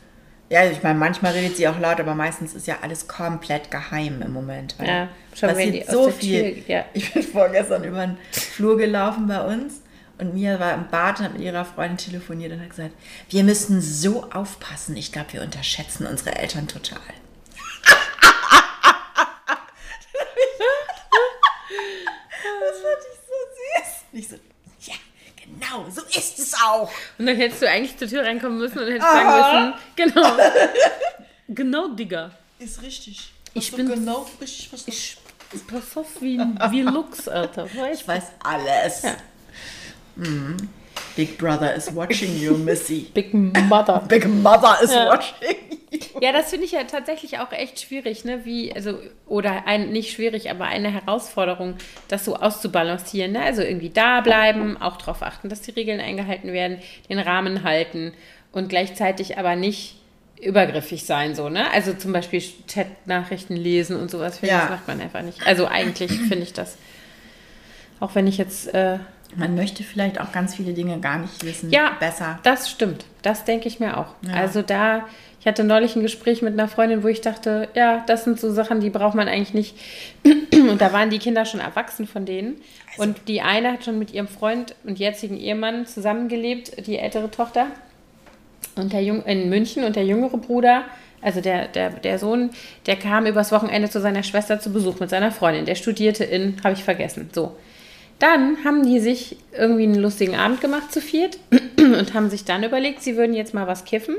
[0.51, 4.21] Ja, ich meine, manchmal redet sie auch laut, aber meistens ist ja alles komplett geheim
[4.23, 4.77] im Moment.
[4.85, 6.43] Ja, schon wenn passiert die aus so viel.
[6.55, 6.85] Tür- ja.
[6.93, 9.81] Ich bin vorgestern über den Flur gelaufen bei uns
[10.19, 12.93] und Mia war im Bad und hat mit ihrer Freundin telefoniert und hat gesagt,
[13.31, 14.97] wir müssen so aufpassen.
[14.97, 17.01] Ich glaube, wir unterschätzen unsere Eltern total.
[22.61, 24.05] Das fand ich so süß.
[24.13, 24.37] Nicht so,
[25.61, 26.91] genau, so ist es auch.
[27.19, 30.37] Und dann hättest du eigentlich zur Tür reinkommen müssen und hättest sagen müssen, genau.
[31.49, 32.31] genau, Digga.
[32.59, 33.33] Ist richtig.
[33.55, 34.99] Ich bin- genau richtig verstanden.
[35.53, 37.65] Ich pass auf wie, wie Lux, Alter.
[37.75, 39.03] Weißt Ich weiß alles.
[39.03, 39.17] Ja.
[40.17, 40.57] Mhm.
[41.17, 43.07] Big Brother is watching you, Missy.
[43.15, 44.03] Big Mother.
[44.09, 45.07] Big Mother is Ja.
[45.12, 46.21] watching you.
[46.21, 48.45] Ja, das finde ich ja tatsächlich auch echt schwierig, ne?
[48.45, 51.77] Wie, also, oder ein, nicht schwierig, aber eine Herausforderung,
[52.09, 53.33] das so auszubalancieren.
[53.33, 53.43] Ne?
[53.43, 58.12] Also irgendwie da bleiben, auch darauf achten, dass die Regeln eingehalten werden, den Rahmen halten
[58.51, 59.97] und gleichzeitig aber nicht
[60.41, 61.71] übergriffig sein, so, ne?
[61.73, 64.62] Also zum Beispiel Chat-Nachrichten lesen und sowas, finde ich, Ja.
[64.62, 65.47] das macht man einfach nicht.
[65.47, 66.77] Also eigentlich finde ich das,
[68.01, 68.99] auch wenn ich jetzt äh,
[69.37, 71.70] Man möchte vielleicht auch ganz viele Dinge gar nicht wissen.
[71.70, 72.39] Ja, Besser.
[72.43, 73.05] Das stimmt.
[73.22, 74.14] Das denke ich mir auch.
[74.22, 74.35] Ja.
[74.35, 75.07] Also da,
[75.41, 78.53] ich hatte neulich ein Gespräch mit einer Freundin, wo ich dachte, ja, das sind so
[78.53, 79.76] Sachen, die braucht man eigentlich nicht.
[80.53, 82.57] Und da waren die Kinder schon erwachsen von denen.
[82.93, 87.30] Also und die eine hat schon mit ihrem Freund und jetzigen Ehemann zusammengelebt, die ältere
[87.30, 87.66] Tochter.
[88.76, 90.85] Und der Jung in München und der jüngere Bruder,
[91.20, 92.51] also der, der, der Sohn,
[92.87, 95.64] der kam übers Wochenende zu seiner Schwester zu Besuch mit seiner Freundin.
[95.64, 97.57] Der studierte in, habe ich vergessen, so.
[98.25, 101.39] Dann haben die sich irgendwie einen lustigen Abend gemacht zu viert
[101.79, 104.16] und haben sich dann überlegt, sie würden jetzt mal was kiffen.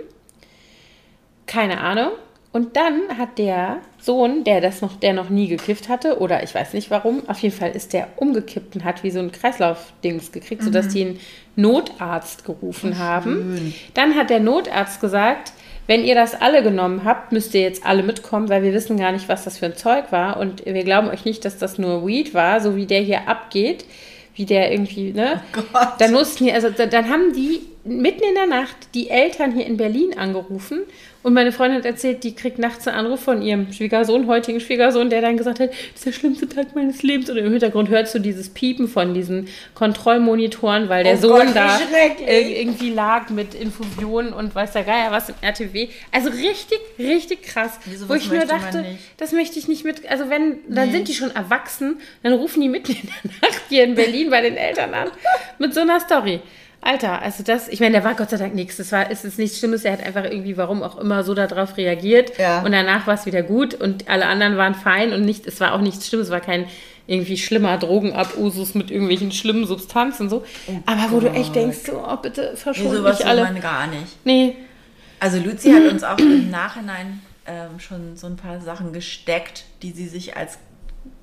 [1.48, 2.12] Keine Ahnung.
[2.52, 6.54] Und dann hat der Sohn, der das noch, der noch nie gekifft hatte, oder ich
[6.54, 10.32] weiß nicht warum, auf jeden Fall ist der umgekippt und hat wie so ein Kreislaufdings
[10.32, 11.20] gekriegt, sodass die einen
[11.56, 13.74] Notarzt gerufen haben.
[13.96, 15.52] Dann hat der Notarzt gesagt,
[15.88, 19.12] wenn ihr das alle genommen habt, müsst ihr jetzt alle mitkommen, weil wir wissen gar
[19.12, 20.38] nicht, was das für ein Zeug war.
[20.38, 23.86] Und wir glauben euch nicht, dass das nur Weed war, so wie der hier abgeht,
[24.36, 25.42] wie der irgendwie, ne?
[25.52, 25.88] Gott.
[26.00, 29.66] Dann mussten die, also da- dann haben die mitten in der Nacht die Eltern hier
[29.66, 30.82] in Berlin angerufen
[31.24, 35.10] und meine Freundin hat erzählt, die kriegt nachts einen Anruf von ihrem Schwiegersohn, heutigen Schwiegersohn,
[35.10, 37.30] der dann gesagt hat, das ist der schlimmste Tag meines Lebens.
[37.32, 41.56] Und im Hintergrund hörst du dieses Piepen von diesen Kontrollmonitoren, weil der Oh Sohn Gott,
[41.56, 41.80] da
[42.28, 45.88] irgendwie lag mit Infusionen und weiß der Geier was im RTW.
[46.12, 47.80] Also richtig, richtig krass.
[47.96, 48.86] Sowas wo ich nur dachte,
[49.18, 50.08] das möchte ich nicht mit.
[50.10, 50.92] Also wenn, dann Nee.
[50.98, 54.42] sind die schon erwachsen, dann rufen die mitten in der Nacht hier in Berlin bei
[54.42, 55.10] den Eltern an
[55.60, 56.40] mit so einer Story.
[56.86, 58.78] Alter, also das, ich meine, der war Gott sei Dank nichts.
[58.78, 59.84] Das war, es ist nichts Schlimmes.
[59.86, 62.38] Er hat einfach irgendwie, warum auch immer, so darauf reagiert.
[62.38, 62.62] Ja.
[62.62, 65.74] Und danach war es wieder gut und alle anderen waren fein und nicht, es war
[65.74, 66.28] auch nichts Schlimmes.
[66.28, 66.66] Es war kein
[67.08, 70.44] irgendwie schlimmer Drogenabusus mit irgendwelchen schlimmen Substanzen so.
[70.86, 73.44] Aber wo du echt Oh denkst, so, oh, bitte Nee, verschont sowas mich alle.
[73.44, 74.24] man gar nicht.
[74.24, 74.56] Nee,
[75.20, 79.92] Also Luzi hat uns auch im Nachhinein ähm, schon so ein paar Sachen gesteckt, die
[79.92, 80.58] sie sich als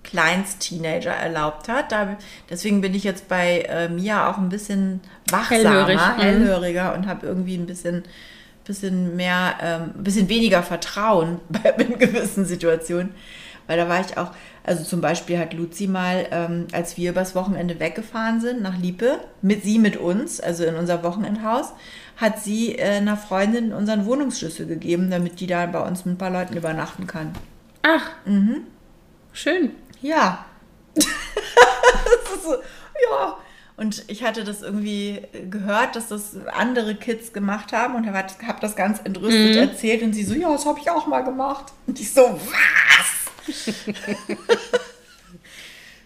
[0.04, 1.92] Kleinst-Teenager erlaubt hat.
[1.92, 2.16] Da,
[2.50, 5.00] deswegen bin ich jetzt bei äh, Mia auch ein bisschen
[5.30, 6.20] wachsamer, Hellhörig, mhm.
[6.20, 8.02] hellhöriger und habe irgendwie ein bisschen,
[8.64, 13.14] bisschen mehr, ähm, ein bisschen weniger Vertrauen bei, in gewissen Situationen.
[13.68, 14.32] Weil da war ich auch,
[14.64, 19.18] also zum Beispiel hat Luzi mal, ähm, als wir übers Wochenende weggefahren sind nach Liepe,
[19.40, 21.72] mit sie mit uns, also in unser Wochenendhaus,
[22.16, 26.18] hat sie äh, einer Freundin unseren Wohnungsschlüssel gegeben, damit die da bei uns mit ein
[26.18, 27.32] paar Leuten übernachten kann.
[27.82, 28.62] ach, Mhm.
[29.32, 29.70] schön.
[30.02, 30.44] Ja.
[30.94, 33.36] so, ja.
[33.76, 38.60] Und ich hatte das irgendwie gehört, dass das andere Kids gemacht haben und habe hab
[38.60, 41.72] das ganz entrüstet erzählt und sie so, ja, das habe ich auch mal gemacht.
[41.86, 43.56] Und ich so, was?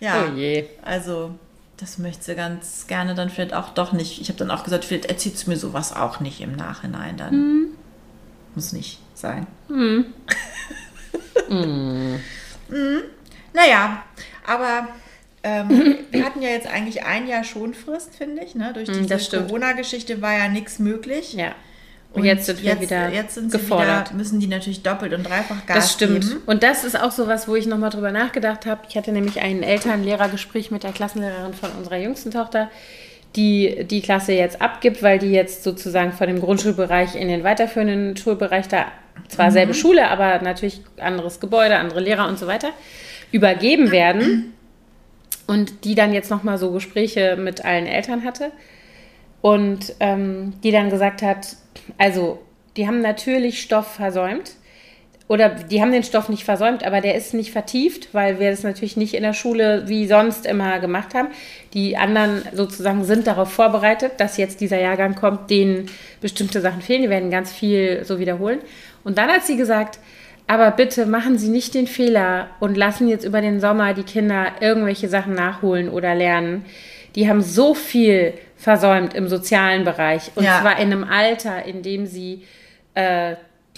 [0.01, 0.69] ja, Oh je.
[0.83, 1.35] also
[1.77, 4.21] das möchte sie ganz gerne dann vielleicht auch doch nicht.
[4.21, 7.67] Ich habe dann auch gesagt, vielleicht erzählt sie mir sowas auch nicht im Nachhinein dann.
[8.55, 9.47] Muss nicht sein.
[9.69, 10.07] Mhm.
[13.57, 14.03] Naja,
[14.47, 14.89] aber
[15.43, 18.55] ähm, wir hatten ja jetzt eigentlich ein Jahr Schonfrist, finde ich.
[18.55, 18.73] Ne?
[18.75, 19.49] Durch diese das stimmt.
[19.49, 21.33] Corona-Geschichte war ja nichts möglich.
[21.33, 21.53] Ja.
[22.13, 24.09] Und, jetzt sind wir jetzt, wieder jetzt sind sie gefordert.
[24.09, 26.29] Wieder, müssen die natürlich doppelt und dreifach Gas Das stimmt.
[26.29, 26.43] geben.
[26.47, 28.83] Und das ist auch so was, wo ich nochmal drüber nachgedacht habe.
[28.89, 32.71] Ich hatte nämlich ein Eltern-Lehrer-Gespräch mit der Klassenlehrerin von unserer jüngsten Tochter,
[33.37, 38.17] die die Klasse jetzt abgibt, weil die jetzt sozusagen von dem Grundschulbereich in den weiterführenden
[38.17, 38.87] Schulbereich da
[39.29, 42.71] zwar selbe Schule, aber natürlich anderes Gebäude, andere Lehrer und so weiter
[43.33, 44.53] übergeben werden.
[45.47, 48.51] Und die dann jetzt nochmal so Gespräche mit allen Eltern hatte.
[49.43, 51.57] Und ähm, die dann gesagt hat,
[51.99, 52.41] also
[52.77, 54.57] die haben natürlich Stoff versäumt.
[55.29, 58.63] Oder die haben den Stoff nicht versäumt, aber der ist nicht vertieft, weil wir das
[58.63, 61.29] natürlich nicht in der Schule wie sonst immer gemacht haben.
[61.75, 65.91] Die anderen sozusagen sind darauf vorbereitet, dass jetzt dieser Jahrgang kommt, denen
[66.21, 67.03] bestimmte Sachen fehlen.
[67.03, 68.61] Die werden ganz viel so wiederholen.
[69.03, 69.99] Und dann hat sie gesagt,
[70.47, 74.47] aber bitte machen Sie nicht den Fehler und lassen jetzt über den Sommer die Kinder
[74.61, 76.65] irgendwelche Sachen nachholen oder lernen.
[77.17, 80.31] Die haben so viel versäumt im sozialen Bereich.
[80.37, 80.61] Und Ja.
[80.61, 82.45] zwar in einem Alter, in dem sie,
[82.95, 83.35] äh,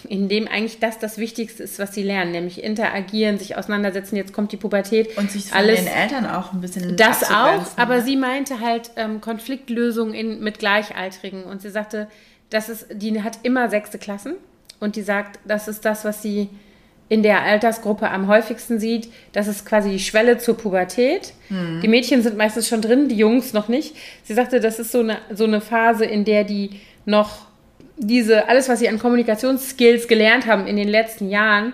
[0.08, 4.16] in dem eigentlich das das Wichtigste ist, was sie lernen, nämlich interagieren, sich auseinandersetzen.
[4.16, 5.16] Jetzt kommt die Pubertät.
[5.16, 8.02] Und sich von alles den Eltern auch ein bisschen das auch, aber ne?
[8.02, 12.08] sie meinte halt ähm, Konfliktlösung in, mit Gleichaltrigen und sie sagte,
[12.50, 14.34] das ist, die hat immer sechste Klassen
[14.80, 16.48] und die sagt, das ist das, was sie
[17.08, 19.08] in der Altersgruppe am häufigsten sieht.
[19.32, 21.32] Das ist quasi die Schwelle zur Pubertät.
[21.82, 23.96] Die Mädchen sind meistens schon drin, die Jungs noch nicht.
[24.24, 27.46] Sie sagte, das ist so eine, so eine Phase, in der die noch
[27.96, 31.72] diese, alles, was sie an Kommunikationsskills gelernt haben in den letzten Jahren,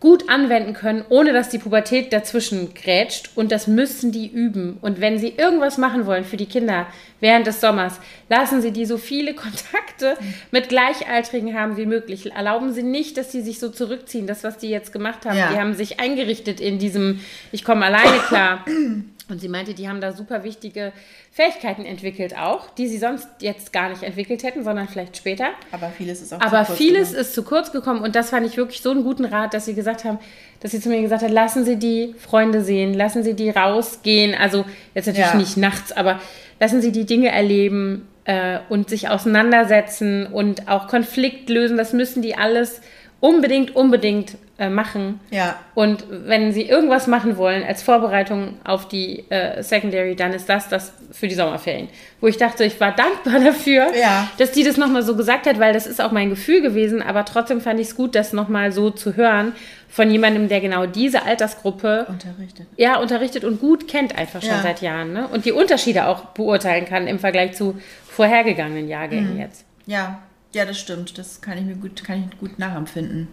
[0.00, 3.30] gut anwenden können, ohne dass die Pubertät dazwischen grätscht.
[3.34, 4.78] Und das müssen die üben.
[4.80, 6.86] Und wenn sie irgendwas machen wollen für die Kinder
[7.20, 7.98] während des Sommers,
[8.28, 10.16] lassen sie die so viele Kontakte
[10.52, 12.30] mit Gleichaltrigen haben wie möglich.
[12.32, 14.26] Erlauben sie nicht, dass sie sich so zurückziehen.
[14.28, 15.50] Das, was die jetzt gemacht haben, Ja.
[15.52, 17.20] die haben sich eingerichtet in diesem,
[17.50, 18.64] ich komme alleine klar.
[19.30, 20.92] Und sie meinte, die haben da super wichtige
[21.32, 25.48] Fähigkeiten entwickelt auch, die sie sonst jetzt gar nicht entwickelt hätten, sondern vielleicht später.
[25.70, 27.20] Aber vieles ist auch Aber zu kurz vieles gekommen.
[27.20, 29.74] ist zu kurz gekommen und das fand ich wirklich so einen guten Rat, dass sie
[29.74, 30.18] gesagt haben,
[30.60, 34.34] dass sie zu mir gesagt hat, lassen Sie die Freunde sehen, lassen Sie die rausgehen,
[34.34, 34.64] also
[34.94, 35.36] jetzt natürlich Ja.
[35.36, 36.20] nicht nachts, aber
[36.58, 42.22] lassen Sie die Dinge erleben äh, und sich auseinandersetzen und auch Konflikt lösen, das müssen
[42.22, 42.80] die alles
[43.20, 45.20] unbedingt, unbedingt äh, machen.
[45.30, 45.56] Ja.
[45.74, 50.68] Und wenn sie irgendwas machen wollen als Vorbereitung auf die äh, Secondary, dann ist das
[50.68, 51.88] das für die Sommerferien.
[52.20, 54.28] Wo ich dachte, ich war dankbar dafür, Ja.
[54.38, 57.24] dass die das nochmal so gesagt hat, weil das ist auch mein Gefühl gewesen, aber
[57.24, 59.52] trotzdem fand ich es gut, das nochmal so zu hören
[59.88, 62.66] von jemandem, der genau diese Altersgruppe Unterrichtet.
[62.76, 64.60] ja, unterrichtet und gut kennt einfach schon Ja.
[64.62, 65.12] seit Jahren.
[65.12, 65.28] Ne?
[65.28, 69.40] Und die Unterschiede auch beurteilen kann im Vergleich zu vorhergegangenen Jahrgängen Mhm.
[69.40, 69.64] jetzt.
[69.86, 70.18] Ja,
[70.52, 71.16] ja, das stimmt.
[71.16, 73.28] Das kann ich mir gut, kann ich gut nachempfinden.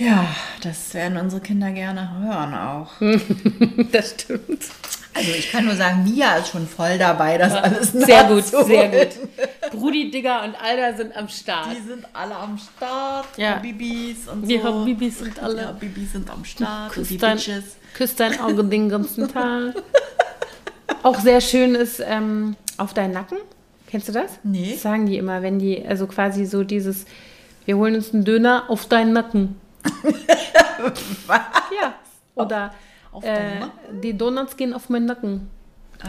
[0.00, 0.26] Ja,
[0.62, 2.90] das werden unsere Kinder gerne hören auch.
[3.92, 4.62] Das stimmt.
[5.12, 8.88] Also ich kann nur sagen, Mia ist schon voll dabei, das alles Sehr gut, sehr
[8.88, 9.08] gut.
[9.72, 11.66] Brudi, Digger und Alda sind am Start.
[11.76, 13.26] Die sind alle am Start.
[13.36, 13.56] Ja.
[13.56, 14.64] Bibis und Die so.
[14.64, 15.62] Habibis sind alle.
[15.62, 16.96] Ja, Bibis sind am Start.
[16.96, 17.64] Und Küsst dein, Bitches.
[17.94, 19.74] küsst dein Auge den ganzen Tag.
[21.02, 23.38] Auch sehr schön ist ähm, auf deinen Nacken.
[23.88, 24.38] Kennst du das?
[24.44, 24.70] Nee.
[24.72, 27.04] Das sagen die immer, wenn die, also quasi so dieses,
[27.64, 29.56] wir holen uns einen Döner auf deinen Nacken.
[31.80, 31.94] Ja.
[32.34, 32.74] Oder
[33.12, 34.00] auf äh, deinen Nacken?
[34.00, 35.50] die Donuts gehen auf meinen Nacken.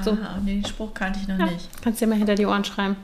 [0.03, 0.11] So.
[0.11, 1.68] Ah, den Spruch kannte ich noch Ja, nicht.
[1.84, 2.95] kannst dir mal hinter die Ohren schreiben.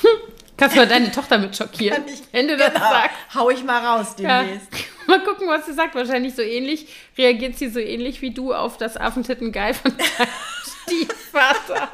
[0.00, 0.08] Hm.
[0.56, 2.90] Kannst mal deine Tochter mit schockieren, Kann ich- wenn du das Genau.
[2.90, 3.16] sagst.
[3.34, 4.42] Hau ich mal raus Ja.
[4.42, 4.68] demnächst.
[5.08, 5.96] Mal gucken, was sie sagt.
[5.96, 6.86] Wahrscheinlich so ähnlich.
[7.18, 10.28] Reagiert sie so ähnlich wie du auf das Affentitten-Geil von deinem
[10.86, 11.88] Stiefvater.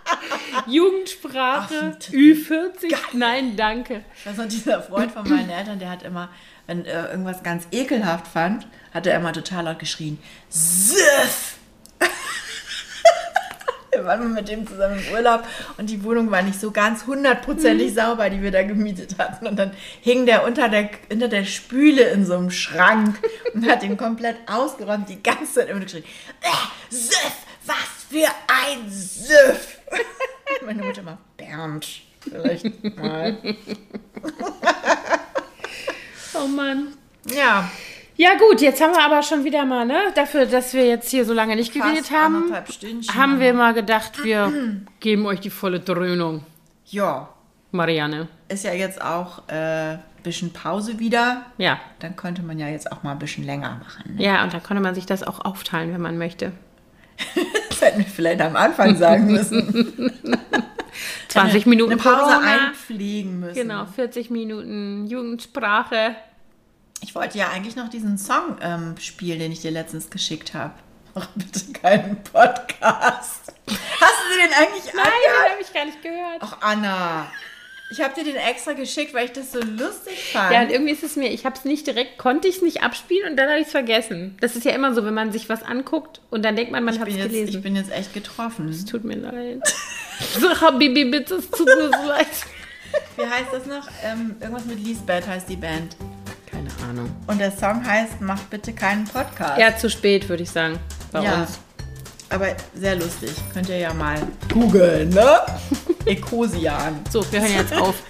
[0.66, 2.14] Jugendsprache, Affentitten.
[2.14, 2.94] Ü40.
[3.14, 4.04] Nein, danke.
[4.24, 6.28] Das noch dieser Freund von meinen Eltern, der hat immer,
[6.66, 10.18] wenn er irgendwas ganz ekelhaft fand, hat er immer total laut geschrien.
[10.48, 11.56] Siff!
[13.90, 15.44] Wir waren mal mit dem zusammen im Urlaub
[15.78, 19.46] und die Wohnung war nicht so ganz hundertprozentig sauber, die wir da gemietet hatten.
[19.46, 19.70] Und dann
[20.02, 23.18] hing der unter der, hinter der Spüle in so einem Schrank
[23.54, 26.04] und hat ihn komplett ausgeräumt, die ganze Zeit immer geschrien.
[26.42, 26.48] Äh,
[26.90, 27.46] Siff!
[27.64, 29.78] Was für ein Siff!
[30.66, 33.38] Meine Mutter immer, Bernd, vielleicht mal.
[36.46, 36.88] Oh Mann.
[37.34, 37.68] Ja,
[38.16, 41.24] Ja gut, jetzt haben wir aber schon wieder mal, ne, dafür, dass wir jetzt hier
[41.24, 43.14] so lange nicht geredet fast haben, anderthalb Stündchen.
[43.14, 44.52] haben wir mal gedacht, wir
[45.00, 46.42] geben euch die volle Dröhnung,
[46.86, 47.28] Ja,
[47.72, 48.28] Marianne.
[48.48, 51.42] ist ja jetzt auch ein äh, bisschen Pause wieder.
[51.58, 51.78] Ja.
[51.98, 54.14] Dann könnte man ja jetzt auch mal ein bisschen länger machen.
[54.16, 54.22] Ne?
[54.24, 56.52] Ja, und dann konnte man sich das auch aufteilen, wenn man möchte.
[57.68, 60.10] Das hätten wir vielleicht am Anfang sagen müssen.
[61.28, 62.66] 20 Minuten Eine Pause Corona.
[62.68, 63.54] einpflegen müssen.
[63.54, 66.16] Genau, 40 Minuten Jugendsprache.
[67.02, 70.74] Ich wollte ja eigentlich noch diesen Song ähm, spielen, den ich dir letztens geschickt habe.
[71.14, 73.52] Mach bitte keinen Podcast.
[73.66, 75.46] Hast du den eigentlich Nein, angehört?
[75.46, 76.38] den habe ich gar nicht gehört.
[76.40, 77.26] Ach, Anna.
[77.88, 80.52] Ich habe dir den extra geschickt, weil ich das so lustig fand.
[80.52, 82.82] Ja, und irgendwie ist es mir, ich habe es nicht direkt, konnte ich es nicht
[82.82, 84.36] abspielen und dann habe ich es vergessen.
[84.40, 86.98] Das ist ja immer so, wenn man sich was anguckt und dann denkt man, man
[86.98, 87.48] hat es gelesen.
[87.48, 88.68] ich bin jetzt echt getroffen.
[88.68, 89.62] es tut mir leid.
[90.40, 92.26] So, Habibi, bitte, es tut mir so leid.
[93.16, 93.86] Wie heißt das noch?
[94.02, 95.94] Ähm, irgendwas mit Lisbeth heißt die Band.
[96.56, 97.10] Keine Ahnung.
[97.26, 99.58] Und der Song heißt Mach bitte keinen Podcast.
[99.58, 100.78] Ja, zu spät, würde ich sagen,
[101.12, 101.42] bei Ja.
[101.42, 101.58] uns.
[102.28, 103.30] Aber sehr lustig.
[103.52, 104.18] Könnt ihr ja mal
[104.52, 105.40] googeln, ne?
[106.06, 106.98] Ecosian.
[107.10, 107.94] So, wir hören jetzt auf.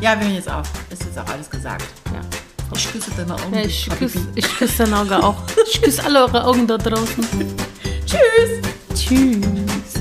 [0.00, 0.68] Ja, wir hören jetzt auf.
[0.90, 1.84] Ist jetzt auch alles gesagt.
[2.14, 2.20] Ja.
[2.72, 3.52] Ich küsse deine Augen.
[3.52, 5.34] Ja, ich küsse ich küss dein Auge auch.
[5.68, 7.26] Ich küsse alle eure Augen da draußen.
[8.06, 8.60] Tschüss.
[8.94, 9.97] Tschüss.